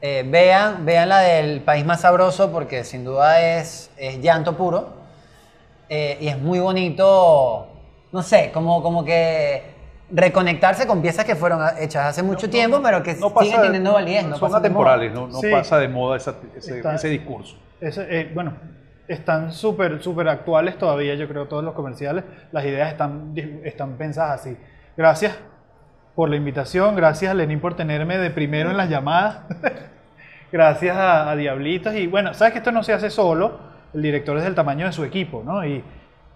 Eh, 0.00 0.24
vean, 0.26 0.84
vean 0.84 1.08
la 1.08 1.20
del 1.20 1.60
país 1.60 1.84
más 1.84 2.02
sabroso 2.02 2.52
porque 2.52 2.84
sin 2.84 3.04
duda 3.04 3.40
es, 3.40 3.90
es 3.96 4.20
llanto 4.20 4.56
puro. 4.56 4.98
Eh, 5.88 6.18
y 6.20 6.28
es 6.28 6.38
muy 6.38 6.60
bonito, 6.60 7.66
no 8.12 8.22
sé, 8.22 8.50
como, 8.52 8.82
como 8.82 9.04
que 9.04 9.77
reconectarse 10.10 10.86
con 10.86 11.02
piezas 11.02 11.24
que 11.24 11.34
fueron 11.36 11.60
hechas 11.78 12.06
hace 12.06 12.22
mucho 12.22 12.48
tiempo, 12.48 12.80
pero 12.82 13.02
que 13.02 13.14
No 13.16 13.32
siguen 13.40 13.60
teniendo 13.62 13.92
validez. 13.92 14.26
No 14.26 14.36
son 14.36 14.54
atemporales, 14.54 15.12
no, 15.12 15.26
no 15.28 15.38
Sí. 15.40 15.50
pasa 15.50 15.78
de 15.78 15.88
moda 15.88 16.16
esa- 16.16 16.36
ese, 16.56 16.78
Está- 16.78 16.94
ese 16.94 17.08
discurso. 17.08 17.56
Ese, 17.80 18.06
eh, 18.08 18.30
bueno, 18.34 18.54
están 19.06 19.52
súper, 19.52 20.02
súper 20.02 20.28
actuales 20.28 20.78
todavía, 20.78 21.14
yo 21.14 21.28
creo, 21.28 21.46
todos 21.46 21.62
los 21.64 21.74
comerciales. 21.74 22.24
Las 22.52 22.64
ideas 22.64 22.90
están, 22.90 23.34
están 23.64 23.92
pensadas 23.98 24.40
así. 24.40 24.56
Gracias 24.96 25.36
por 26.14 26.28
la 26.30 26.36
invitación, 26.36 26.96
gracias 26.96 27.30
a 27.30 27.34
Lenín 27.34 27.60
por 27.60 27.74
tenerme 27.76 28.18
de 28.18 28.30
primero 28.30 28.70
en 28.70 28.76
las 28.76 28.88
llamadas. 28.88 29.40
gracias 30.52 30.96
a, 30.96 31.30
a 31.30 31.36
Diablitos. 31.36 31.94
Y 31.94 32.06
bueno, 32.06 32.34
sabes 32.34 32.52
que 32.52 32.58
esto 32.58 32.72
no 32.72 32.82
se 32.82 32.92
hace 32.92 33.10
solo, 33.10 33.58
el 33.94 34.02
director 34.02 34.36
es 34.38 34.44
del 34.44 34.54
tamaño 34.54 34.86
de 34.86 34.92
su 34.92 35.04
equipo, 35.04 35.42
¿no? 35.44 35.64
Y, 35.64 35.84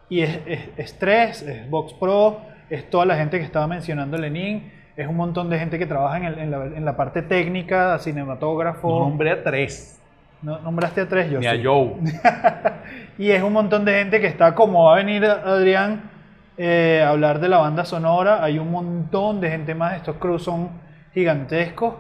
y 0.09 0.20
es, 0.23 0.39
es, 0.47 0.61
es 0.77 0.99
Tres, 0.99 1.43
es 1.43 1.68
Vox 1.70 1.95
Pro, 1.95 2.41
es 2.75 2.89
toda 2.91 3.05
la 3.07 3.16
gente 3.16 3.39
que 3.39 3.45
estaba 3.45 3.66
mencionando 3.66 4.16
Lenín, 4.16 4.73
es 4.97 5.07
un 5.09 5.16
montón 5.16 5.49
de 5.51 5.59
gente 5.59 5.79
que 5.79 5.87
trabaja 5.87 6.16
en, 6.18 6.25
el- 6.25 6.39
en 6.39 6.51
la, 6.51 6.64
en 6.64 6.85
la 6.85 6.97
parte 6.97 7.23
técnica, 7.23 7.99
cinematógrafo. 7.99 9.01
Nombré 9.01 9.31
a 9.33 9.43
tres. 9.43 9.99
No, 10.43 10.59
nombraste 10.59 11.03
a 11.03 11.09
tres, 11.09 11.31
yo 11.31 11.39
Ni 11.39 11.47
a. 11.47 11.55
Joe. 11.62 11.95
Y 13.18 13.31
es 13.31 13.43
un 13.43 13.53
montón 13.53 13.85
de 13.85 13.93
gente 13.93 14.20
que 14.20 14.27
está, 14.27 14.55
como 14.55 14.85
va 14.87 14.95
a 14.95 14.97
venir 14.97 15.25
Adrián 15.25 16.11
eh, 16.57 17.03
a 17.05 17.11
hablar 17.11 17.39
de 17.41 17.49
la 17.49 17.59
banda 17.59 17.85
sonora, 17.85 18.43
hay 18.43 18.59
un 18.59 18.70
montón 18.70 19.41
de 19.41 19.51
gente 19.51 19.75
más, 19.75 19.95
estos 19.97 20.16
crews 20.16 20.43
son 20.43 20.70
gigantescos 21.14 21.95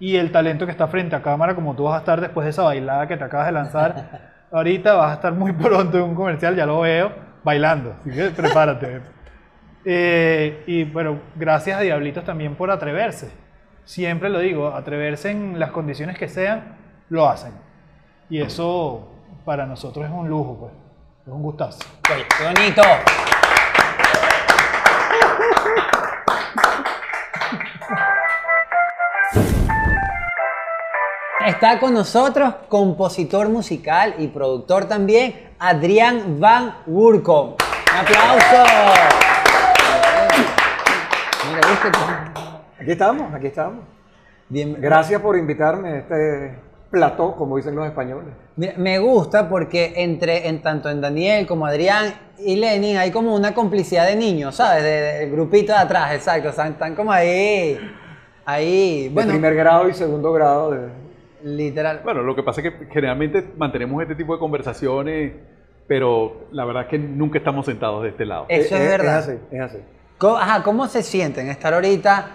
y 0.00 0.16
el 0.16 0.30
talento 0.30 0.66
que 0.66 0.72
está 0.72 0.86
frente 0.88 1.16
a 1.16 1.22
cámara, 1.22 1.54
como 1.54 1.74
tú 1.74 1.84
vas 1.84 1.94
a 1.94 1.98
estar 1.98 2.20
después 2.20 2.44
de 2.44 2.50
esa 2.50 2.62
bailada 2.64 3.06
que 3.08 3.16
te 3.16 3.24
acabas 3.24 3.46
de 3.46 3.52
lanzar, 3.52 4.20
ahorita 4.52 4.94
vas 4.94 5.10
a 5.12 5.14
estar 5.14 5.32
muy 5.32 5.52
pronto 5.52 5.96
en 5.96 6.04
un 6.04 6.14
comercial, 6.14 6.54
ya 6.56 6.66
lo 6.66 6.80
veo, 6.80 7.10
bailando, 7.42 7.94
así 8.00 8.10
que 8.10 8.30
prepárate. 8.30 9.00
Eh, 9.90 10.64
y 10.66 10.84
bueno, 10.84 11.18
gracias 11.34 11.78
a 11.78 11.80
Diablitos 11.80 12.22
también 12.22 12.54
por 12.56 12.70
atreverse. 12.70 13.30
Siempre 13.86 14.28
lo 14.28 14.38
digo, 14.38 14.68
atreverse 14.68 15.30
en 15.30 15.58
las 15.58 15.70
condiciones 15.70 16.18
que 16.18 16.28
sean, 16.28 16.76
lo 17.08 17.26
hacen. 17.26 17.54
Y 18.28 18.42
eso 18.42 19.08
para 19.46 19.64
nosotros 19.64 20.04
es 20.04 20.10
un 20.12 20.28
lujo, 20.28 20.58
pues. 20.58 20.72
Es 21.26 21.32
un 21.32 21.42
gustazo. 21.42 21.78
Qué 22.02 22.44
bonito. 22.44 22.82
Está 31.46 31.80
con 31.80 31.94
nosotros 31.94 32.56
compositor 32.68 33.48
musical 33.48 34.16
y 34.18 34.28
productor 34.28 34.84
también, 34.84 35.48
Adrián 35.58 36.38
Van 36.38 36.76
Wurkom. 36.86 37.54
Un 37.54 37.98
aplauso. 37.98 39.27
Aquí 42.80 42.92
estamos, 42.92 43.34
aquí 43.34 43.46
estamos. 43.48 43.84
Bien- 44.48 44.76
Gracias 44.80 45.20
por 45.20 45.36
invitarme 45.36 45.88
a 45.90 45.96
este 45.98 46.54
plató, 46.90 47.36
como 47.36 47.56
dicen 47.58 47.74
los 47.74 47.86
españoles. 47.86 48.30
Mira, 48.56 48.72
me 48.78 48.98
gusta 48.98 49.48
porque 49.48 49.92
entre 49.96 50.48
en 50.48 50.62
tanto 50.62 50.88
en 50.88 51.00
Daniel 51.02 51.46
como 51.46 51.66
Adrián 51.66 52.14
y 52.38 52.56
Lenin 52.56 52.96
hay 52.96 53.10
como 53.10 53.34
una 53.34 53.52
complicidad 53.52 54.06
de 54.06 54.16
niños, 54.16 54.54
¿sabes? 54.56 54.82
De- 54.82 54.88
Del 55.18 55.30
grupito 55.30 55.72
de 55.72 55.78
atrás, 55.78 56.14
exacto. 56.14 56.48
Están, 56.48 56.72
están 56.72 56.94
como 56.94 57.12
ahí. 57.12 57.78
Ahí. 58.46 59.04
De 59.08 59.10
Bueno, 59.10 59.32
primer 59.32 59.54
grado 59.54 59.88
y 59.88 59.92
segundo 59.92 60.32
grado. 60.32 60.70
De... 60.70 60.88
literal. 61.42 62.00
Bueno, 62.02 62.22
lo 62.22 62.34
que 62.34 62.42
pasa 62.42 62.62
es 62.62 62.72
que 62.72 62.86
generalmente 62.86 63.44
mantenemos 63.58 64.00
este 64.00 64.14
tipo 64.14 64.32
de 64.32 64.38
conversaciones, 64.38 65.32
pero 65.86 66.46
la 66.52 66.64
verdad 66.64 66.84
es 66.84 66.88
que 66.88 66.98
nunca 66.98 67.36
estamos 67.38 67.66
sentados 67.66 68.02
de 68.04 68.08
este 68.10 68.24
lado. 68.24 68.46
Eso 68.48 68.76
es 68.76 68.88
verdad. 68.88 69.18
Es 69.18 69.28
así, 69.28 69.38
es 69.50 69.60
así. 69.60 69.78
¿Cómo, 70.18 70.36
ajá, 70.36 70.62
¿Cómo 70.64 70.86
se 70.88 71.02
sienten 71.02 71.48
estar 71.48 71.72
ahorita, 71.74 72.26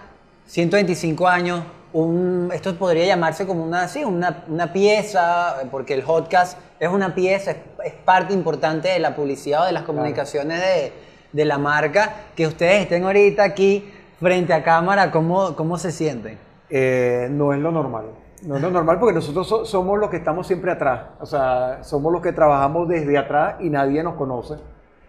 125 0.45 1.27
años? 1.27 1.63
Un, 1.91 2.49
esto 2.53 2.75
podría 2.75 3.05
llamarse 3.05 3.45
como 3.45 3.63
una, 3.63 3.87
sí, 3.87 4.03
una, 4.03 4.45
una 4.47 4.71
pieza, 4.73 5.57
porque 5.69 5.93
el 5.93 6.01
podcast 6.03 6.57
es 6.79 6.89
una 6.89 7.13
pieza, 7.13 7.51
es, 7.51 7.57
es 7.83 7.93
parte 7.93 8.33
importante 8.33 8.87
de 8.87 8.99
la 8.99 9.15
publicidad 9.15 9.63
o 9.63 9.65
de 9.65 9.73
las 9.73 9.83
comunicaciones 9.83 10.59
de, 10.61 10.93
de 11.33 11.45
la 11.45 11.57
marca. 11.57 12.13
Que 12.35 12.47
ustedes 12.47 12.83
estén 12.83 13.03
ahorita 13.03 13.43
aquí 13.43 13.91
frente 14.19 14.53
a 14.53 14.63
cámara, 14.63 15.11
¿cómo, 15.11 15.55
cómo 15.55 15.77
se 15.77 15.91
sienten? 15.91 16.39
Eh, 16.69 17.27
no 17.29 17.53
es 17.53 17.59
lo 17.59 17.71
normal. 17.71 18.05
No, 18.43 18.59
no, 18.59 18.69
normal 18.71 18.97
porque 18.99 19.13
nosotros 19.13 19.47
so- 19.47 19.65
somos 19.65 19.99
los 19.99 20.09
que 20.09 20.17
estamos 20.17 20.47
siempre 20.47 20.71
atrás. 20.71 21.01
O 21.19 21.25
sea, 21.25 21.79
somos 21.83 22.11
los 22.11 22.21
que 22.21 22.31
trabajamos 22.31 22.87
desde 22.87 23.17
atrás 23.17 23.55
y 23.59 23.69
nadie 23.69 24.01
nos 24.03 24.15
conoce. 24.15 24.55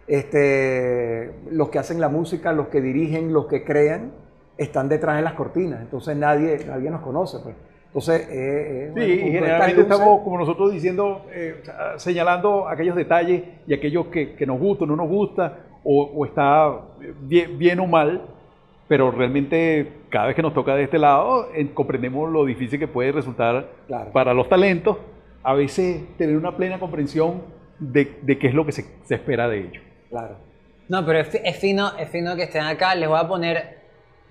Este, 0.06 1.30
los 1.50 1.70
que 1.70 1.78
hacen 1.78 2.00
la 2.00 2.08
música, 2.08 2.52
los 2.52 2.68
que 2.68 2.80
dirigen, 2.80 3.32
los 3.32 3.46
que 3.46 3.64
crean, 3.64 4.12
están 4.58 4.88
detrás 4.88 5.16
de 5.16 5.22
las 5.22 5.32
cortinas. 5.34 5.80
Entonces 5.80 6.16
nadie, 6.16 6.58
nadie 6.66 6.90
nos 6.90 7.00
conoce. 7.00 7.38
Pues. 7.42 7.54
Entonces, 7.86 8.22
eh, 8.28 8.28
eh, 8.30 8.92
Sí, 8.94 9.00
bueno, 9.00 9.26
y 9.28 9.32
generalmente 9.32 9.80
estamos, 9.82 10.20
como 10.22 10.38
nosotros 10.38 10.72
diciendo, 10.72 11.22
eh, 11.32 11.62
señalando 11.96 12.68
aquellos 12.68 12.96
detalles 12.96 13.42
y 13.66 13.74
aquellos 13.74 14.06
que, 14.06 14.34
que 14.34 14.46
nos 14.46 14.58
gustan, 14.58 14.88
no 14.88 14.96
nos 14.96 15.08
gusta, 15.08 15.58
o, 15.84 16.02
o 16.02 16.24
está 16.26 16.80
bien, 17.20 17.56
bien 17.58 17.78
o 17.80 17.86
mal, 17.86 18.22
pero 18.88 19.10
realmente 19.10 19.92
cada 20.10 20.26
vez 20.26 20.36
que 20.36 20.42
nos 20.42 20.52
toca 20.54 20.74
de 20.74 20.84
este 20.84 20.98
lado, 20.98 21.48
eh, 21.54 21.70
comprendemos 21.72 22.30
lo 22.30 22.44
difícil 22.44 22.78
que 22.78 22.88
puede 22.88 23.12
resultar 23.12 23.68
Claro. 23.86 24.10
para 24.12 24.34
los 24.34 24.48
talentos, 24.48 24.96
a 25.42 25.54
veces 25.54 26.02
tener 26.16 26.36
una 26.36 26.56
plena 26.56 26.78
comprensión 26.80 27.42
de, 27.78 28.18
de 28.22 28.38
qué 28.38 28.48
es 28.48 28.54
lo 28.54 28.66
que 28.66 28.72
se, 28.72 28.84
se 29.04 29.14
espera 29.14 29.48
de 29.48 29.58
ellos. 29.60 29.82
Claro. 30.14 30.36
No, 30.88 31.04
pero 31.04 31.18
es, 31.18 31.28
fi- 31.28 31.40
es 31.42 31.56
fino, 31.58 31.92
es 31.98 32.08
fino 32.08 32.36
que 32.36 32.44
estén 32.44 32.62
acá. 32.62 32.94
Les 32.94 33.08
voy 33.08 33.18
a 33.18 33.26
poner, 33.26 33.78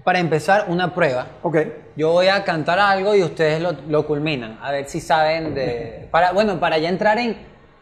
para 0.06 0.20
empezar, 0.20 0.66
una 0.70 0.94
prueba. 0.94 1.28
Ok. 1.42 1.58
Yo 1.98 2.12
voy 2.12 2.28
a 2.30 2.42
cantar 2.46 2.80
algo 2.80 3.14
y 3.16 3.22
ustedes 3.24 3.62
lo, 3.62 3.74
lo 3.90 4.08
culminan. 4.08 4.58
A 4.62 4.72
ver 4.72 4.86
si 4.86 5.02
saben 5.02 5.54
de... 5.54 6.08
Para, 6.12 6.32
bueno, 6.32 6.58
para 6.62 6.78
ya 6.78 6.88
entrar 6.88 7.18
en, 7.18 7.36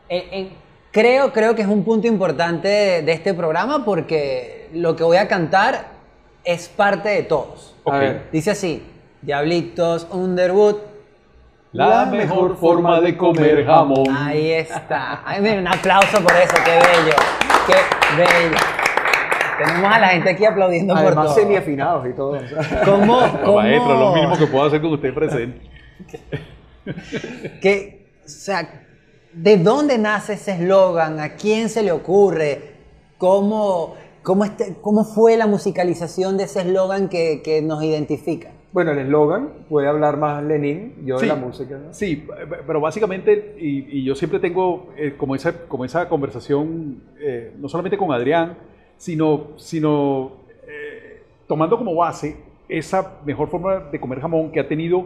en- 0.09 0.33
en- 0.33 0.49
Creo, 0.91 1.31
creo 1.31 1.53
que 1.55 1.61
es 1.61 1.67
un 1.67 1.83
punto 1.85 2.07
importante 2.07 2.67
de, 2.67 3.01
de 3.03 3.11
este 3.13 3.33
programa 3.35 3.85
porque 3.85 4.67
lo 4.73 4.95
que 4.95 5.03
voy 5.03 5.17
a 5.17 5.27
cantar 5.27 5.85
es 6.43 6.67
parte 6.69 7.07
de 7.09 7.21
todos. 7.23 7.75
A 7.85 7.89
Ok. 7.91 7.99
ver. 7.99 8.23
Dice 8.31 8.51
así, 8.51 8.83
Diablitos 9.21 10.07
Underwood. 10.11 10.77
La 11.71 12.05
mejor 12.07 12.57
forma 12.57 12.99
de 12.99 13.15
comer 13.15 13.63
jamón. 13.65 14.05
Ahí 14.09 14.51
está. 14.51 15.21
Ay, 15.23 15.39
miren, 15.41 15.59
un 15.59 15.67
aplauso 15.69 16.19
por 16.21 16.33
eso, 16.33 16.55
qué 16.65 16.71
bello. 16.71 17.15
Qué. 17.67 17.73
Tenemos 19.63 19.91
a 19.93 19.99
la 19.99 20.07
gente 20.09 20.29
aquí 20.31 20.45
aplaudiendo 20.45 20.93
por 20.95 21.03
Además, 21.05 21.25
todo. 21.27 21.35
semiafinados 21.35 22.07
y 22.07 22.13
todo. 22.13 22.37
¿Cómo, 22.85 23.19
cómo- 23.43 23.57
maestro, 23.57 23.97
lo 23.99 24.13
mínimo 24.15 24.37
que 24.37 24.47
puedo 24.47 24.65
hacer 24.65 24.81
con 24.81 24.93
usted 24.93 25.13
presente. 25.13 25.61
que, 27.61 28.07
o 28.25 28.29
sea, 28.29 28.67
¿de 29.33 29.57
dónde 29.57 29.97
nace 29.97 30.33
ese 30.33 30.53
eslogan? 30.53 31.19
¿A 31.19 31.35
quién 31.35 31.69
se 31.69 31.83
le 31.83 31.91
ocurre? 31.91 32.71
¿Cómo, 33.17 33.95
cómo, 34.23 34.45
este- 34.45 34.77
cómo 34.81 35.03
fue 35.03 35.37
la 35.37 35.45
musicalización 35.45 36.37
de 36.37 36.45
ese 36.45 36.61
eslogan 36.61 37.07
que, 37.07 37.41
que 37.43 37.61
nos 37.61 37.83
identifica? 37.83 38.49
Bueno, 38.73 38.91
el 38.91 38.99
eslogan 38.99 39.49
puede 39.67 39.87
hablar 39.87 40.15
más 40.17 40.41
Lenin, 40.43 40.93
yo 41.05 41.15
de 41.15 41.21
Sí, 41.21 41.27
la 41.27 41.35
música. 41.35 41.77
¿no? 41.77 41.93
Sí, 41.93 42.25
pero 42.65 42.79
básicamente, 42.79 43.55
y, 43.59 43.99
y 43.99 44.03
yo 44.05 44.15
siempre 44.15 44.39
tengo 44.39 44.89
eh, 44.95 45.15
como, 45.17 45.35
esa, 45.35 45.67
como 45.67 45.83
esa 45.83 46.07
conversación, 46.07 47.01
eh, 47.19 47.51
no 47.59 47.67
solamente 47.67 47.97
con 47.97 48.13
Adrián, 48.13 48.57
sino, 48.95 49.49
sino 49.57 50.31
eh, 50.67 51.21
tomando 51.47 51.77
como 51.77 51.93
base 51.95 52.37
esa 52.69 53.19
mejor 53.25 53.49
forma 53.49 53.79
de 53.91 53.99
comer 53.99 54.21
jamón 54.21 54.51
que 54.53 54.61
ha 54.61 54.67
tenido, 54.69 55.05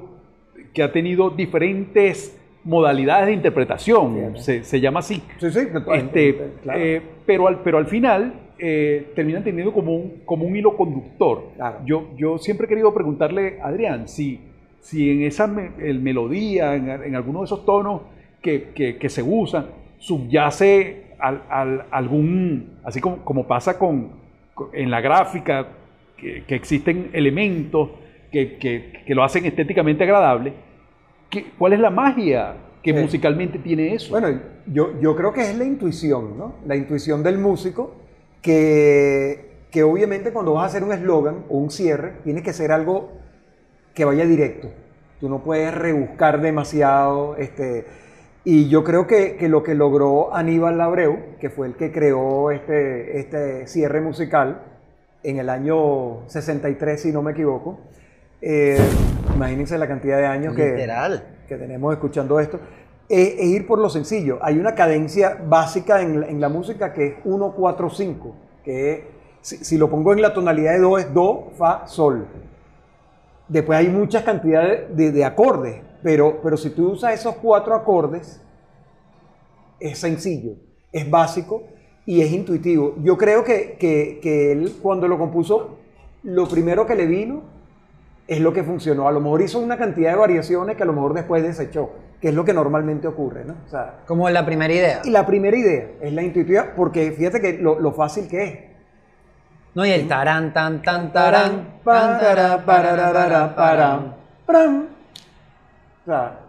que 0.73 0.83
ha 0.83 0.91
tenido 0.91 1.31
diferentes 1.31 2.39
modalidades 2.63 3.27
de 3.27 3.33
interpretación, 3.33 4.15
Fíjate. 4.15 4.39
se, 4.41 4.63
se 4.63 4.79
llama 4.79 4.99
así. 4.99 5.23
Sí, 5.39 5.49
sí, 5.51 5.59
Este, 5.93 6.51
claro. 6.61 6.79
eh, 6.79 7.01
pero, 7.25 7.47
al, 7.47 7.61
pero 7.63 7.77
al 7.79 7.87
final 7.87 8.33
eh, 8.59 9.11
terminan 9.15 9.43
teniendo 9.43 9.73
como 9.73 9.93
un, 9.95 10.21
como 10.25 10.45
un 10.45 10.55
hilo 10.55 10.75
conductor. 10.77 11.49
Claro. 11.55 11.79
Yo, 11.85 12.09
yo 12.17 12.37
siempre 12.37 12.65
he 12.65 12.69
querido 12.69 12.93
preguntarle 12.93 13.59
a 13.61 13.67
Adrián 13.67 14.07
si, 14.07 14.39
si 14.79 15.09
en 15.11 15.23
esa 15.23 15.47
me- 15.47 15.71
el 15.79 15.99
melodía, 16.01 16.75
en, 16.75 16.89
en 16.89 17.15
alguno 17.15 17.39
de 17.39 17.45
esos 17.45 17.65
tonos 17.65 18.01
que, 18.41 18.69
que- 18.75 18.97
que 18.97 19.09
se 19.09 19.21
usan, 19.23 19.65
subyace 19.97 21.03
al, 21.19 21.41
al- 21.49 21.85
algún, 21.91 22.77
así 22.83 22.99
como, 23.01 23.17
como 23.23 23.47
pasa 23.47 23.77
con, 23.77 24.09
con- 24.53 24.69
en 24.73 24.89
la 24.91 25.01
gráfica, 25.01 25.67
que, 26.17 26.43
que 26.47 26.55
existen 26.55 27.09
elementos 27.13 27.89
que, 28.31 28.55
que- 28.57 29.03
que 29.05 29.15
lo 29.15 29.23
hacen 29.23 29.45
estéticamente 29.45 30.03
agradable. 30.03 30.53
¿Qué- 31.29 31.45
¿Cuál 31.57 31.73
es 31.73 31.79
la 31.79 31.89
magia 31.89 32.55
que 32.81 32.93
Sí. 32.93 32.99
musicalmente 32.99 33.59
tiene 33.59 33.93
eso? 33.93 34.11
Bueno, 34.11 34.27
yo, 34.67 34.99
yo 35.01 35.15
creo 35.15 35.33
que 35.33 35.41
es 35.41 35.57
la 35.57 35.65
intuición, 35.65 36.37
¿no? 36.37 36.55
La 36.65 36.75
intuición 36.75 37.23
del 37.23 37.37
músico, 37.39 37.95
que, 38.45 39.67
que 39.71 39.81
obviamente 39.81 40.31
cuando 40.31 40.53
vas 40.53 40.65
a 40.65 40.65
hacer 40.67 40.83
un 40.83 40.93
eslogan 40.93 41.45
o 41.49 41.57
un 41.57 41.71
cierre, 41.71 42.17
tiene 42.23 42.43
que 42.43 42.53
ser 42.53 42.71
algo 42.71 43.09
que 43.95 44.05
vaya 44.05 44.23
directo. 44.23 44.69
Tú 45.19 45.29
no 45.29 45.41
puedes 45.43 45.73
rebuscar 45.73 46.39
demasiado. 46.41 47.37
Este, 47.37 47.87
y 48.43 48.69
yo 48.69 48.83
creo 48.83 49.07
que, 49.07 49.35
que 49.37 49.49
lo 49.49 49.63
que 49.63 49.73
logró 49.73 50.35
Aníbal 50.35 50.79
Abreu, 50.79 51.37
que 51.39 51.49
fue 51.49 51.65
el 51.65 51.75
que 51.75 51.91
creó 51.91 52.51
este, 52.51 53.17
este 53.17 53.65
cierre 53.65 53.99
musical 53.99 54.61
en 55.23 55.39
el 55.39 55.49
año 55.49 56.29
63, 56.29 57.01
si 57.01 57.11
no 57.11 57.23
me 57.23 57.31
equivoco, 57.31 57.79
eh, 58.43 58.77
imagínense 59.33 59.75
la 59.79 59.87
cantidad 59.87 60.19
de 60.19 60.27
años 60.27 60.55
que, 60.55 60.87
que 61.47 61.57
tenemos 61.57 61.93
escuchando 61.93 62.39
esto, 62.39 62.59
es, 63.09 63.35
es 63.37 63.45
ir 63.45 63.67
por 63.67 63.79
lo 63.79 63.89
sencillo. 63.89 64.39
Hay 64.41 64.57
una 64.57 64.75
cadencia 64.75 65.41
básica 65.47 66.01
en, 66.01 66.39
la- 66.39 66.49
música 66.49 66.93
que 66.93 67.07
es 67.07 67.13
1, 67.23 67.53
4, 67.55 67.89
5, 67.89 68.35
que 68.63 69.07
si 69.41 69.77
lo 69.77 69.89
pongo 69.89 70.13
en 70.13 70.21
la 70.21 70.33
tonalidad 70.33 70.73
de 70.73 70.79
Do 70.79 70.97
es 70.97 71.13
Do, 71.13 71.51
Fa, 71.57 71.87
Sol. 71.87 72.27
Después 73.47 73.77
hay 73.77 73.89
muchas 73.89 74.23
cantidades 74.23 74.95
de, 74.95 75.11
de 75.11 75.23
acordes, 75.23 75.81
pero, 76.01 76.39
pero 76.41 76.57
si 76.57 76.71
tú 76.71 76.91
usas 76.93 77.13
esos 77.13 77.35
cuatro 77.35 77.75
acordes, 77.75 78.41
es 79.79 79.99
sencillo, 79.99 80.53
es 80.91 81.09
básico 81.09 81.63
y 82.05 82.21
es 82.21 82.31
intuitivo. 82.31 82.95
Yo 83.03 83.17
creo 83.17 83.43
que, 83.43 83.77
que- 83.79 84.19
que 84.21 84.51
él 84.51 84.75
cuando 84.81 85.07
lo 85.07 85.17
compuso, 85.19 85.77
lo 86.23 86.47
primero 86.47 86.87
que 86.87 86.95
le 86.95 87.05
vino 87.05 87.43
es 88.27 88.39
lo 88.39 88.51
que 88.53 88.63
funcionó. 88.63 89.07
A 89.07 89.11
lo 89.11 89.19
mejor 89.19 89.41
hizo 89.43 89.59
una 89.59 89.77
cantidad 89.77 90.11
de 90.11 90.17
variaciones 90.17 90.75
que 90.75 90.83
a 90.83 90.87
lo 90.87 90.93
mejor 90.93 91.13
después 91.13 91.43
desechó, 91.43 91.91
que 92.25 92.29
es 92.29 92.35
lo 92.35 92.43
que 92.43 92.53
normalmente 92.55 93.07
ocurre, 93.07 93.45
¿no? 93.45 93.53
O 93.67 93.69
sea, 93.69 93.99
Como 94.07 94.27
la 94.31 94.43
primera 94.43 94.73
idea. 94.73 95.01
y 95.03 95.11
la 95.11 95.27
primera 95.27 95.55
idea 95.55 95.89
es 96.01 96.11
la 96.11 96.23
intuitiva, 96.23 96.73
porque 96.75 97.11
fíjate 97.11 97.39
que 97.39 97.53
lo, 97.59 97.79
lo 97.79 97.91
fácil 97.91 98.27
que 98.27 98.43
es. 98.43 98.59
No, 99.75 99.85
y 99.85 99.91
el 99.91 100.07
tarán, 100.07 100.51
tan, 100.51 100.81
tan, 100.81 101.13
tarán. 101.13 101.81
Tan, 101.85 102.19
tarán, 102.19 102.65
parararara, 102.65 103.55
param, 103.55 104.15
pram. 104.43 104.87
O 106.01 106.05
sea, 106.07 106.39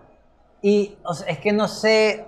Y 0.63 0.97
o 1.05 1.13
sea, 1.13 1.29
es 1.29 1.41
que 1.41 1.53
no 1.53 1.69
sé, 1.69 2.25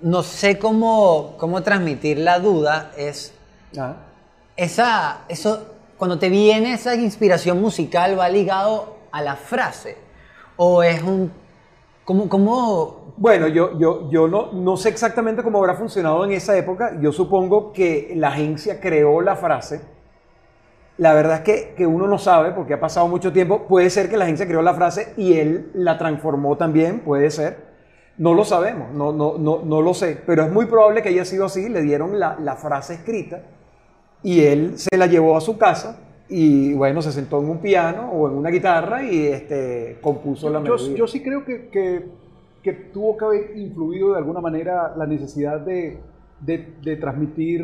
no 0.00 0.24
sé 0.24 0.58
cómo, 0.58 1.36
cómo 1.38 1.62
transmitir 1.62 2.18
la 2.18 2.40
duda. 2.40 2.90
Es 2.96 3.34
ah, 3.78 3.94
esa, 4.56 5.20
eso, 5.28 5.74
cuando 5.96 6.18
te 6.18 6.28
viene 6.28 6.72
esa 6.74 6.96
inspiración 6.96 7.60
musical, 7.60 8.18
va 8.18 8.28
ligado 8.28 8.96
a 9.12 9.22
la 9.22 9.36
frase. 9.36 9.96
O 10.56 10.82
es 10.82 11.00
un. 11.04 11.43
¿Cómo, 12.04 12.28
cómo 12.28 13.14
Bueno, 13.16 13.48
yo, 13.48 13.78
yo, 13.78 14.10
yo 14.10 14.28
no, 14.28 14.52
no 14.52 14.76
sé 14.76 14.90
exactamente 14.90 15.42
cómo 15.42 15.58
habrá 15.58 15.74
funcionado 15.74 16.24
en 16.24 16.32
esa 16.32 16.56
época. 16.56 16.98
Yo 17.00 17.12
supongo 17.12 17.72
que 17.72 18.12
la 18.14 18.28
agencia 18.28 18.78
creó 18.80 19.22
la 19.22 19.36
frase. 19.36 19.80
La 20.98 21.14
verdad 21.14 21.36
es 21.36 21.40
que, 21.40 21.74
que 21.74 21.86
uno 21.86 22.06
no 22.06 22.18
sabe 22.18 22.52
porque 22.52 22.74
ha 22.74 22.80
pasado 22.80 23.08
mucho 23.08 23.32
tiempo. 23.32 23.66
Puede 23.66 23.88
ser 23.88 24.10
que 24.10 24.18
la 24.18 24.24
agencia 24.24 24.46
creó 24.46 24.60
la 24.60 24.74
frase 24.74 25.14
y 25.16 25.38
él 25.38 25.70
la 25.74 25.96
transformó 25.96 26.56
también, 26.56 27.00
puede 27.00 27.30
ser. 27.30 27.72
No 28.18 28.34
lo 28.34 28.44
sabemos, 28.44 28.92
no, 28.92 29.12
no, 29.12 29.38
no, 29.38 29.62
no 29.64 29.80
lo 29.80 29.94
sé. 29.94 30.20
Pero 30.26 30.44
es 30.44 30.52
muy 30.52 30.66
probable 30.66 31.02
que 31.02 31.08
haya 31.08 31.24
sido 31.24 31.46
así. 31.46 31.68
Le 31.70 31.80
dieron 31.80 32.20
la, 32.20 32.36
la 32.38 32.56
frase 32.56 32.94
escrita 32.94 33.42
y 34.22 34.44
él 34.44 34.78
se 34.78 34.96
la 34.96 35.06
llevó 35.06 35.36
a 35.36 35.40
su 35.40 35.56
casa 35.56 35.98
y 36.36 36.74
bueno, 36.74 37.00
se 37.00 37.12
sentó 37.12 37.40
en 37.40 37.48
un 37.48 37.58
piano 37.58 38.10
o 38.10 38.28
en 38.28 38.34
una 38.36 38.50
guitarra 38.50 39.02
y 39.04 39.26
este, 39.26 39.98
compuso 40.00 40.48
la 40.50 40.58
yo, 40.58 40.62
melodía. 40.74 40.96
yo 40.96 41.06
sí 41.06 41.22
creo 41.22 41.44
que, 41.44 41.68
que- 41.68 42.06
que 42.62 42.72
tuvo 42.72 43.16
que 43.16 43.24
haber 43.26 43.56
influido 43.58 44.12
de 44.12 44.18
alguna 44.18 44.40
manera 44.40 44.94
la 44.96 45.06
necesidad 45.06 45.60
de, 45.60 45.98
de- 46.40 46.74
de 46.82 46.96
transmitir 46.96 47.62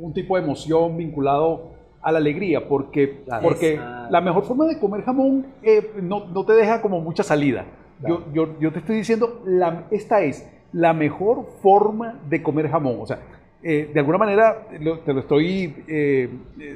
un 0.00 0.12
tipo 0.12 0.36
de 0.36 0.42
emoción 0.42 0.96
vinculado 0.96 1.70
a 2.02 2.10
la 2.12 2.18
alegría, 2.18 2.68
porque, 2.68 3.22
Claro. 3.24 3.42
porque 3.44 3.74
Exacto. 3.74 4.10
la 4.12 4.20
mejor 4.20 4.42
forma 4.44 4.66
de 4.66 4.78
comer 4.78 5.02
jamón 5.02 5.46
eh, 5.62 5.92
no, 6.02 6.26
no 6.26 6.44
te 6.44 6.52
deja 6.54 6.82
como 6.82 7.00
mucha 7.00 7.22
salida. 7.22 7.64
Claro. 8.00 8.24
Yo, 8.32 8.46
yo, 8.46 8.58
yo 8.60 8.72
te 8.72 8.80
estoy 8.80 8.96
diciendo, 8.96 9.40
la, 9.46 9.84
esta 9.90 10.20
es 10.22 10.46
la 10.72 10.92
mejor 10.92 11.46
forma 11.62 12.20
de 12.28 12.42
comer 12.42 12.68
jamón. 12.68 12.96
O 13.00 13.06
sea, 13.06 13.20
eh, 13.62 13.90
de 13.92 14.00
alguna 14.00 14.18
manera 14.18 14.66
lo- 14.80 14.98
te 15.00 15.12
lo 15.12 15.20
estoy, 15.20 15.74
eh, 15.88 16.28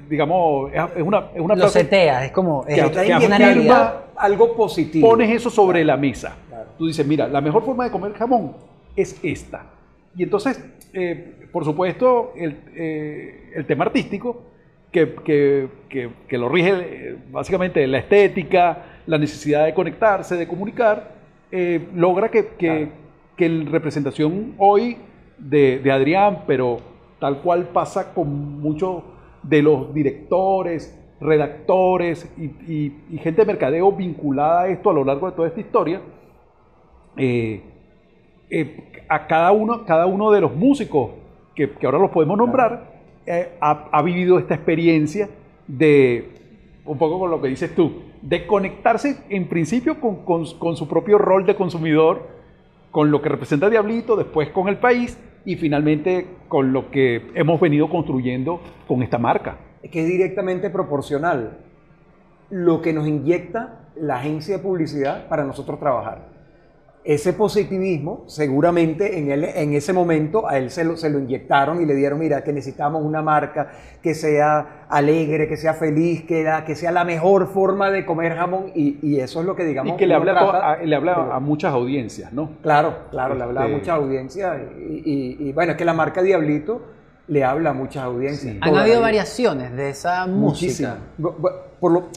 digamos, 0.09 0.73
es 0.73 0.83
es 0.97 1.03
una, 1.03 1.27
es 1.35 1.41
una 1.41 1.55
lo 1.55 1.63
frase- 1.65 1.81
seteas? 1.83 2.25
Es 2.25 2.33
como. 2.33 2.65
Es, 2.67 2.75
Que- 2.75 2.81
Está 2.87 3.05
que 3.05 3.13
es 3.13 3.27
una 3.27 3.37
afirma- 3.37 3.39
realidad. 3.39 4.05
algo 4.17 4.57
positivo. 4.57 5.09
pones 5.09 5.31
eso 5.31 5.51
sobre 5.51 5.85
la 5.85 5.97
mesa. 5.97 6.37
Claro. 6.49 6.71
Tú 6.79 6.87
dices, 6.87 7.07
mira, 7.07 7.29
la 7.29 7.41
mejor 7.41 7.65
forma 7.65 7.85
de 7.85 7.91
comer 7.91 8.13
jamón 8.15 8.57
es 8.97 9.19
esta. 9.23 9.67
Y 10.17 10.23
entonces, 10.25 10.63
eh, 10.93 11.47
por 11.53 11.65
supuesto, 11.65 12.33
el, 12.37 12.57
eh, 12.75 13.53
el 13.55 13.65
tema 13.67 13.85
artístico, 13.85 14.43
que, 14.91 15.15
que- 15.25 15.69
que- 15.89 16.11
que 16.27 16.39
lo 16.39 16.49
rige 16.49 17.17
básicamente 17.31 17.87
la 17.87 17.99
estética, 17.99 18.79
la 19.07 19.19
necesidad 19.19 19.65
de 19.65 19.73
conectarse, 19.75 20.37
de 20.37 20.49
comunicar, 20.49 21.13
eh, 21.53 21.87
logra 21.95 22.29
que, 22.29 22.49
que, 22.59 22.89
que 23.37 23.49
la 23.49 23.71
representación 23.71 24.55
hoy 24.59 24.97
de, 25.41 25.79
de 25.79 25.91
Adrián, 25.93 26.45
pero 26.47 26.79
tal 27.19 27.39
cual 27.39 27.69
pasa 27.73 28.15
con 28.15 28.61
muchos 28.61 29.03
de 29.43 29.63
los 29.63 29.93
directores, 29.95 30.97
redactores 31.21 32.31
y, 32.39 32.45
y- 32.73 32.97
y 33.11 33.19
gente 33.19 33.43
de 33.43 33.47
mercadeo 33.47 33.93
vinculada 33.93 34.63
a 34.63 34.69
esto 34.69 34.91
a 34.91 34.93
lo 34.95 35.05
largo 35.05 35.29
de 35.31 35.37
toda 35.37 35.49
esta 35.49 35.61
historia, 35.61 36.01
eh, 37.17 37.63
eh, 38.51 39.05
a 39.09 39.27
cada 39.27 39.53
uno, 39.53 39.85
cada 39.85 40.07
uno 40.07 40.31
de 40.31 40.41
los 40.41 40.55
músicos 40.55 41.11
que, 41.55 41.71
que 41.71 41.87
ahora 41.87 41.99
los 41.99 42.11
podemos 42.11 42.39
nombrar 42.39 43.01
eh, 43.27 43.51
ha, 43.61 43.89
ha 43.93 44.03
vivido 44.03 44.39
esta 44.39 44.55
experiencia 44.55 45.29
de, 45.67 46.31
un 46.85 46.99
poco 46.99 47.19
con 47.19 47.31
lo 47.31 47.41
que 47.41 47.49
dices 47.49 47.75
tú, 47.75 48.03
de 48.23 48.47
conectarse 48.47 49.23
en 49.29 49.49
principio 49.49 50.01
con, 50.01 50.25
con- 50.25 50.47
con 50.59 50.77
su 50.77 50.89
propio 50.89 51.19
rol 51.19 51.45
de 51.47 51.55
consumidor, 51.55 52.29
con 52.91 53.11
lo 53.11 53.23
que 53.23 53.29
representa 53.29 53.71
Diablito, 53.71 54.17
después 54.17 54.49
con 54.51 54.69
el 54.69 54.79
país 54.79 55.19
y 55.45 55.57
finalmente 55.57 56.27
con 56.49 56.73
lo 56.73 56.91
que 56.91 57.31
hemos 57.35 57.61
venido 57.61 57.89
construyendo 57.89 58.61
con 58.87 59.03
esta 59.03 59.19
marca. 59.19 59.59
que 59.91 60.03
es 60.03 60.07
directamente 60.07 60.69
proporcional 60.71 61.59
lo 62.51 62.83
que 62.83 62.93
nos 62.93 63.07
inyecta 63.07 63.89
la 63.97 64.17
agencia 64.17 64.57
de 64.57 64.63
publicidad 64.63 65.29
para 65.29 65.45
nosotros 65.45 65.79
trabajar. 65.79 66.30
Ese 67.03 67.33
positivismo, 67.33 68.25
seguramente 68.27 69.19
en, 69.19 69.31
él, 69.31 69.45
en 69.45 69.73
ese 69.73 69.95
momento 69.95 70.47
a 70.47 70.59
él 70.59 70.71
se 70.71 70.85
lo, 70.85 70.99
se 70.99 71.09
lo 71.09 71.19
inyectaron 71.19 71.81
y 71.81 71.87
le 71.87 71.95
dieron, 71.95 72.19
mira, 72.19 72.45
que 72.45 72.53
necesitamos 72.53 73.03
una 73.03 73.23
marca 73.23 73.71
que 74.03 74.15
sea 74.15 74.85
alegre, 74.89 75.49
que 75.49 75.57
sea 75.57 75.73
feliz, 75.73 76.25
que, 76.25 76.43
la- 76.45 76.65
que 76.67 76.77
sea 76.77 76.93
la 76.93 77.05
mejor 77.05 77.47
forma 77.49 77.91
de 77.91 78.05
comer 78.05 78.35
jamón 78.37 78.67
y, 78.75 78.99
y 79.01 79.19
eso 79.19 79.41
es 79.41 79.47
lo 79.47 79.57
que 79.57 79.65
digamos. 79.65 79.95
y 79.95 79.97
que 79.97 80.07
le 80.07 80.15
habla, 80.15 80.33
a 80.33 80.39
to- 80.45 80.51
trata 80.51 80.73
a, 80.73 80.77
le 80.85 80.95
habla 80.95 81.15
de- 81.15 81.33
a 81.33 81.41
muchas 81.41 81.73
audiencias, 81.73 82.35
¿no? 82.35 82.51
Claro, 82.63 82.95
claro, 83.11 83.35
le 83.35 83.45
habla 83.45 83.63
a 83.63 83.65
Este- 83.65 83.77
mucha 83.79 83.95
audiencia 83.95 84.61
y, 84.79 85.03
y- 85.03 85.49
y, 85.49 85.53
bueno, 85.53 85.73
es 85.73 85.79
que 85.79 85.87
la 85.87 85.95
marca 85.95 86.21
Diablito 86.23 86.83
le 87.29 87.45
habla 87.45 87.71
a 87.71 87.73
muchas 87.73 88.05
audiencias. 88.05 88.57
Han 88.61 88.77
habido 88.77 89.01
variaciones 89.01 89.75
de 89.75 89.89
esa 89.89 90.27
Muchísimas. 90.27 90.99
música. 91.17 91.57
Por 91.81 91.93
lo, 91.93 92.09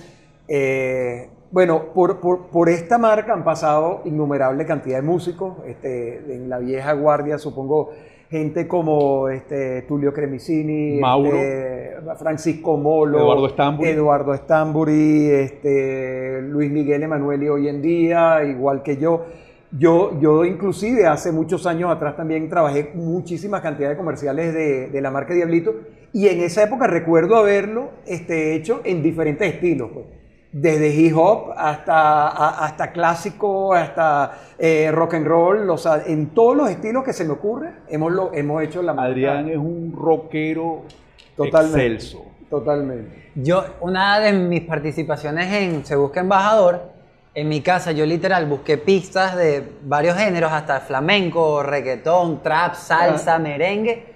eh, 0.47 1.29
bueno, 1.53 1.93
por, 1.93 2.19
por- 2.19 2.47
por 2.47 2.67
esta 2.67 2.97
marca 2.97 3.31
han 3.31 3.43
pasado 3.43 4.01
innumerable 4.05 4.65
cantidad 4.65 4.97
de 4.97 5.03
músicos. 5.03 5.57
Este, 5.67 6.35
en 6.35 6.49
la 6.49 6.57
vieja 6.57 6.93
guardia, 6.93 7.37
supongo, 7.37 7.91
gente 8.31 8.67
como 8.67 9.29
este, 9.29 9.83
Tulio 9.83 10.11
Cremicini, 10.11 10.99
Mauro. 10.99 11.37
este, 11.37 11.93
Francisco 12.17 12.75
Molo, 12.77 13.19
Eduardo 13.19 13.49
Stamburi. 13.49 13.89
Eduardo 13.89 14.33
Stamburi, 14.35 15.29
este, 15.29 16.41
Luis 16.41 16.71
Miguel 16.71 17.03
Emanueli 17.03 17.47
hoy 17.49 17.67
en 17.67 17.81
día, 17.83 18.43
igual 18.43 18.81
que 18.81 18.97
yo. 18.97 19.23
Yo, 19.75 20.19
yo 20.19 20.45
inclusive 20.45 21.05
hace 21.07 21.31
muchos 21.31 21.65
años 21.67 21.91
atrás 21.91 22.15
también 22.15 22.49
trabajé 22.49 22.91
muchísimas 22.95 23.61
cantidades 23.61 23.95
de 23.95 23.99
comerciales 23.99 24.53
de, 24.53 24.87
de 24.89 25.01
la 25.01 25.09
marca 25.11 25.33
Diablito 25.35 25.73
y 26.11 26.27
en 26.27 26.41
esa 26.41 26.61
época 26.63 26.85
recuerdo 26.87 27.35
haberlo 27.37 27.89
este, 28.05 28.55
hecho 28.55 28.81
en 28.83 29.01
diferentes 29.03 29.53
estilos. 29.53 29.89
pues. 29.93 30.05
Desde 30.55 30.89
hip 30.93 31.17
hop 31.17 31.51
hasta, 31.57 32.27
a- 32.29 32.65
hasta 32.65 32.91
clásico, 32.91 33.73
hasta 33.73 34.33
eh, 34.59 34.91
rock 34.91 35.15
and 35.15 35.25
roll, 35.25 35.67
o 35.69 35.77
sea, 35.79 36.03
en 36.05 36.27
todos 36.27 36.55
los 36.55 36.69
estilos 36.69 37.03
que 37.03 37.11
se 37.11 37.25
me 37.25 37.31
ocurre, 37.33 37.71
hemos, 37.89 38.11
lo, 38.11 38.31
hemos 38.33 38.61
hecho 38.61 38.83
la. 38.83 38.91
Adrián 38.93 39.49
es 39.49 39.57
un 39.57 39.91
rockero 39.97 40.83
Totalmente. 41.35 41.85
excelso. 41.87 42.25
Totalmente. 42.51 43.31
Yo, 43.33 43.65
una 43.81 44.19
de 44.19 44.31
mis 44.31 44.61
participaciones 44.61 45.51
en 45.51 45.83
Se 45.85 45.95
Busca 45.95 46.19
Embajador, 46.19 46.91
en 47.33 47.49
mi 47.49 47.61
casa 47.61 47.91
yo 47.91 48.05
literal 48.05 48.45
busqué 48.45 48.77
pistas 48.77 49.35
de 49.35 49.67
varios 49.81 50.15
géneros, 50.15 50.51
hasta 50.51 50.81
flamenco, 50.81 51.63
reggaetón, 51.63 52.43
trap, 52.43 52.75
salsa, 52.75 53.39
merengue, 53.39 54.12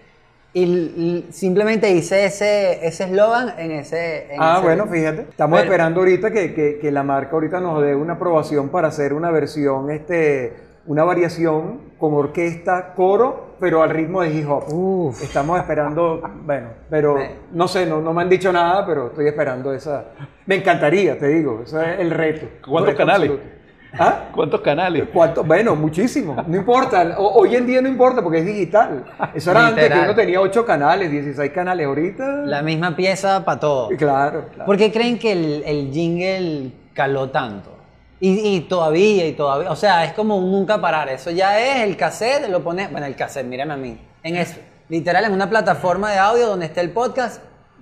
y 0.64 1.26
simplemente 1.32 1.90
hice 1.92 2.26
ese 2.26 2.86
ese 2.86 3.04
eslogan 3.06 3.54
en 3.58 3.72
ese... 3.72 4.34
en 4.34 4.42
Ah, 4.42 4.56
ese- 4.58 4.66
bueno, 4.66 4.86
fíjate. 4.88 5.22
Estamos 5.30 5.58
Pero- 5.60 5.66
esperando 5.72 6.00
ahorita 6.02 6.32
que, 6.32 6.54
que- 6.54 6.80
que 6.80 6.92
la 6.92 7.04
marca 7.04 7.32
ahorita 7.34 7.60
nos 7.60 7.82
dé 7.84 7.96
una 7.96 8.14
aprobación 8.14 8.70
para 8.70 8.88
hacer 8.88 9.14
una 9.14 9.30
versión, 9.32 9.90
este, 9.92 10.54
una 10.86 11.04
variación 11.04 11.82
con 11.98 12.14
orquesta, 12.14 12.94
coro, 12.96 13.56
pero 13.60 13.82
al 13.84 13.90
ritmo 13.90 14.22
de 14.22 14.30
hip 14.30 14.50
hop. 14.50 14.72
Uf. 14.74 15.22
Estamos 15.24 15.60
esperando, 15.60 16.22
bueno, 16.46 16.68
pero 16.90 17.18
no 17.52 17.68
sé, 17.68 17.86
no, 17.86 18.02
no 18.02 18.14
me 18.14 18.22
han 18.22 18.30
dicho 18.30 18.52
nada, 18.54 18.86
pero 18.86 19.08
estoy 19.08 19.28
esperando 19.28 19.74
esa. 19.74 20.06
Me 20.46 20.56
encantaría, 20.56 21.18
te 21.20 21.28
digo, 21.28 21.62
eso 21.66 21.82
es 21.82 22.00
el 22.00 22.12
reto. 22.12 22.48
¿Cuántos 22.68 22.94
Reto 22.94 22.98
canales? 23.06 23.30
absoluto. 23.32 23.57
¿Ah? 24.00 24.26
¿Cuántos 24.34 24.62
canales? 24.62 25.06
¿Cuánto? 25.14 25.44
Bueno, 25.44 25.76
muchísimo. 25.76 26.36
No 26.48 26.56
importa. 26.58 27.16
O- 27.18 27.40
hoy 27.42 27.56
en 27.56 27.66
día 27.66 27.82
no 27.82 27.88
importa 27.88 28.22
porque 28.22 28.40
es 28.40 28.46
digital. 28.46 29.06
Eso 29.34 29.52
era 29.52 29.68
antes 29.68 29.84
que 29.84 29.90
Literal. 29.90 30.06
uno 30.10 30.16
tenía 30.16 30.42
8 30.42 30.66
canales, 30.66 31.10
16 31.12 31.52
canales. 31.52 31.88
Ahorita. 31.88 32.26
La 32.46 32.62
misma 32.62 32.96
pieza 32.96 33.44
para 33.44 33.60
todo. 33.60 33.90
Claro, 33.98 34.46
claro. 34.54 34.66
¿Por 34.66 34.78
qué 34.78 34.92
creen 34.92 35.18
que 35.18 35.32
el, 35.32 35.64
el 35.66 35.92
jingle 35.92 36.72
caló 36.94 37.30
tanto? 37.30 37.72
Y, 38.20 38.56
y 38.56 38.62
todavía, 38.62 39.28
y 39.28 39.34
todavía. 39.34 39.70
O 39.72 39.76
sea, 39.76 40.04
es 40.06 40.14
como 40.14 40.38
un 40.38 40.52
nunca 40.52 40.80
parar. 40.82 41.10
Eso 41.10 41.30
ya 41.32 41.60
es 41.60 41.84
el 41.84 41.96
cassette, 41.98 42.50
lo 42.50 42.64
pones. 42.64 42.92
Bueno, 42.92 43.06
el 43.08 43.16
cassette, 43.16 43.46
mírame 43.46 43.74
a 43.74 43.78
mí. 43.78 44.00
En 44.24 44.36
eso. 44.38 44.56
Literal, 44.90 45.26
en 45.26 45.34
una 45.34 45.50
plataforma 45.50 46.12
de 46.12 46.18
audio 46.18 46.48
donde 46.48 46.66
esté 46.68 46.82
el 46.82 46.92
podcast, 46.92 47.42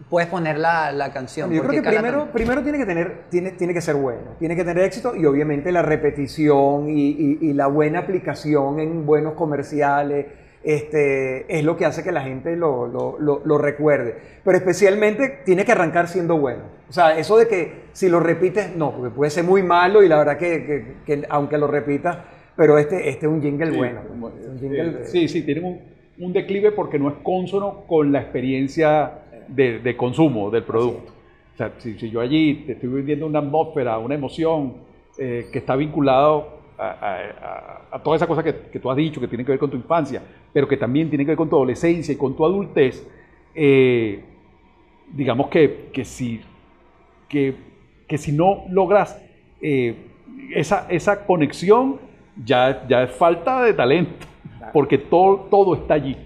puedes 0.09 0.29
poner 0.29 0.57
la, 0.59 0.91
la 0.91 1.11
canción. 1.11 1.51
Yo 1.51 1.61
¿Por 1.61 1.71
creo 1.71 1.81
que 1.83 1.89
primero, 1.89 2.27
primero 2.31 2.61
tiene 2.63 2.77
que 2.77 2.85
tener, 2.85 3.23
tiene, 3.29 3.51
tiene 3.51 3.73
que 3.73 3.81
ser 3.81 3.95
bueno, 3.95 4.35
tiene 4.39 4.55
que 4.55 4.63
tener 4.63 4.83
éxito 4.83 5.15
y 5.15 5.25
obviamente 5.25 5.71
la 5.71 5.81
repetición 5.81 6.89
y, 6.89 7.09
y- 7.11 7.37
y 7.41 7.53
la 7.53 7.67
buena 7.67 7.99
aplicación 7.99 8.79
en 8.79 9.05
buenos 9.05 9.33
comerciales 9.33 10.25
este, 10.63 11.45
es 11.59 11.63
lo 11.63 11.77
que 11.77 11.85
hace 11.85 12.03
que 12.03 12.11
la 12.11 12.21
gente 12.21 12.55
lo, 12.55 12.87
lo- 12.87 13.17
lo- 13.19 13.41
lo 13.45 13.57
recuerde. 13.57 14.15
Pero 14.43 14.57
especialmente 14.57 15.41
tiene 15.45 15.63
que 15.63 15.71
arrancar 15.71 16.07
siendo 16.07 16.37
bueno. 16.37 16.63
O 16.89 16.93
sea, 16.93 17.17
eso 17.17 17.37
de 17.37 17.47
que 17.47 17.85
si 17.93 18.09
lo 18.09 18.19
repites, 18.19 18.75
no, 18.75 18.91
porque 18.91 19.15
puede 19.15 19.29
ser 19.31 19.43
muy 19.43 19.61
malo 19.63 20.03
y 20.03 20.07
la 20.09 20.17
verdad 20.17 20.37
que, 20.37 20.65
que- 20.65 20.95
que 21.05 21.25
aunque 21.29 21.57
lo 21.57 21.67
repitas, 21.67 22.17
pero 22.55 22.77
este, 22.79 23.09
este 23.09 23.25
es 23.27 23.31
un 23.31 23.41
jingle 23.41 23.71
Sí, 23.71 23.77
bueno. 23.77 24.01
como- 24.07 24.27
Un 24.27 24.59
jingle- 24.59 25.01
eh, 25.01 25.05
sí, 25.05 25.27
sí, 25.27 25.43
tienen 25.43 25.65
un, 25.65 25.79
un 26.17 26.33
declive 26.33 26.71
porque 26.71 26.97
no 26.97 27.09
es 27.09 27.15
consono 27.21 27.85
con 27.85 28.11
la 28.11 28.21
experiencia 28.21 29.19
de, 29.47 29.79
de 29.79 29.97
consumo 29.97 30.49
del 30.49 30.63
producto. 30.63 31.11
O 31.53 31.57
sea, 31.57 31.71
si, 31.77 31.97
si 31.97 32.09
yo 32.09 32.19
allí 32.21 32.63
te 32.65 32.73
estoy 32.73 32.89
vendiendo 32.89 33.25
una 33.25 33.39
atmósfera, 33.39 33.97
una 33.97 34.15
emoción 34.15 34.73
eh, 35.17 35.47
que 35.51 35.59
está 35.59 35.75
vinculado 35.75 36.49
a, 36.77 36.87
a- 36.89 37.15
a- 37.15 37.81
a 37.95 37.99
toda 38.03 38.17
esa 38.17 38.27
cosa 38.27 38.43
que, 38.43 38.53
que 38.71 38.79
tú 38.79 38.91
has 38.91 38.97
dicho, 38.97 39.21
que 39.21 39.27
tiene 39.27 39.45
que 39.45 39.51
ver 39.51 39.59
con 39.59 39.69
tu 39.69 39.77
infancia, 39.77 40.21
pero 40.51 40.67
que 40.67 40.75
también 40.77 41.09
tiene 41.09 41.23
que 41.23 41.31
ver 41.31 41.37
con 41.37 41.49
tu 41.49 41.55
adolescencia 41.55 42.13
y 42.13 42.17
con 42.17 42.35
tu 42.35 42.45
adultez, 42.45 43.07
eh, 43.53 44.21
digamos 45.13 45.47
que, 45.47 45.89
que 45.93 46.03
si 46.03 46.41
que, 47.29 47.55
que 48.07 48.17
si 48.17 48.31
no 48.31 48.65
logras 48.69 49.21
eh, 49.61 49.95
esa, 50.53 50.87
esa 50.89 51.25
conexión, 51.25 51.97
ya, 52.43 52.85
ya 52.87 53.03
es 53.03 53.11
falta 53.11 53.63
de 53.63 53.73
talento, 53.73 54.25
porque 54.73 54.97
todo, 54.97 55.47
todo 55.49 55.75
está 55.75 55.93
allí. 55.95 56.17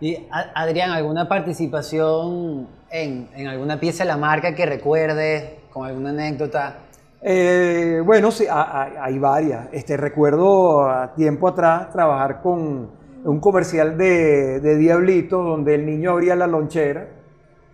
Y 0.00 0.16
Adrián, 0.54 0.90
¿alguna 0.90 1.28
participación 1.28 2.68
en, 2.90 3.28
en 3.34 3.46
alguna 3.48 3.80
pieza 3.80 4.04
de 4.04 4.08
la 4.08 4.16
marca 4.16 4.54
que 4.54 4.64
recuerdes, 4.64 5.44
con 5.72 5.86
alguna 5.86 6.10
anécdota? 6.10 6.76
Eh, 7.20 8.00
bueno, 8.04 8.30
sí, 8.30 8.46
ha- 8.48 8.62
ha- 8.82 9.04
hay 9.04 9.18
varias. 9.18 9.66
Este, 9.72 9.96
recuerdo 9.96 10.88
a 10.88 11.14
tiempo 11.14 11.48
atrás 11.48 11.90
trabajar 11.90 12.40
con 12.42 12.90
un 13.24 13.40
comercial 13.40 13.98
de, 13.98 14.60
de 14.60 14.76
Diablito 14.76 15.42
donde 15.42 15.74
el 15.74 15.84
niño 15.84 16.12
abría 16.12 16.36
la 16.36 16.46
lonchera 16.46 17.08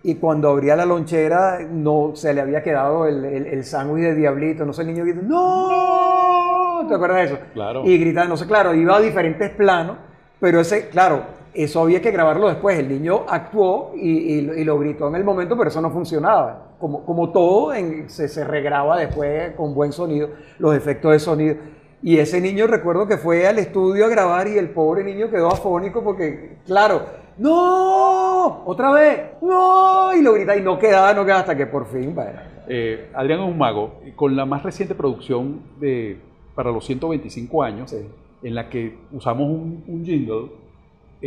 y 0.01 0.15
cuando 0.15 0.49
abría 0.49 0.75
la 0.75 0.85
lonchera 0.85 1.59
no 1.69 2.11
se 2.15 2.33
le 2.33 2.41
había 2.41 2.63
quedado 2.63 3.05
el, 3.07 3.23
el, 3.23 3.45
el 3.45 3.63
sándwich 3.63 4.03
de 4.03 4.15
Diablito. 4.15 4.65
No 4.65 4.73
sé, 4.73 4.81
el 4.81 4.87
niño 4.87 5.03
grita, 5.03 5.21
¡No! 5.23 6.85
¿Te 6.87 6.95
acuerdas 6.95 7.17
de 7.17 7.23
eso? 7.25 7.39
Claro. 7.53 7.83
Y 7.85 7.97
gritaba, 7.99 8.27
no 8.27 8.37
sé, 8.37 8.47
claro, 8.47 8.73
iba 8.73 8.97
a 8.97 8.99
diferentes 8.99 9.51
planos, 9.51 9.97
pero 10.39 10.59
ese, 10.59 10.89
claro, 10.89 11.21
eso 11.55 11.81
había 11.81 12.01
que 12.01 12.11
grabarlo 12.11 12.47
después. 12.47 12.77
El 12.77 12.89
niño 12.89 13.21
actuó 13.27 13.93
y, 13.95 14.09
y 14.09 14.41
lo- 14.41 14.55
y 14.55 14.63
lo 14.63 14.77
gritó 14.79 15.07
en 15.07 15.15
el 15.15 15.23
momento, 15.23 15.57
pero 15.57 15.69
eso 15.69 15.81
no 15.81 15.89
funcionaba. 15.91 16.75
Como, 16.79 17.05
como 17.05 17.31
todo, 17.31 17.73
en- 17.73 18.09
se, 18.09 18.27
se 18.27 18.43
regraba 18.43 18.97
después 18.97 19.51
con 19.55 19.73
buen 19.73 19.91
sonido, 19.91 20.29
los 20.59 20.75
efectos 20.75 21.11
de 21.13 21.19
sonido. 21.19 21.55
Y 22.03 22.17
ese 22.19 22.39
niño 22.41 22.67
recuerdo 22.67 23.07
que 23.07 23.17
fue 23.17 23.47
al 23.47 23.57
estudio 23.57 24.05
a 24.05 24.09
grabar 24.09 24.47
y 24.47 24.57
el 24.57 24.69
pobre 24.69 25.03
niño 25.03 25.29
quedó 25.31 25.47
afónico 25.47 26.03
porque, 26.03 26.57
claro, 26.65 27.01
¡No! 27.37 28.63
¡Otra 28.65 28.91
vez! 28.91 29.21
¡No! 29.41 30.15
Y 30.15 30.21
lo 30.21 30.33
grita 30.33 30.55
y 30.55 30.61
no 30.61 30.77
quedaba, 30.79 31.13
no 31.13 31.23
quedaba 31.25 31.41
hasta 31.41 31.55
que 31.57 31.65
por 31.65 31.85
fin, 31.87 32.13
bueno. 32.15 32.39
Eh, 32.67 33.09
Adrián 33.13 33.41
es 33.41 33.47
un 33.49 33.57
mago, 33.57 33.99
con 34.15 34.35
la 34.35 34.45
más 34.45 34.63
reciente 34.63 34.95
producción 34.95 35.61
de, 35.79 36.17
para 36.55 36.71
los 36.71 36.85
125 36.85 37.63
años, 37.63 37.91
Sí. 37.91 38.07
en 38.43 38.55
la 38.55 38.69
que 38.69 38.97
usamos 39.11 39.47
un, 39.49 39.83
un 39.87 40.05
jingle, 40.05 40.49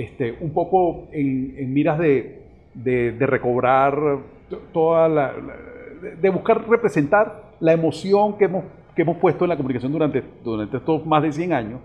este, 0.03 0.37
un 0.41 0.51
poco 0.53 1.09
en, 1.13 1.55
en 1.59 1.73
miras 1.73 1.99
de, 1.99 2.43
de- 2.75 3.13
de 3.13 3.27
recobrar 3.27 3.99
to- 4.49 4.61
toda 4.73 5.09
la, 5.09 5.33
la- 5.33 5.57
de- 6.21 6.31
buscar 6.31 6.69
representar 6.69 7.51
la 7.61 7.73
emoción 7.73 8.39
que 8.39 8.45
hemos, 8.45 8.65
que 8.95 9.03
hemos 9.03 9.17
puesto 9.17 9.45
en 9.45 9.49
la 9.51 9.57
comunicación 9.57 9.91
durante, 9.91 10.23
durante 10.45 10.77
estos 10.77 11.05
más 11.05 11.23
de 11.23 11.33
100 11.33 11.53
años, 11.53 11.81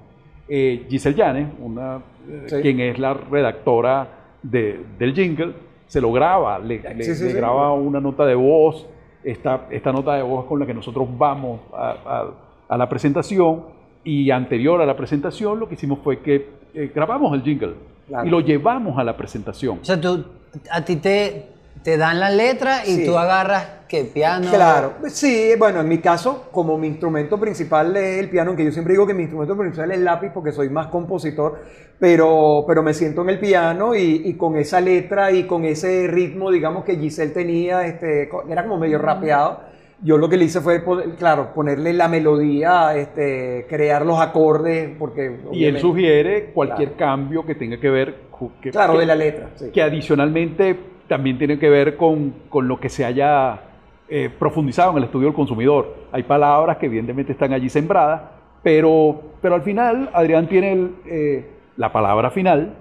eh, 0.47 0.85
Giselle 0.89 1.15
Llanes, 1.17 1.47
una, 1.59 1.97
eh, 2.29 2.43
Sí. 2.47 2.55
quien 2.61 2.79
es 2.81 2.99
la 2.99 3.13
redactora 3.15 4.07
de- 4.43 4.79
del 4.99 5.13
jingle, 5.15 5.53
se 5.87 5.99
lo 6.01 6.11
graba, 6.11 6.59
le, 6.59 6.79
le- 6.95 7.03
Sí, 7.03 7.15
sí, 7.15 7.25
le 7.25 7.33
graba 7.33 7.73
una 7.73 7.99
nota 7.99 8.25
de 8.25 8.35
voz, 8.35 8.87
esta, 9.23 9.67
esta 9.71 9.91
nota 9.91 10.15
de 10.15 10.21
voz 10.23 10.45
con 10.45 10.59
la 10.59 10.65
que 10.65 10.73
nosotros 10.73 11.07
vamos 11.17 11.61
a, 11.73 11.89
a- 12.05 12.31
a 12.67 12.77
la 12.77 12.89
presentación 12.89 13.63
y 14.03 14.29
anterior 14.31 14.81
a 14.81 14.85
la 14.85 14.97
presentación 14.97 15.59
lo 15.59 15.67
que 15.67 15.75
hicimos 15.75 15.99
fue 16.03 16.19
que 16.19 16.47
eh, 16.73 16.91
grabamos 16.93 17.33
el 17.33 17.41
jingle 17.43 17.73
Claro. 18.07 18.27
y 18.27 18.29
lo 18.29 18.39
llevamos 18.41 18.97
a 18.99 19.03
la 19.03 19.15
presentación. 19.15 19.79
O 19.81 19.85
sea, 19.85 19.99
tú, 19.99 20.25
a 20.71 20.83
ti 20.83 20.97
te, 20.97 21.47
te 21.83 21.97
dan 21.97 22.19
la 22.19 22.29
letra 22.29 22.85
y 22.85 22.97
Sí. 22.97 23.05
tú 23.05 23.17
agarras, 23.17 23.65
¿qué? 23.87 24.03
Piano. 24.03 24.49
Claro, 24.49 24.93
sí, 25.07 25.51
bueno, 25.57 25.79
en 25.81 25.87
mi 25.87 25.99
caso, 25.99 26.47
como 26.51 26.77
mi 26.77 26.87
instrumento 26.87 27.39
principal 27.39 27.95
es 27.95 28.19
el 28.19 28.29
piano, 28.29 28.49
aunque 28.49 28.65
yo 28.65 28.71
siempre 28.71 28.93
digo 28.93 29.07
que 29.07 29.13
mi 29.13 29.23
instrumento 29.23 29.55
principal 29.57 29.91
es 29.91 29.97
el 29.99 30.03
lápiz 30.03 30.31
porque 30.33 30.51
soy 30.51 30.69
más 30.69 30.87
compositor, 30.87 31.61
pero, 31.99 32.65
pero 32.67 32.83
me 32.83 32.93
siento 32.93 33.21
en 33.21 33.29
el 33.29 33.39
piano 33.39 33.95
y, 33.95 34.21
y 34.25 34.33
con 34.33 34.57
esa 34.57 34.81
letra 34.81 35.31
y 35.31 35.43
con 35.47 35.63
ese 35.63 36.07
ritmo, 36.07 36.51
digamos, 36.51 36.83
que 36.83 36.97
Giselle 36.97 37.31
tenía, 37.33 37.85
este, 37.85 38.29
era 38.49 38.63
como 38.63 38.77
medio 38.77 38.97
rapeado. 38.99 39.61
Yo 40.03 40.17
lo 40.17 40.27
que 40.27 40.35
le 40.37 40.45
hice 40.45 40.59
fue, 40.59 40.83
claro, 41.17 41.53
ponerle 41.55 41.93
la 41.93 42.07
melodía, 42.09 42.95
este, 42.95 43.65
crear 43.69 44.05
los 44.05 44.19
acordes, 44.19 44.89
porque... 44.99 45.37
Y 45.53 45.63
él 45.65 45.79
sugiere 45.79 46.51
cualquier 46.53 46.91
Claro. 46.93 47.11
cambio 47.13 47.45
que 47.45 47.55
tenga 47.55 47.77
que 47.79 47.89
ver 47.89 48.15
que, 48.61 48.71
Claro, 48.71 48.93
que- 48.93 48.99
de 48.99 49.05
la 49.05 49.15
letra. 49.15 49.49
sí. 49.55 49.71
que 49.71 49.81
adicionalmente 49.81 50.75
también 51.07 51.37
tiene 51.37 51.57
que 51.57 51.69
ver 51.69 51.95
con, 51.95 52.33
con 52.49 52.67
lo 52.67 52.79
que 52.79 52.89
se 52.89 53.05
haya 53.05 53.61
eh, 54.09 54.29
profundizado 54.37 54.91
en 54.91 54.97
el 54.97 55.03
estudio 55.05 55.27
del 55.27 55.35
consumidor. 55.35 55.95
Hay 56.11 56.23
palabras 56.23 56.77
que 56.77 56.87
evidentemente 56.87 57.31
están 57.31 57.53
allí 57.53 57.69
sembradas, 57.69 58.21
pero, 58.61 59.21
pero 59.41 59.55
al 59.55 59.61
final 59.61 60.09
Adrián 60.13 60.47
tiene 60.47 60.73
el, 60.73 60.91
eh, 61.05 61.45
la 61.77 61.91
palabra 61.93 62.29
final 62.29 62.73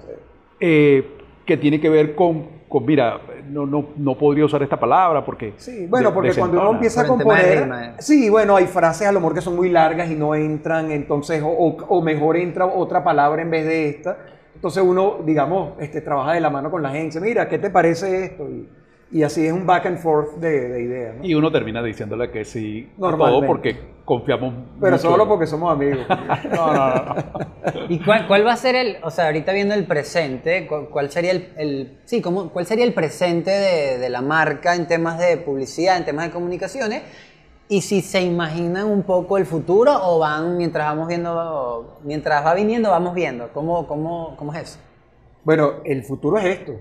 eh, 0.58 1.06
que 1.46 1.56
tiene 1.56 1.80
que 1.80 1.88
ver 1.88 2.14
con, 2.16 2.46
con, 2.68 2.84
mira, 2.84 3.20
no, 3.50 3.66
no, 3.66 3.86
no 3.96 4.16
podría 4.18 4.44
usar 4.44 4.62
esta 4.62 4.78
palabra 4.78 5.24
porque... 5.24 5.54
Sí, 5.56 5.86
bueno, 5.88 6.08
de- 6.10 6.14
porque 6.14 6.34
cuando 6.34 6.60
uno 6.60 6.72
empieza 6.74 7.00
a 7.02 7.06
componer, 7.06 7.68
eh. 7.72 7.92
sí, 7.98 8.28
bueno, 8.30 8.56
hay 8.56 8.66
frases 8.66 9.06
a 9.08 9.12
lo 9.12 9.20
mejor 9.20 9.34
que 9.34 9.40
son 9.40 9.56
muy 9.56 9.68
largas 9.70 10.10
y 10.10 10.14
no 10.14 10.34
entran, 10.34 10.90
entonces, 10.90 11.42
o, 11.42 11.48
o- 11.48 11.76
o 11.88 12.02
mejor 12.02 12.36
entra 12.36 12.66
otra 12.66 13.02
palabra 13.04 13.42
en 13.42 13.50
vez 13.50 13.64
de 13.66 13.88
esta. 13.88 14.18
Entonces 14.54 14.82
uno, 14.86 15.16
digamos, 15.24 15.72
este, 15.80 16.00
trabaja 16.00 16.32
de 16.32 16.40
la 16.40 16.50
mano 16.50 16.70
con 16.70 16.82
la 16.82 16.90
agencia, 16.90 17.20
mira, 17.20 17.48
¿qué 17.48 17.58
te 17.58 17.70
parece 17.70 18.24
esto? 18.26 18.48
Y, 18.48 18.68
y 19.12 19.22
así 19.22 19.46
es 19.46 19.52
un 19.52 19.66
back 19.66 19.86
and 19.86 19.98
forth 19.98 20.36
de, 20.38 20.68
de 20.68 20.82
ideas. 20.82 21.16
¿no? 21.16 21.24
Y 21.24 21.34
uno 21.34 21.52
termina 21.52 21.82
diciéndole 21.82 22.30
que 22.30 22.44
sí 22.44 22.90
todo 22.98 23.42
porque 23.46 23.76
confiamos 24.04 24.54
Pero 24.80 24.92
mucho. 24.96 25.10
solo 25.10 25.28
porque 25.28 25.46
somos 25.46 25.70
amigos. 25.72 26.06
No, 26.52 26.72
no, 26.72 26.94
no. 27.04 27.14
¿Y 27.88 27.98
cuál, 28.04 28.26
cuál 28.26 28.46
va 28.46 28.52
a 28.52 28.56
ser 28.56 28.74
el, 28.74 28.96
o 29.02 29.10
sea, 29.10 29.26
ahorita 29.26 29.52
viendo 29.52 29.74
el 29.74 29.86
presente, 29.86 30.66
cuál, 30.66 30.88
cuál 30.88 31.10
sería 31.10 31.30
el, 31.32 31.52
el- 31.56 31.98
sí, 32.04 32.20
cómo, 32.20 32.50
cuál 32.50 32.66
sería 32.66 32.84
el 32.84 32.94
presente 32.94 33.50
de, 33.50 33.98
de 33.98 34.08
la 34.10 34.22
marca 34.22 34.74
en 34.74 34.86
temas 34.88 35.18
de 35.18 35.36
publicidad, 35.36 35.96
en 35.98 36.04
temas 36.04 36.26
de 36.26 36.32
comunicaciones? 36.32 37.02
Y 37.68 37.80
si 37.82 38.02
se 38.02 38.20
imaginan 38.20 38.86
un 38.90 39.02
poco 39.02 39.38
el 39.38 39.46
futuro 39.46 39.92
o 40.02 40.18
van 40.18 40.58
mientras 40.58 40.86
vamos 40.86 41.08
viendo, 41.08 41.98
mientras 42.04 42.44
va 42.44 42.54
viniendo, 42.54 42.90
vamos 42.90 43.14
viendo. 43.14 43.48
¿Cómo, 43.54 43.86
cómo, 43.86 44.36
cómo 44.36 44.52
es 44.52 44.62
eso? 44.62 44.78
Bueno, 45.44 45.74
el 45.84 46.02
futuro 46.02 46.38
es 46.38 46.44
esto. 46.58 46.72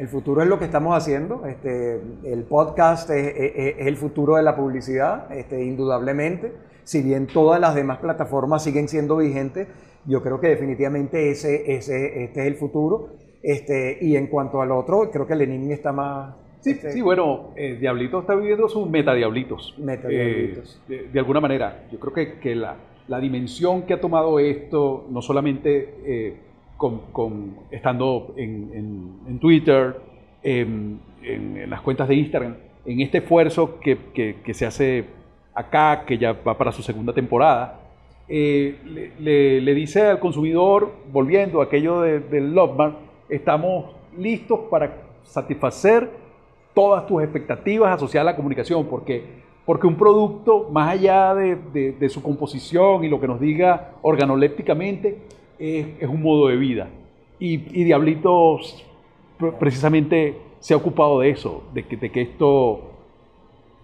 El 0.00 0.08
futuro 0.08 0.40
es 0.42 0.48
lo 0.48 0.58
que 0.58 0.64
estamos 0.64 0.96
haciendo. 0.96 1.44
Este, 1.46 2.00
el 2.24 2.44
podcast 2.44 3.10
es, 3.10 3.26
es- 3.36 3.76
es 3.80 3.86
el 3.86 3.96
futuro 3.96 4.36
de 4.36 4.42
la 4.42 4.56
publicidad, 4.56 5.30
este, 5.30 5.62
indudablemente. 5.62 6.52
Si 6.84 7.02
bien 7.02 7.26
todas 7.26 7.60
las 7.60 7.74
demás 7.74 7.98
plataformas 7.98 8.64
siguen 8.64 8.88
siendo 8.88 9.18
vigentes, 9.18 9.68
yo 10.06 10.22
creo 10.22 10.40
que 10.40 10.48
definitivamente 10.48 11.30
ese, 11.30 11.74
ese, 11.76 12.24
este 12.24 12.40
es 12.40 12.46
el 12.46 12.54
futuro. 12.54 13.10
Este, 13.42 13.98
y 14.00 14.16
en 14.16 14.28
cuanto 14.28 14.62
al 14.62 14.72
otro, 14.72 15.10
creo 15.10 15.26
que 15.26 15.34
Lenin 15.34 15.70
está 15.70 15.92
más... 15.92 16.34
Sí, 16.60 16.70
este, 16.70 16.92
sí, 16.92 17.02
bueno, 17.02 17.50
eh, 17.56 17.76
Diablito 17.78 18.20
está 18.20 18.34
viviendo 18.34 18.68
sus 18.70 18.88
metadiablitos. 18.88 19.74
Metadiablitos. 19.78 20.80
Eh, 20.88 20.92
de, 21.04 21.08
de 21.08 21.18
alguna 21.18 21.40
manera, 21.40 21.86
yo 21.92 21.98
creo 22.00 22.12
que, 22.14 22.38
que 22.38 22.54
la, 22.54 22.76
la 23.08 23.20
dimensión 23.20 23.82
que 23.82 23.92
ha 23.94 24.00
tomado 24.00 24.38
esto, 24.38 25.06
no 25.10 25.20
solamente 25.22 25.94
eh, 26.06 26.36
con, 26.80 27.00
con- 27.12 27.56
estando 27.70 28.32
en, 28.38 28.70
en- 28.72 29.10
en 29.28 29.38
Twitter, 29.38 30.00
en, 30.42 30.98
en- 31.22 31.68
las 31.68 31.82
cuentas 31.82 32.08
de 32.08 32.14
Instagram, 32.14 32.54
en 32.86 33.00
este 33.02 33.18
esfuerzo 33.18 33.78
que, 33.80 33.98
que- 34.14 34.36
que 34.42 34.54
se 34.54 34.64
hace 34.64 35.04
acá, 35.54 36.04
que 36.06 36.16
ya 36.16 36.32
va 36.32 36.56
para 36.56 36.72
su 36.72 36.82
segunda 36.82 37.12
temporada, 37.12 37.80
eh, 38.28 38.78
le, 38.86 39.12
le- 39.20 39.60
le 39.60 39.74
dice 39.74 40.00
al 40.06 40.20
consumidor, 40.20 40.90
volviendo 41.12 41.60
a 41.60 41.64
aquello 41.64 42.00
de- 42.00 42.20
del 42.20 42.54
Lovemark, 42.54 42.94
estamos 43.28 43.90
listos 44.16 44.60
para 44.70 45.02
satisfacer 45.22 46.08
todas 46.72 47.06
tus 47.06 47.22
expectativas 47.22 47.92
asociadas 47.94 48.26
a 48.28 48.30
la 48.32 48.36
comunicación, 48.36 48.86
porque, 48.86 49.22
porque 49.66 49.86
un 49.86 49.96
producto, 49.96 50.70
más 50.72 50.88
allá 50.94 51.34
de, 51.34 51.56
de- 51.74 51.92
de 51.92 52.08
su 52.08 52.22
composición 52.22 53.04
y 53.04 53.08
lo 53.10 53.20
que 53.20 53.26
nos 53.28 53.38
diga 53.38 53.90
organolépticamente, 54.00 55.18
es, 55.60 55.86
es 56.00 56.08
un 56.08 56.22
modo 56.22 56.48
de 56.48 56.56
vida. 56.56 56.88
Y, 57.38 57.80
y 57.80 57.84
Diablitos 57.84 58.84
pre- 59.38 59.52
precisamente 59.52 60.36
se 60.58 60.74
ha 60.74 60.76
ocupado 60.76 61.20
de 61.20 61.30
eso, 61.30 61.64
de 61.72 61.86
que, 61.86 61.96
de 61.96 62.10
que 62.10 62.22
esto 62.22 62.90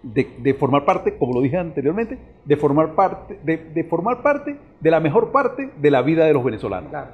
de, 0.03 0.37
de 0.39 0.55
formar 0.55 0.85
parte, 0.85 1.17
como 1.17 1.35
lo 1.35 1.41
dije 1.41 1.57
anteriormente, 1.57 2.19
de 2.45 2.57
formar 2.57 2.95
parte, 2.95 3.39
de, 3.43 3.57
de 3.57 3.85
formar 3.85 4.23
parte 4.23 4.57
de 4.81 4.91
la 4.91 5.01
mejor 5.01 5.33
parte 5.33 5.71
de 5.77 5.91
la 5.91 6.03
vida 6.03 6.25
de 6.27 6.33
los 6.33 6.45
venezolanos. 6.45 6.91
Claro. 6.91 7.09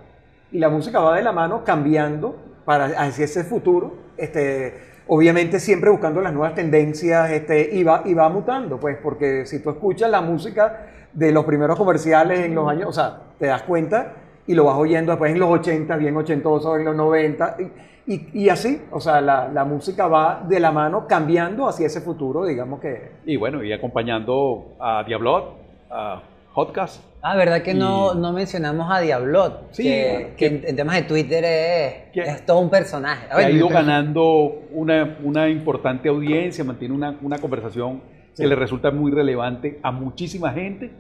Y 0.51 0.59
la 0.59 0.69
música 0.69 1.01
va 1.01 1.17
de 1.17 1.23
la 1.23 1.33
mano 1.33 1.65
cambiando 1.65 2.37
para 2.65 2.87
hacia 2.87 3.25
ese 3.25 3.45
futuro. 3.45 3.95
Este, 4.17 4.75
obviamente 5.07 5.59
siempre 5.61 5.91
buscando 5.91 6.21
las 6.21 6.33
nuevas 6.33 6.55
tendencias 6.55 7.31
este, 7.31 7.71
y, 7.75 7.83
va, 7.83 8.03
y 8.05 8.15
va 8.15 8.29
mutando, 8.29 8.79
pues, 8.79 8.99
porque 9.03 9.47
si 9.47 9.63
tú 9.63 9.71
escuchas 9.71 10.11
la 10.11 10.21
música 10.21 10.89
de 11.13 11.33
los 11.33 11.45
primeros 11.45 11.79
comerciales 11.79 12.41
en 12.41 12.55
los 12.55 12.69
años, 12.69 12.89
o 12.89 12.93
sea, 12.93 13.21
te 13.39 13.47
das 13.47 13.63
cuenta 13.63 14.15
y 14.47 14.55
lo 14.55 14.65
vas 14.65 14.77
oyendo 14.77 15.13
después 15.13 15.33
en 15.33 15.39
los 15.39 15.51
80, 15.51 15.97
bien 15.97 16.17
ochentoso, 16.17 16.77
en 16.77 16.85
los 16.85 16.97
90, 16.97 17.57
y, 18.07 18.13
y- 18.15 18.29
y 18.45 18.49
así, 18.49 18.83
o 18.91 19.01
sea, 19.01 19.21
la, 19.21 19.49
la 19.49 19.65
música 19.65 20.09
va 20.09 20.45
de 20.49 20.59
la 20.59 20.73
mano 20.73 21.07
cambiando 21.07 21.69
hacia 21.69 21.87
ese 21.87 22.01
futuro, 22.01 22.45
digamos 22.45 22.81
que... 22.81 23.13
Y 23.25 23.37
bueno, 23.37 23.63
y 23.63 23.73
acompañando 23.73 24.75
a 24.81 25.05
Diablot, 25.05 25.45
a 25.91 26.23
Hotcast, 26.55 27.05
Ah, 27.25 27.37
¿verdad 27.37 27.63
que 27.63 27.73
no, 27.73 28.15
Y- 28.15 28.19
no 28.19 28.33
mencionamos 28.33 28.89
a 28.91 28.99
Diablot? 28.99 29.69
Sí, 29.71 29.85
que, 29.85 30.35
que 30.37 30.47
en, 30.47 30.65
en 30.67 30.75
temas 30.75 30.97
de 30.97 31.03
Twitter 31.03 31.45
es, 31.45 31.95
Que- 32.13 32.23
es 32.23 32.45
todo 32.45 32.59
un 32.59 32.69
personaje. 32.69 33.27
A 33.27 33.37
que 33.37 33.45
ha 33.45 33.47
ver, 33.47 33.55
ido 33.55 33.69
ganando 33.69 34.53
una, 34.73 35.19
una 35.23 35.49
importante 35.49 36.09
audiencia, 36.09 36.65
mantiene 36.65 36.93
una, 36.95 37.17
una 37.23 37.39
conversación 37.39 38.03
que 38.37 38.45
le 38.47 38.57
resulta 38.57 38.91
muy 38.91 39.13
relevante 39.13 39.79
a 39.85 39.93
muchísima 39.93 40.51
gente 40.51 40.91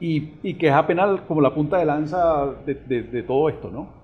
y, 0.00 0.32
y 0.42 0.54
que 0.54 0.68
es 0.68 0.72
apenas 0.72 1.20
como 1.28 1.40
la 1.40 1.54
punta 1.54 1.76
de 1.78 1.84
lanza 1.84 2.46
de, 2.66 2.74
de- 2.74 3.02
de 3.02 3.22
todo 3.22 3.48
esto, 3.48 3.70
¿no? 3.70 4.00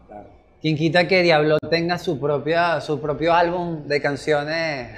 ¿Quién 0.60 0.76
quita 0.76 1.06
que 1.06 1.22
Diablo 1.22 1.58
tenga 1.70 1.98
su, 1.98 2.18
propia, 2.18 2.80
su 2.80 3.00
propio 3.00 3.32
álbum 3.34 3.86
de 3.86 4.00
canciones? 4.00 4.96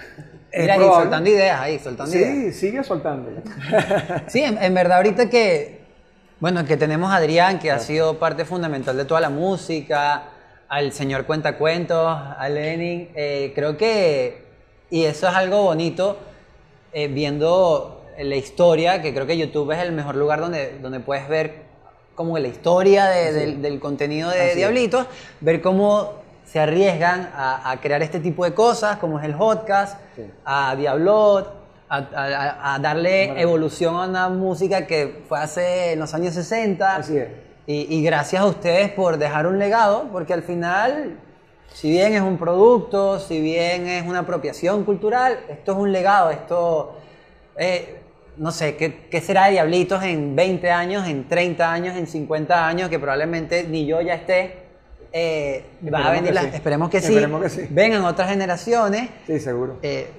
Es 0.51 0.62
Mira, 0.62 0.74
ahí, 0.74 0.80
soltando 0.80 1.28
ideas, 1.28 1.61
ahí, 1.61 1.78
soltando 1.78 2.16
ideas. 2.16 2.32
Sí, 2.32 2.53
sigue 2.53 2.82
soltando. 2.84 3.30
Sí, 4.28 4.40
en, 4.42 4.57
en 4.62 4.72
verdad 4.72 4.99
ahorita 4.99 5.28
que, 5.28 5.80
bueno, 6.40 6.64
que 6.64 6.76
tenemos 6.76 7.11
a 7.11 7.16
Adrián, 7.16 7.59
que 7.59 7.70
ha 7.70 7.80
sido 7.80 8.18
parte 8.18 8.44
fundamental 8.44 8.96
de 8.96 9.05
toda 9.05 9.20
la 9.20 9.30
música, 9.30 10.22
al 10.68 10.92
señor 10.92 11.26
Cuentacuentos, 11.26 12.07
a 12.07 12.49
Lenin, 12.49 13.09
eh, 13.14 13.53
creo 13.55 13.76
que, 13.76 14.44
y 14.90 15.05
eso 15.05 15.28
es 15.28 15.34
algo 15.34 15.64
bonito, 15.64 16.18
eh, 16.92 17.09
viendo 17.09 17.97
la 18.18 18.36
historia, 18.36 19.00
que 19.02 19.12
creo 19.14 19.26
que 19.26 19.36
YouTube 19.36 19.70
es 19.72 19.78
el 19.78 19.92
mejor 19.92 20.16
lugar 20.16 20.40
donde, 20.40 20.78
donde 20.80 21.00
puedes 21.00 21.28
ver 21.28 21.66
como 22.14 22.36
la 22.38 22.48
historia 22.48 23.06
de- 23.06 23.32
del, 23.32 23.62
del 23.62 23.78
contenido 23.80 24.28
de 24.30 24.40
Así 24.40 24.48
es. 24.50 24.56
Diablitos, 24.56 25.06
ver 25.40 25.62
cómo 25.62 26.14
se 26.44 26.58
arriesgan 26.58 27.30
a, 27.34 27.70
a 27.70 27.80
crear 27.80 28.02
este 28.02 28.18
tipo 28.20 28.44
de 28.44 28.54
cosas, 28.54 28.96
como 28.98 29.18
es 29.20 29.24
el 29.24 29.34
podcast, 29.34 30.00
Sí. 30.16 30.22
a 30.44 30.74
Diablot, 30.76 31.54
a, 31.90 31.96
a- 31.96 32.74
a 32.74 32.78
darle 32.80 33.40
evolución 33.40 33.94
a 33.96 34.06
una 34.08 34.28
música 34.30 34.86
que 34.86 35.22
fue 35.28 35.38
hace 35.38 35.92
en 35.92 36.00
los 36.00 36.12
años 36.14 36.34
60. 36.34 36.96
Así 36.96 37.16
es. 37.18 37.28
Y, 37.66 37.94
y 37.98 38.02
gracias 38.02 38.42
a 38.42 38.46
ustedes 38.46 38.90
por 38.90 39.18
dejar 39.18 39.46
un 39.46 39.58
legado, 39.58 40.08
porque 40.10 40.32
al 40.32 40.42
final, 40.42 41.18
si 41.72 41.90
bien 41.90 42.14
es 42.14 42.22
un 42.22 42.38
producto, 42.38 43.20
si 43.20 43.40
bien 43.42 43.86
es 43.86 44.06
una 44.06 44.20
apropiación 44.20 44.84
cultural, 44.84 45.38
esto 45.50 45.72
es 45.72 45.78
un 45.78 45.92
legado, 45.92 46.30
esto, 46.30 46.96
eh, 47.58 47.97
no 48.39 48.51
sé, 48.53 48.76
¿qué, 48.76 49.07
qué 49.11 49.20
será 49.20 49.47
de 49.47 49.53
Diablitos 49.53 50.03
en 50.05 50.34
20 50.36 50.70
años, 50.70 51.07
en 51.09 51.28
30 51.28 51.72
años, 51.72 51.97
en 51.97 52.07
50 52.07 52.66
años, 52.66 52.89
que 52.89 52.99
probablemente 52.99 53.64
ni 53.64 53.86
yo 53.86 54.01
ya 54.01 54.14
esté? 54.14 54.66
eh, 55.12 55.64
va 55.93 55.99
a 56.11 56.14
Esperemos 56.16 56.22
venir 56.22 56.32
que 56.34 56.41
sí. 56.51 56.57
esperemos 56.57 56.91
que 56.91 57.01
sí, 57.01 57.07
Esperemos 57.09 57.43
que 57.43 57.49
sí. 57.49 57.66
vengan 57.70 58.05
otras 58.05 58.28
generaciones. 58.30 59.09
Sí, 59.26 59.41
seguro. 59.41 59.76
Eh, 59.82 60.11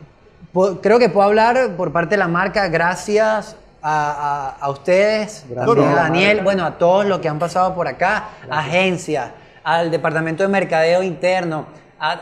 creo 0.81 0.97
que 0.99 1.09
puedo 1.09 1.27
hablar 1.27 1.75
por 1.77 1.91
parte 1.91 2.15
de 2.15 2.17
la 2.19 2.27
marca, 2.27 2.67
gracias 2.69 3.55
a, 3.81 4.55
a- 4.59 4.65
a 4.65 4.69
ustedes, 4.71 5.45
Gracias. 5.49 5.75
No, 5.77 5.85
no, 5.85 5.95
Daniel, 5.95 6.37
no. 6.39 6.43
bueno, 6.43 6.65
a 6.65 6.77
todos 6.77 7.05
los 7.05 7.19
que 7.19 7.29
han 7.29 7.37
pasado 7.39 7.75
por 7.75 7.87
acá, 7.87 8.29
agencias, 8.49 9.29
al 9.63 9.91
departamento 9.91 10.41
de 10.43 10.49
mercadeo 10.49 11.03
interno, 11.03 11.67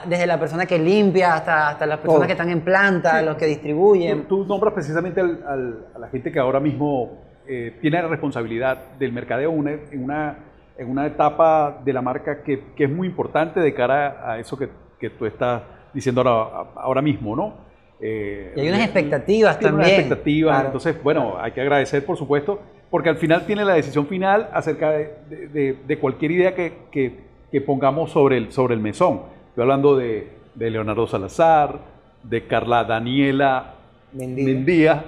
desde 0.08 0.26
la 0.28 0.40
persona 0.40 0.66
que 0.66 0.80
limpia 0.80 1.36
hasta, 1.36 1.70
hasta 1.70 1.86
las 1.86 1.98
personas 2.00 2.20
Todo. 2.20 2.26
que 2.28 2.32
están 2.34 2.50
en 2.50 2.62
planta, 2.62 3.22
los 3.22 3.36
que 3.38 3.46
distribuyen. 3.46 4.24
Tú, 4.24 4.44
tú 4.44 4.46
nombras 4.46 4.74
precisamente 4.74 5.22
al- 5.22 5.44
al- 5.48 5.86
a 5.96 6.00
la 6.00 6.08
gente 6.10 6.32
que 6.32 6.40
ahora 6.40 6.60
mismo 6.60 7.20
eh, 7.48 7.78
tiene 7.80 8.02
la 8.02 8.08
responsabilidad 8.08 8.78
del 9.00 9.14
mercadeo 9.14 9.52
una- 9.52 9.72
en, 9.72 10.04
una, 10.04 10.38
en 10.78 10.90
una 10.90 11.06
etapa 11.06 11.80
de 11.86 11.94
la 11.94 12.02
marca 12.02 12.44
que, 12.44 12.62
que 12.76 12.84
es 12.86 12.90
muy 12.90 13.08
importante 13.08 13.60
de 13.60 13.74
cara 13.74 14.18
a 14.32 14.38
eso 14.40 14.58
que, 14.58 14.68
que 15.00 15.10
tú 15.12 15.26
estás 15.26 15.62
diciendo 15.94 16.22
ahora, 16.22 16.70
ahora 16.76 17.02
mismo, 17.02 17.36
¿no? 17.36 17.54
Eh, 18.02 18.54
Y 18.56 18.60
hay 18.62 18.70
unas 18.70 18.82
expectativas 18.82 19.58
tiene 19.60 19.74
unas 19.76 19.86
también. 19.88 20.02
expectativas, 20.02 20.54
Claro. 20.56 20.68
entonces, 20.68 21.04
bueno, 21.04 21.36
hay 21.40 21.52
que 21.52 21.62
agradecer, 21.62 22.06
por 22.06 22.18
supuesto, 22.18 22.60
porque 22.92 23.10
al 23.10 23.18
final 23.18 23.46
tiene 23.46 23.64
la 23.66 23.74
decisión 23.76 24.08
final 24.08 24.50
acerca 24.54 24.92
de, 24.92 25.14
de- 25.30 25.48
de- 25.48 25.78
de 25.88 26.00
cualquier 26.00 26.32
idea 26.32 26.54
que, 26.54 26.74
que- 26.92 27.20
que 27.52 27.62
pongamos 27.62 28.12
sobre 28.12 28.38
el, 28.38 28.52
sobre 28.52 28.74
el 28.76 28.82
mesón. 28.82 29.22
Estoy 29.58 29.72
hablando 29.72 29.98
de, 29.98 30.28
de 30.54 30.70
Leonardo 30.70 31.08
Salazar, 31.08 31.80
de 32.22 32.46
Carla 32.46 32.84
Daniela 32.84 33.74
Mendía. 34.14 34.46
Mendía, 34.46 35.06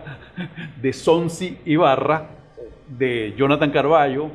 de 0.82 0.92
Sonsi 0.92 1.60
Ibarra, 1.66 2.30
de 2.88 3.36
Jonathan 3.38 3.70
Carballo, 3.70 4.32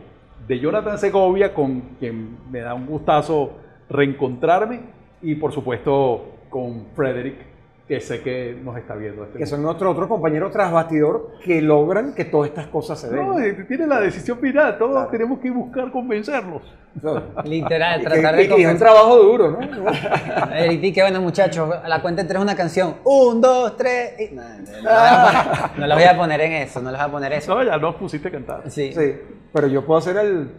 de 0.46 0.60
Jonathan 0.60 0.98
Segovia, 0.98 1.52
con 1.52 1.80
quien 1.98 2.38
me 2.48 2.60
da 2.60 2.74
un 2.74 2.86
gustazo 2.86 3.54
reencontrarme, 3.90 4.82
y 5.20 5.34
por 5.34 5.52
supuesto 5.52 6.36
con 6.48 6.86
Frederick, 6.94 7.38
que 7.86 8.00
sé 8.00 8.22
que 8.22 8.58
nos 8.64 8.76
está 8.78 8.94
viendo. 8.94 9.24
Este 9.24 9.38
Que 9.38 9.44
son 9.46 9.62
nuestros 9.62 9.92
otros 9.92 10.08
compañeros 10.08 10.50
tras 10.52 10.72
bastidor 10.72 11.32
que 11.44 11.60
logran 11.60 12.14
que 12.14 12.24
todas 12.24 12.48
estas 12.48 12.66
cosas 12.68 12.98
se 12.98 13.10
den. 13.10 13.16
No, 13.28 13.38
eh, 13.38 13.52
tiene 13.68 13.86
la 13.86 14.00
decisión 14.00 14.38
final, 14.38 14.78
todos 14.78 14.92
Claro. 14.92 15.10
tenemos 15.10 15.38
que 15.40 15.50
buscar 15.50 15.90
convencerlos. 15.92 16.62
Literal, 17.44 18.00
Y 18.00 18.04
tratar 18.04 18.34
y 18.34 18.36
de 18.36 18.36
que 18.36 18.42
es 18.42 18.50
un 18.50 18.56
convencer. 18.56 18.78
trabajo 18.78 19.16
duro, 19.18 19.50
¿no? 19.50 19.58
Eric, 20.56 20.80
di 20.80 20.92
que 20.94 21.02
bueno, 21.02 21.20
muchachos, 21.20 21.70
a 21.82 21.86
la 21.88 22.00
cuenta 22.00 22.22
de 22.22 22.28
tres 22.28 22.40
una 22.40 22.56
canción. 22.56 22.94
Un, 23.04 23.40
dos, 23.42 23.76
tres. 23.76 24.12
y- 24.30 24.34
No, 24.34 24.42
no, 24.42 25.70
no, 25.76 25.86
la 25.86 25.94
voy 25.94 26.04
a 26.04 26.16
poner- 26.16 26.40
en 26.40 26.52
eso, 26.52 26.80
no 26.80 26.90
la 26.90 26.98
voy 27.00 27.08
a 27.08 27.12
poner 27.12 27.32
eso. 27.34 27.54
No, 27.54 27.62
ya 27.62 27.76
nos 27.76 27.96
pusiste 27.96 28.28
a 28.28 28.30
cantar. 28.30 28.62
Sí. 28.70 28.92
Sí, 28.94 29.14
pero 29.52 29.66
yo 29.66 29.84
puedo 29.84 29.98
hacer 29.98 30.16
el... 30.16 30.50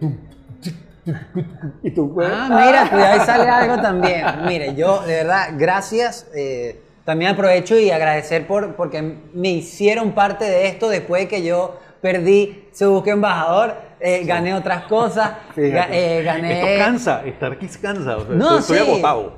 Y 1.83 1.91
tú 1.91 2.13
puedes... 2.13 2.31
Ah, 2.33 2.47
mira, 2.49 2.89
cuidado, 2.89 3.13
ahí 3.13 3.25
sale 3.25 3.49
algo 3.49 3.81
también. 3.81 4.25
Mire, 4.47 4.73
yo 4.75 5.01
de 5.05 5.15
verdad, 5.17 5.49
gracias. 5.57 6.27
eh, 6.35 6.81
también 7.05 7.31
aprovecho 7.31 7.77
y 7.79 7.91
agradecer 7.91 8.45
por, 8.47 8.75
porque 8.75 9.01
me 9.33 9.49
hicieron 9.51 10.11
parte 10.11 10.43
de 10.45 10.67
esto 10.67 10.89
después 10.89 11.21
de 11.23 11.27
que 11.27 11.43
yo 11.43 11.79
perdí 12.01 12.67
Se 12.71 12.85
Busca 12.85 13.11
Embajador, 13.11 13.75
eh, 13.99 14.23
gané 14.25 14.53
otras 14.53 14.83
cosas, 14.83 15.31
eh, 15.55 16.21
gané... 16.23 16.59
Esto 16.59 16.83
cansa, 16.83 17.23
estar 17.25 17.53
aquí 17.53 17.67
cansa. 17.81 18.17
o 18.17 18.25
sea, 18.25 18.35
No, 18.35 18.57
estoy, 18.59 18.77
estoy 18.77 18.77
sí. 18.77 18.91
agotado. 19.01 19.33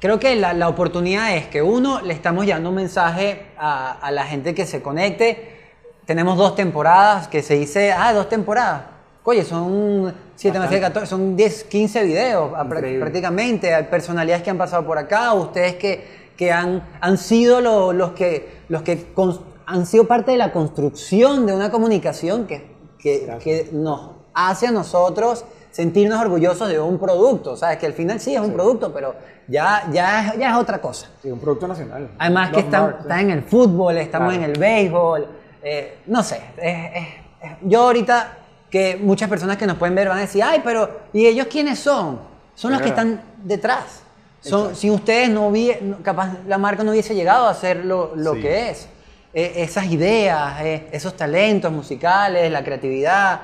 Creo 0.00 0.18
que 0.18 0.34
la, 0.34 0.54
la 0.54 0.68
oportunidad 0.68 1.36
es 1.36 1.46
que 1.46 1.62
uno, 1.62 2.00
le 2.00 2.14
estamos 2.14 2.46
llevando 2.46 2.70
un 2.70 2.74
mensaje 2.76 3.46
a, 3.58 3.92
a 3.92 4.10
la 4.10 4.24
gente 4.24 4.54
que 4.54 4.64
se 4.66 4.80
conecte. 4.82 5.58
Tenemos 6.06 6.36
dos 6.38 6.56
temporadas, 6.56 7.28
que 7.28 7.42
se 7.42 7.54
dice, 7.54 7.92
ah, 7.92 8.12
dos 8.12 8.28
temporadas. 8.28 8.82
Oye, 9.22 9.44
son 9.44 10.14
7 10.34 10.58
más 10.58 10.68
7, 10.70 10.82
14, 10.82 11.06
son 11.06 11.36
10, 11.36 11.64
15 11.64 12.04
videos 12.04 12.50
Increíble. 12.64 12.98
prácticamente. 13.00 13.74
Hay 13.74 13.84
personalidades 13.84 14.42
que 14.42 14.50
han 14.50 14.58
pasado 14.58 14.84
por 14.84 14.96
acá, 14.98 15.34
ustedes 15.34 15.74
que, 15.76 16.29
que 16.40 16.50
han, 16.52 16.82
han 17.02 17.18
sido 17.18 17.60
lo- 17.60 17.92
los 17.92 18.12
que, 18.12 18.62
los 18.70 18.80
que 18.80 19.14
cons- 19.14 19.40
han 19.66 19.84
sido 19.84 20.06
parte 20.06 20.30
de 20.30 20.38
la 20.38 20.52
construcción 20.52 21.44
de 21.44 21.52
una 21.52 21.70
comunicación 21.70 22.46
que, 22.46 22.74
que, 22.98 23.36
que 23.44 23.68
nos 23.72 24.12
hace 24.32 24.66
a 24.68 24.70
nosotros 24.70 25.44
sentirnos 25.70 26.18
orgullosos 26.18 26.66
de 26.70 26.80
un 26.80 26.98
producto. 26.98 27.58
¿Sabes? 27.58 27.76
Que 27.76 27.84
al 27.84 27.92
final 27.92 28.20
sí 28.20 28.34
es 28.34 28.40
un 28.40 28.54
producto, 28.54 28.90
pero 28.90 29.14
ya, 29.48 29.86
ya, 29.92 30.34
ya 30.38 30.52
es 30.52 30.56
otra 30.56 30.80
cosa. 30.80 31.08
Sí, 31.20 31.30
un 31.30 31.38
producto 31.40 31.68
nacional. 31.68 32.08
Además 32.18 32.48
que 32.48 32.56
Love 32.56 32.64
están, 32.64 32.82
Mart, 32.84 33.00
sí. 33.02 33.20
en 33.20 33.30
el 33.32 33.42
fútbol, 33.42 33.98
estamos 33.98 34.28
Claro. 34.32 34.44
en 34.44 34.50
el 34.50 34.58
béisbol, 34.58 35.26
eh, 35.62 35.98
no 36.06 36.22
sé. 36.22 36.40
es- 36.56 36.90
es- 36.94 37.08
es- 37.42 37.56
yo 37.64 37.82
ahorita 37.82 38.38
que 38.70 38.96
muchas 38.96 39.28
personas 39.28 39.58
que 39.58 39.66
nos 39.66 39.76
pueden 39.76 39.94
ver 39.94 40.08
van 40.08 40.16
a 40.16 40.22
decir, 40.22 40.42
ay, 40.42 40.62
pero 40.64 40.88
¿y 41.12 41.26
ellos 41.26 41.48
quiénes 41.50 41.78
son? 41.80 42.18
Son 42.54 42.72
los 42.72 42.80
que 42.80 42.88
están 42.88 43.20
detrás. 43.44 44.04
Son, 44.40 44.74
si 44.74 44.90
ustedes 44.90 45.28
no 45.28 45.48
hubiesen, 45.48 45.94
capaz 46.02 46.38
la 46.46 46.56
marca 46.58 46.82
no 46.82 46.92
hubiese 46.92 47.14
llegado 47.14 47.46
a 47.46 47.54
ser 47.54 47.84
lo, 47.84 48.12
lo 48.16 48.34
Sí. 48.34 48.40
que 48.40 48.70
es. 48.70 48.88
Eh, 49.34 49.52
esas 49.56 49.86
ideas, 49.86 50.60
eh, 50.62 50.86
esos 50.92 51.14
talentos 51.16 51.70
musicales, 51.70 52.50
la 52.50 52.64
creatividad, 52.64 53.40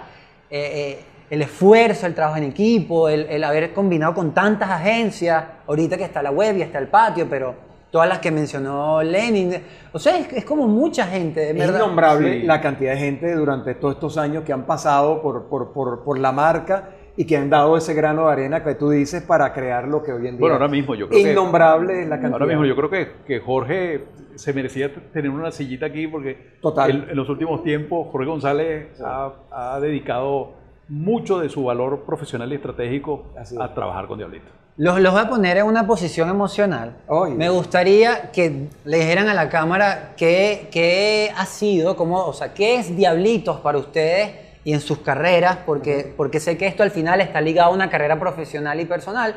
eh, 0.50 0.98
eh, 1.00 1.04
el 1.30 1.42
esfuerzo, 1.42 2.06
el 2.06 2.14
trabajo 2.14 2.38
en 2.38 2.44
equipo, 2.44 3.08
el, 3.08 3.26
el 3.28 3.44
haber 3.44 3.72
combinado 3.74 4.14
con 4.14 4.32
tantas 4.32 4.70
agencias, 4.70 5.44
ahorita 5.66 5.96
que 5.96 6.04
está 6.04 6.22
la 6.22 6.30
web 6.30 6.56
y 6.56 6.62
está 6.62 6.78
el 6.78 6.88
patio, 6.88 7.26
pero 7.28 7.54
todas 7.90 8.08
las 8.08 8.18
que 8.18 8.30
mencionó 8.30 9.02
Lenin, 9.02 9.54
o 9.92 9.98
sea, 9.98 10.18
es, 10.18 10.32
es 10.32 10.44
como 10.44 10.66
mucha 10.66 11.06
gente, 11.06 11.40
de 11.40 11.50
Es 11.50 11.56
verdad. 11.56 11.80
innombrable 11.80 12.40
Sí. 12.40 12.46
la 12.46 12.60
cantidad 12.60 12.92
de 12.94 12.98
gente 12.98 13.34
durante 13.34 13.74
todos 13.74 13.94
estos 13.94 14.16
años 14.18 14.44
que 14.44 14.52
han 14.52 14.64
pasado 14.64 15.20
por, 15.22 15.44
por, 15.44 15.72
por, 15.72 16.02
por 16.04 16.18
la 16.18 16.32
marca 16.32 16.90
y 17.16 17.24
que 17.26 17.36
han 17.36 17.48
dado 17.50 17.76
ese 17.76 17.94
grano 17.94 18.26
de 18.26 18.32
arena 18.32 18.62
que 18.62 18.74
tú 18.74 18.90
dices 18.90 19.22
para 19.22 19.52
crear 19.52 19.88
lo 19.88 20.02
que 20.02 20.12
hoy 20.12 20.26
en 20.28 20.32
día 20.36 20.40
Bueno, 20.40 20.56
es. 20.56 20.60
ahora 20.60 20.70
mismo 20.70 20.94
yo 20.94 21.08
creo 21.08 21.22
que- 21.22 21.30
Innombrable 21.32 22.02
es 22.02 22.08
la 22.08 22.16
cantidad. 22.16 22.32
Ahora 22.34 22.46
mismo 22.46 22.64
yo 22.64 22.76
creo 22.76 22.90
que, 22.90 23.08
que 23.26 23.40
Jorge 23.40 24.04
se 24.34 24.52
merecía 24.52 24.92
tener 25.12 25.30
una 25.30 25.50
sillita 25.50 25.86
aquí 25.86 26.06
porque 26.06 26.56
Total. 26.60 26.90
En, 26.90 27.10
en 27.10 27.16
los 27.16 27.28
últimos 27.28 27.62
tiempos 27.62 28.08
Jorge 28.12 28.28
González 28.28 29.00
ha, 29.02 29.32
ha 29.50 29.80
dedicado 29.80 30.52
mucho 30.88 31.40
de 31.40 31.48
su 31.48 31.64
valor 31.64 32.04
profesional 32.04 32.52
y 32.52 32.56
estratégico 32.56 33.32
Así 33.36 33.54
es. 33.54 33.60
a 33.60 33.72
trabajar 33.74 34.06
con 34.06 34.18
Diablito. 34.18 34.46
Los, 34.76 35.00
los 35.00 35.10
voy 35.14 35.22
a 35.22 35.28
poner 35.30 35.56
en 35.56 35.64
una 35.64 35.86
posición 35.86 36.28
emocional. 36.28 36.98
Oye. 37.08 37.34
Me 37.34 37.48
gustaría 37.48 38.30
que 38.30 38.68
le 38.84 38.98
dijeran 38.98 39.26
a 39.28 39.32
la 39.34 39.48
cámara 39.48 40.12
qué, 40.18 40.68
qué 40.70 41.30
ha 41.34 41.46
sido, 41.46 41.96
cómo, 41.96 42.26
o 42.26 42.32
sea, 42.34 42.52
qué 42.52 42.76
es 42.76 42.94
Diablitos 42.94 43.58
para 43.60 43.78
ustedes 43.78 44.32
y 44.66 44.72
en 44.72 44.80
sus 44.80 44.98
carreras, 44.98 45.58
porque, 45.64 46.12
porque 46.16 46.40
sé 46.40 46.58
que 46.58 46.66
esto 46.66 46.82
al 46.82 46.90
final 46.90 47.20
está 47.20 47.40
ligado 47.40 47.70
a 47.70 47.72
una 47.74 47.88
carrera 47.88 48.18
profesional 48.18 48.80
y 48.80 48.84
personal. 48.84 49.36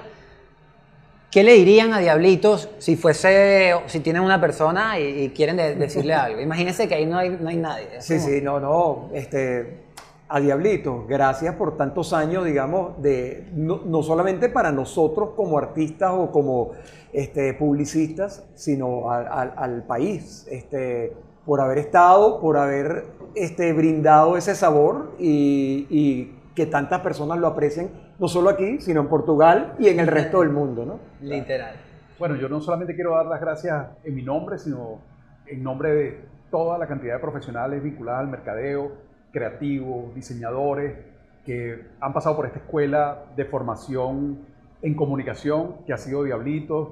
¿Qué 1.29 1.43
le 1.43 1.53
dirían 1.53 1.93
a 1.93 1.99
Diablitos 1.99 2.67
si 2.79 2.95
fuese, 2.95 3.75
si 3.85 3.99
tienen 3.99 4.23
una 4.23 4.41
persona 4.41 4.97
y, 4.99 5.25
y 5.25 5.29
quieren 5.29 5.57
de- 5.57 5.75
decirle 5.75 6.13
algo? 6.25 6.41
Imagínense 6.41 6.87
que 6.87 6.95
ahí 6.95 7.05
no 7.05 7.19
hay, 7.19 7.29
no 7.39 7.47
hay 7.47 7.57
nadie. 7.57 8.01
Sí, 8.01 8.15
como- 8.17 8.27
sí, 8.27 8.41
no, 8.41 8.59
no, 8.59 9.09
este, 9.13 9.83
a 10.29 10.39
Diablito, 10.39 11.05
gracias 11.07 11.53
por 11.53 11.77
tantos 11.77 12.11
años, 12.11 12.43
digamos, 12.45 12.99
de, 12.99 13.49
no, 13.53 13.81
no 13.85 14.01
solamente 14.01 14.49
para 14.49 14.71
nosotros 14.71 15.29
como 15.35 15.59
artistas 15.59 16.09
o 16.11 16.31
como 16.31 16.71
este, 17.13 17.53
publicistas, 17.53 18.43
sino 18.55 19.11
al, 19.11 19.27
al- 19.27 19.53
al 19.57 19.83
país, 19.83 20.47
este, 20.49 21.13
por 21.49 21.61
haber 21.61 21.79
estado, 21.79 22.39
por 22.39 22.57
haber 22.57 23.05
este, 23.33 23.73
brindado 23.73 24.37
ese 24.37 24.53
sabor 24.53 25.15
y, 25.17 25.87
y 25.89 26.37
que 26.53 26.67
tantas 26.67 27.01
personas 27.01 27.39
lo 27.39 27.47
aprecien, 27.47 27.89
no 28.19 28.27
solo 28.27 28.51
aquí, 28.51 28.79
sino 28.81 29.01
en 29.01 29.07
Portugal 29.07 29.73
y 29.79 29.87
en 29.87 29.99
el 29.99 30.05
resto 30.05 30.41
del 30.41 30.51
mundo, 30.51 30.85
¿no? 30.85 30.99
Literal. 31.21 31.73
Bueno, 32.19 32.35
yo 32.35 32.49
no 32.49 32.61
solamente 32.61 32.93
quiero 32.93 33.15
dar 33.15 33.25
las 33.25 33.41
gracias 33.41 33.87
en 34.03 34.13
mi 34.13 34.21
nombre, 34.21 34.59
sino 34.59 34.99
en 35.47 35.63
nombre 35.63 35.91
de 35.91 36.21
toda 36.51 36.77
la 36.77 36.85
cantidad 36.85 37.15
de 37.15 37.19
profesionales 37.19 37.81
vinculados 37.81 38.19
al 38.19 38.27
mercadeo, 38.27 38.91
creativos, 39.31 40.13
diseñadores, 40.13 40.99
que 41.47 41.83
han 41.99 42.13
pasado 42.13 42.35
por 42.35 42.45
esta 42.45 42.59
escuela 42.59 43.23
de 43.35 43.45
formación 43.45 44.45
en 44.83 44.93
comunicación, 44.93 45.77
que 45.87 45.93
ha 45.93 45.97
sido 45.97 46.23
Diablitos 46.23 46.89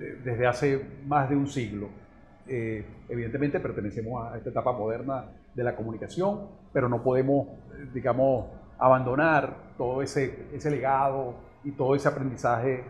eh, 0.00 0.18
desde 0.24 0.44
hace 0.48 0.84
más 1.06 1.30
de 1.30 1.36
un 1.36 1.46
siglo. 1.46 2.01
Eh, 2.48 2.84
evidentemente 3.08 3.60
pertenecemos 3.60 4.32
a 4.32 4.36
esta 4.36 4.50
etapa 4.50 4.72
moderna 4.72 5.26
de 5.54 5.62
la 5.64 5.76
comunicación, 5.76 6.48
pero 6.72 6.88
no 6.88 7.02
podemos, 7.02 7.46
eh, 7.48 7.88
digamos, 7.94 8.46
abandonar 8.78 9.74
todo 9.78 10.02
ese, 10.02 10.46
ese 10.52 10.70
legado 10.70 11.34
y 11.64 11.72
todo 11.72 11.94
ese 11.94 12.08
aprendizaje 12.08 12.84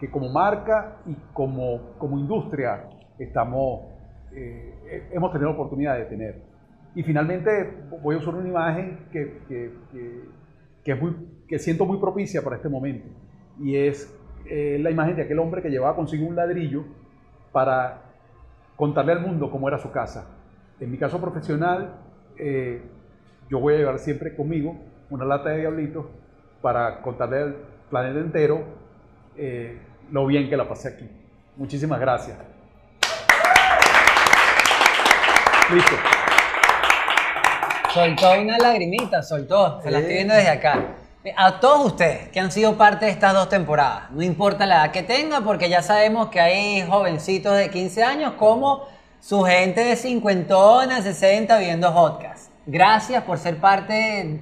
que 0.00 0.10
como 0.10 0.30
marca 0.30 0.96
y 1.06 1.14
como, 1.32 1.92
como 1.98 2.18
industria 2.18 2.88
estamos, 3.18 3.82
eh, 4.32 5.08
hemos 5.12 5.30
tenido 5.32 5.50
la 5.50 5.54
oportunidad 5.54 5.96
de 5.98 6.04
tener. 6.06 6.42
Y 6.94 7.02
finalmente 7.02 7.50
voy 8.02 8.14
a 8.14 8.18
usar 8.18 8.34
una 8.34 8.48
imagen 8.48 9.06
que, 9.12 9.40
que, 9.48 9.72
que- 9.92 10.44
que 10.84 10.92
es 10.92 11.00
muy, 11.00 11.16
que 11.48 11.58
siento 11.58 11.86
muy 11.86 11.98
propicia 11.98 12.42
para 12.42 12.56
este 12.56 12.68
momento. 12.68 13.08
Y 13.58 13.74
es 13.76 14.14
eh, 14.46 14.78
la 14.80 14.90
imagen 14.90 15.16
de 15.16 15.22
aquel 15.22 15.38
hombre 15.38 15.62
que 15.62 15.70
llevaba 15.70 15.96
consigo 15.96 16.26
un 16.28 16.36
ladrillo 16.36 16.84
para 17.52 18.03
contarle 18.76 19.12
al 19.12 19.20
mundo 19.20 19.50
cómo 19.50 19.68
era 19.68 19.78
su 19.78 19.90
casa. 19.90 20.26
En 20.80 20.90
mi 20.90 20.98
caso 20.98 21.20
profesional, 21.20 21.94
eh, 22.38 22.82
yo 23.48 23.60
voy 23.60 23.74
a 23.74 23.78
llevar 23.78 23.98
siempre 23.98 24.34
conmigo 24.34 24.76
una 25.10 25.24
lata 25.24 25.50
de 25.50 25.60
diablitos 25.60 26.06
para 26.60 27.02
contarle 27.02 27.42
al 27.42 27.56
planeta 27.90 28.18
entero 28.18 28.64
eh, 29.36 29.78
lo 30.10 30.26
bien 30.26 30.48
que 30.48 30.56
la 30.56 30.68
pasé 30.68 30.88
aquí. 30.88 31.08
Muchísimas 31.56 32.00
gracias. 32.00 32.38
Listo. 35.72 35.94
Soltó 37.92 38.40
una 38.40 38.58
lagrimita, 38.58 39.22
soltó. 39.22 39.80
Se 39.82 39.90
la 39.90 39.98
estoy 39.98 40.14
viendo 40.14 40.34
desde 40.34 40.50
acá. 40.50 40.93
A 41.36 41.58
todos 41.58 41.86
ustedes 41.86 42.28
que 42.28 42.38
han 42.40 42.52
sido 42.52 42.76
parte 42.76 43.06
de 43.06 43.10
estas 43.10 43.32
dos 43.32 43.48
temporadas, 43.48 44.10
no 44.10 44.22
importa 44.22 44.66
la 44.66 44.84
edad 44.84 44.90
que 44.92 45.02
tengan, 45.02 45.42
porque 45.42 45.70
ya 45.70 45.80
sabemos 45.82 46.28
que 46.28 46.38
hay 46.38 46.82
jovencitos 46.86 47.56
de 47.56 47.70
15 47.70 48.04
años 48.04 48.34
como 48.34 48.86
su 49.20 49.42
gente 49.42 49.82
de 49.82 49.96
50, 49.96 51.00
60 51.00 51.58
viendo 51.58 51.94
podcast. 51.94 52.50
Gracias 52.66 53.22
por 53.24 53.38
ser 53.38 53.56
parte, 53.56 54.40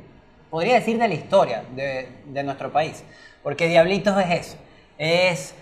podría 0.51 0.75
decir, 0.75 0.99
de 0.99 1.07
la 1.07 1.15
historia 1.15 1.63
de, 1.73 2.43
nuestro 2.43 2.73
país. 2.73 3.05
Porque 3.45 3.69
Diablitos 3.69 4.21
es 4.21 4.31
eso. 4.49 4.57
Es 4.99 5.55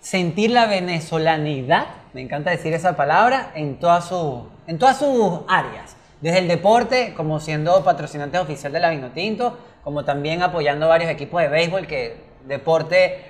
sentir 0.00 0.52
la 0.52 0.64
venezolanidad, 0.64 1.86
me 2.14 2.22
encanta 2.22 2.48
decir 2.50 2.72
esa 2.72 2.96
palabra, 2.96 3.50
en, 3.54 3.78
todas 3.78 4.06
sus- 4.08 4.44
en 4.66 4.78
todas 4.78 4.98
sus 4.98 5.40
áreas. 5.48 5.96
Desde 6.22 6.38
el 6.38 6.48
deporte, 6.48 7.12
como 7.14 7.40
siendo 7.40 7.84
patrocinante 7.84 8.38
oficial 8.38 8.72
de 8.72 8.80
la 8.80 8.88
Vinotinto, 8.88 9.58
como 9.86 10.04
también 10.04 10.42
apoyando 10.42 10.88
varios 10.88 11.08
equipos 11.08 11.40
de 11.40 11.46
béisbol, 11.46 11.86
que 11.86 12.16
deporte 12.44 13.20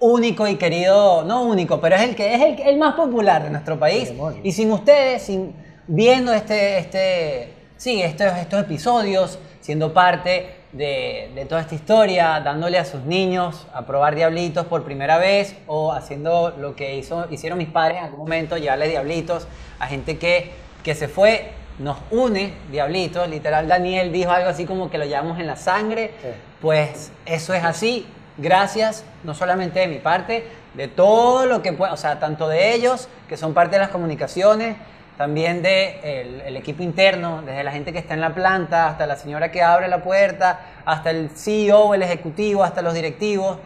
único 0.00 0.48
y 0.48 0.56
querido, 0.56 1.22
no 1.22 1.44
único, 1.44 1.80
pero 1.80 1.94
es 1.94 2.02
el 2.02 2.16
que 2.16 2.34
es 2.34 2.42
el, 2.42 2.60
el 2.60 2.76
más 2.76 2.96
popular 2.96 3.44
de 3.44 3.50
nuestro 3.50 3.78
país. 3.78 4.12
Y 4.42 4.50
sin 4.50 4.72
ustedes, 4.72 5.22
sin 5.22 5.54
viendo 5.86 6.32
este, 6.34 6.78
este, 6.78 7.54
sí, 7.76 8.02
estos, 8.02 8.36
estos 8.36 8.62
episodios, 8.62 9.38
siendo 9.60 9.94
parte 9.94 10.56
de, 10.72 11.30
de 11.36 11.44
toda 11.44 11.60
esta 11.60 11.76
historia, 11.76 12.40
dándole 12.40 12.76
a 12.76 12.84
sus 12.84 13.02
niños 13.02 13.68
a 13.72 13.86
probar 13.86 14.16
diablitos 14.16 14.66
por 14.66 14.82
primera 14.82 15.18
vez 15.18 15.54
o 15.68 15.92
haciendo 15.92 16.50
lo 16.58 16.74
que 16.74 16.96
hizo, 16.96 17.28
hicieron 17.30 17.58
mis 17.58 17.68
padres 17.68 17.98
en 17.98 18.04
algún 18.06 18.18
momento, 18.18 18.56
llevarles 18.56 18.88
diablitos 18.88 19.46
a 19.78 19.86
gente 19.86 20.18
que, 20.18 20.50
que 20.82 20.96
se 20.96 21.06
fue, 21.06 21.52
nos 21.78 21.98
une 22.10 22.54
diablitos, 22.70 23.28
literal 23.28 23.66
Daniel 23.66 24.12
dijo 24.12 24.30
algo 24.30 24.48
así 24.48 24.64
como 24.64 24.90
que 24.90 24.98
lo 24.98 25.04
llevamos 25.04 25.40
en 25.40 25.46
la 25.46 25.56
sangre, 25.56 26.12
pues 26.60 27.10
eso 27.26 27.52
es 27.54 27.64
así, 27.64 28.06
gracias, 28.36 29.04
no 29.24 29.34
solamente 29.34 29.80
de 29.80 29.88
mi 29.88 29.98
parte, 29.98 30.46
de 30.74 30.88
todo 30.88 31.46
lo 31.46 31.62
que 31.62 31.72
pueda, 31.72 31.92
o 31.92 31.96
sea, 31.96 32.18
tanto 32.18 32.48
de 32.48 32.74
ellos, 32.74 33.08
que 33.28 33.36
son 33.36 33.54
parte 33.54 33.76
de 33.76 33.80
las 33.80 33.90
comunicaciones, 33.90 34.76
también 35.16 35.62
de 35.62 36.22
el, 36.22 36.40
el 36.40 36.56
equipo 36.56 36.82
interno, 36.82 37.42
desde 37.42 37.62
la 37.62 37.70
gente 37.70 37.92
que 37.92 37.98
está 37.98 38.14
en 38.14 38.20
la 38.20 38.34
planta, 38.34 38.88
hasta 38.88 39.06
la 39.06 39.16
señora 39.16 39.52
que 39.52 39.62
abre 39.62 39.86
la 39.86 40.02
puerta, 40.02 40.60
hasta 40.84 41.10
el 41.10 41.30
CEO, 41.30 41.94
el 41.94 42.02
ejecutivo, 42.02 42.64
hasta 42.64 42.82
los 42.82 42.94
directivos. 42.94 43.58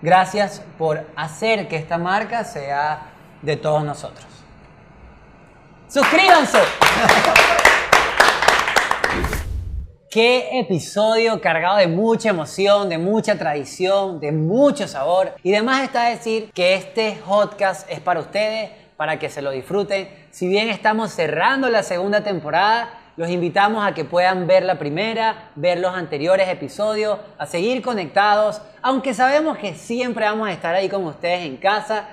Gracias 0.00 0.62
por 0.78 1.06
hacer 1.16 1.68
que 1.68 1.76
esta 1.76 1.98
marca 1.98 2.44
sea 2.44 3.10
de 3.42 3.56
todos 3.56 3.84
nosotros. 3.84 4.26
¡Suscríbanse! 5.88 6.58
Qué 10.16 10.58
episodio 10.60 11.42
cargado 11.42 11.76
de 11.76 11.88
mucha 11.88 12.30
emoción, 12.30 12.88
de 12.88 12.96
mucha 12.96 13.36
tradición, 13.36 14.18
de 14.18 14.32
mucho 14.32 14.88
sabor. 14.88 15.34
Y 15.42 15.52
además 15.52 15.82
está 15.82 16.04
decir 16.04 16.50
que 16.54 16.72
este 16.72 17.20
podcast 17.22 17.86
es 17.90 18.00
para 18.00 18.20
ustedes, 18.20 18.70
para 18.96 19.18
que 19.18 19.28
se 19.28 19.42
lo 19.42 19.50
disfruten. 19.50 20.08
Si 20.30 20.48
bien 20.48 20.70
estamos 20.70 21.12
cerrando 21.12 21.68
la 21.68 21.82
segunda 21.82 22.22
temporada, 22.22 22.98
los 23.18 23.28
invitamos 23.28 23.86
a 23.86 23.92
que 23.92 24.06
puedan 24.06 24.46
ver 24.46 24.62
la 24.62 24.78
primera, 24.78 25.50
ver 25.54 25.80
los 25.80 25.94
anteriores 25.94 26.48
episodios, 26.48 27.18
a 27.36 27.44
seguir 27.44 27.82
conectados, 27.82 28.62
aunque 28.80 29.12
sabemos 29.12 29.58
que 29.58 29.74
siempre 29.74 30.24
vamos 30.24 30.48
a 30.48 30.52
estar 30.52 30.74
ahí 30.74 30.88
con 30.88 31.04
ustedes 31.04 31.42
en 31.42 31.58
casa, 31.58 32.08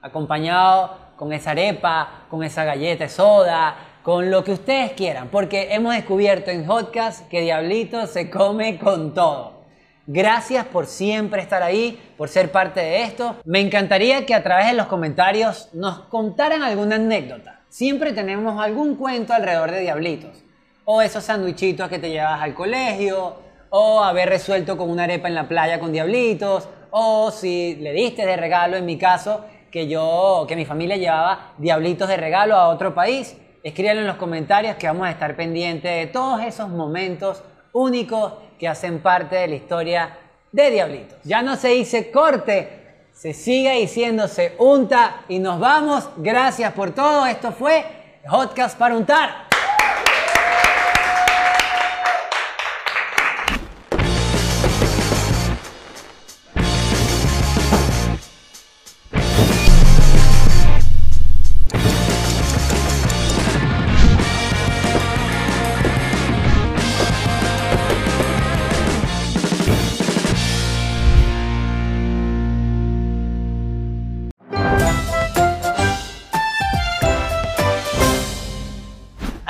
acompañado 0.00 0.96
con 1.16 1.30
esa 1.34 1.50
arepa, 1.50 2.24
con 2.30 2.42
esa 2.42 2.64
galleta 2.64 3.06
soda, 3.06 3.76
con 4.04 4.30
lo 4.30 4.44
que 4.44 4.52
ustedes 4.52 4.92
quieran, 4.92 5.28
porque 5.28 5.72
hemos 5.72 5.94
descubierto 5.94 6.50
en 6.50 6.66
Hotcast 6.66 7.26
que 7.28 7.40
Diablito 7.40 8.06
se 8.06 8.28
come 8.28 8.78
con 8.78 9.14
todo. 9.14 9.64
Gracias 10.06 10.66
por 10.66 10.84
siempre 10.84 11.40
estar 11.40 11.62
ahí, 11.62 11.98
por 12.18 12.28
ser 12.28 12.52
parte 12.52 12.80
de 12.80 13.02
esto. 13.02 13.36
Me 13.46 13.60
encantaría 13.60 14.26
que 14.26 14.34
a 14.34 14.42
través 14.42 14.66
de 14.66 14.74
los 14.74 14.88
comentarios 14.88 15.70
nos 15.72 16.00
contaran 16.00 16.62
alguna 16.62 16.96
anécdota. 16.96 17.62
Siempre 17.70 18.12
tenemos 18.12 18.62
algún 18.62 18.96
cuento 18.96 19.32
alrededor 19.32 19.70
de 19.70 19.80
Diablitos. 19.80 20.44
O 20.84 21.00
esos 21.00 21.24
sandwichitos 21.24 21.88
que 21.88 21.98
te 21.98 22.10
llevas 22.10 22.42
al 22.42 22.52
colegio, 22.52 23.36
o 23.70 24.04
haber 24.04 24.28
resuelto 24.28 24.76
con 24.76 24.90
una 24.90 25.04
arepa 25.04 25.28
en 25.28 25.34
la 25.34 25.48
playa 25.48 25.80
con 25.80 25.92
Diablitos, 25.92 26.68
o 26.90 27.30
si 27.30 27.76
le 27.76 27.92
diste 27.94 28.26
de 28.26 28.36
regalo, 28.36 28.76
en 28.76 28.84
mi 28.84 28.98
caso, 28.98 29.46
que 29.70 29.88
yo, 29.88 30.44
que 30.46 30.56
mi 30.56 30.66
familia 30.66 30.98
llevaba 30.98 31.54
Diablitos 31.56 32.06
de 32.06 32.18
regalo 32.18 32.54
a 32.54 32.68
otro 32.68 32.94
país. 32.94 33.38
Escríbanlo 33.64 34.02
en 34.02 34.08
los 34.08 34.16
comentarios 34.16 34.76
que 34.76 34.86
vamos 34.86 35.06
a 35.06 35.10
estar 35.10 35.34
pendientes 35.36 35.90
de 35.90 36.12
todos 36.12 36.42
esos 36.42 36.68
momentos 36.68 37.42
únicos 37.72 38.34
que 38.58 38.68
hacen 38.68 38.98
parte 38.98 39.36
de 39.36 39.48
la 39.48 39.54
historia 39.54 40.18
de 40.52 40.70
Diablitos. 40.70 41.16
Ya 41.24 41.40
no 41.40 41.56
se 41.56 41.68
dice 41.68 42.10
corte, 42.10 43.08
se 43.14 43.32
sigue 43.32 43.72
diciéndose 43.80 44.54
unta 44.58 45.22
y 45.30 45.38
nos 45.38 45.58
vamos. 45.58 46.10
Gracias 46.18 46.74
por 46.74 46.90
todo. 46.90 47.24
Esto 47.24 47.52
fue 47.52 47.86
Hotcast 48.28 48.76
para 48.76 48.98
untar. 48.98 49.46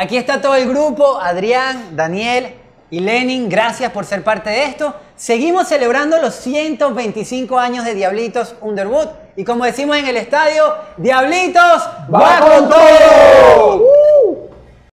Aquí 0.05 0.19
está 0.19 0.43
todo 0.43 0.55
el 0.55 0.69
grupo, 0.69 1.19
Adrián, 1.19 1.97
Daniel 1.97 2.55
y 2.91 3.01
Lenin, 3.01 3.49
gracias 3.49 3.91
por 3.91 4.05
ser 4.05 4.23
parte 4.23 4.51
de 4.51 4.65
esto. 4.65 4.95
Seguimos 5.17 5.69
celebrando 5.69 6.19
los 6.19 6.35
125 6.35 7.59
años 7.59 7.87
de 7.87 7.95
Diablitos 7.95 8.55
Underwood 8.61 9.09
y 9.35 9.45
como 9.45 9.65
decimos 9.65 9.97
en 9.97 10.07
el 10.07 10.19
estadio, 10.19 10.75
Diablitos 10.99 11.89
va 12.15 12.39
con 12.39 12.69
todo. 12.69 14.04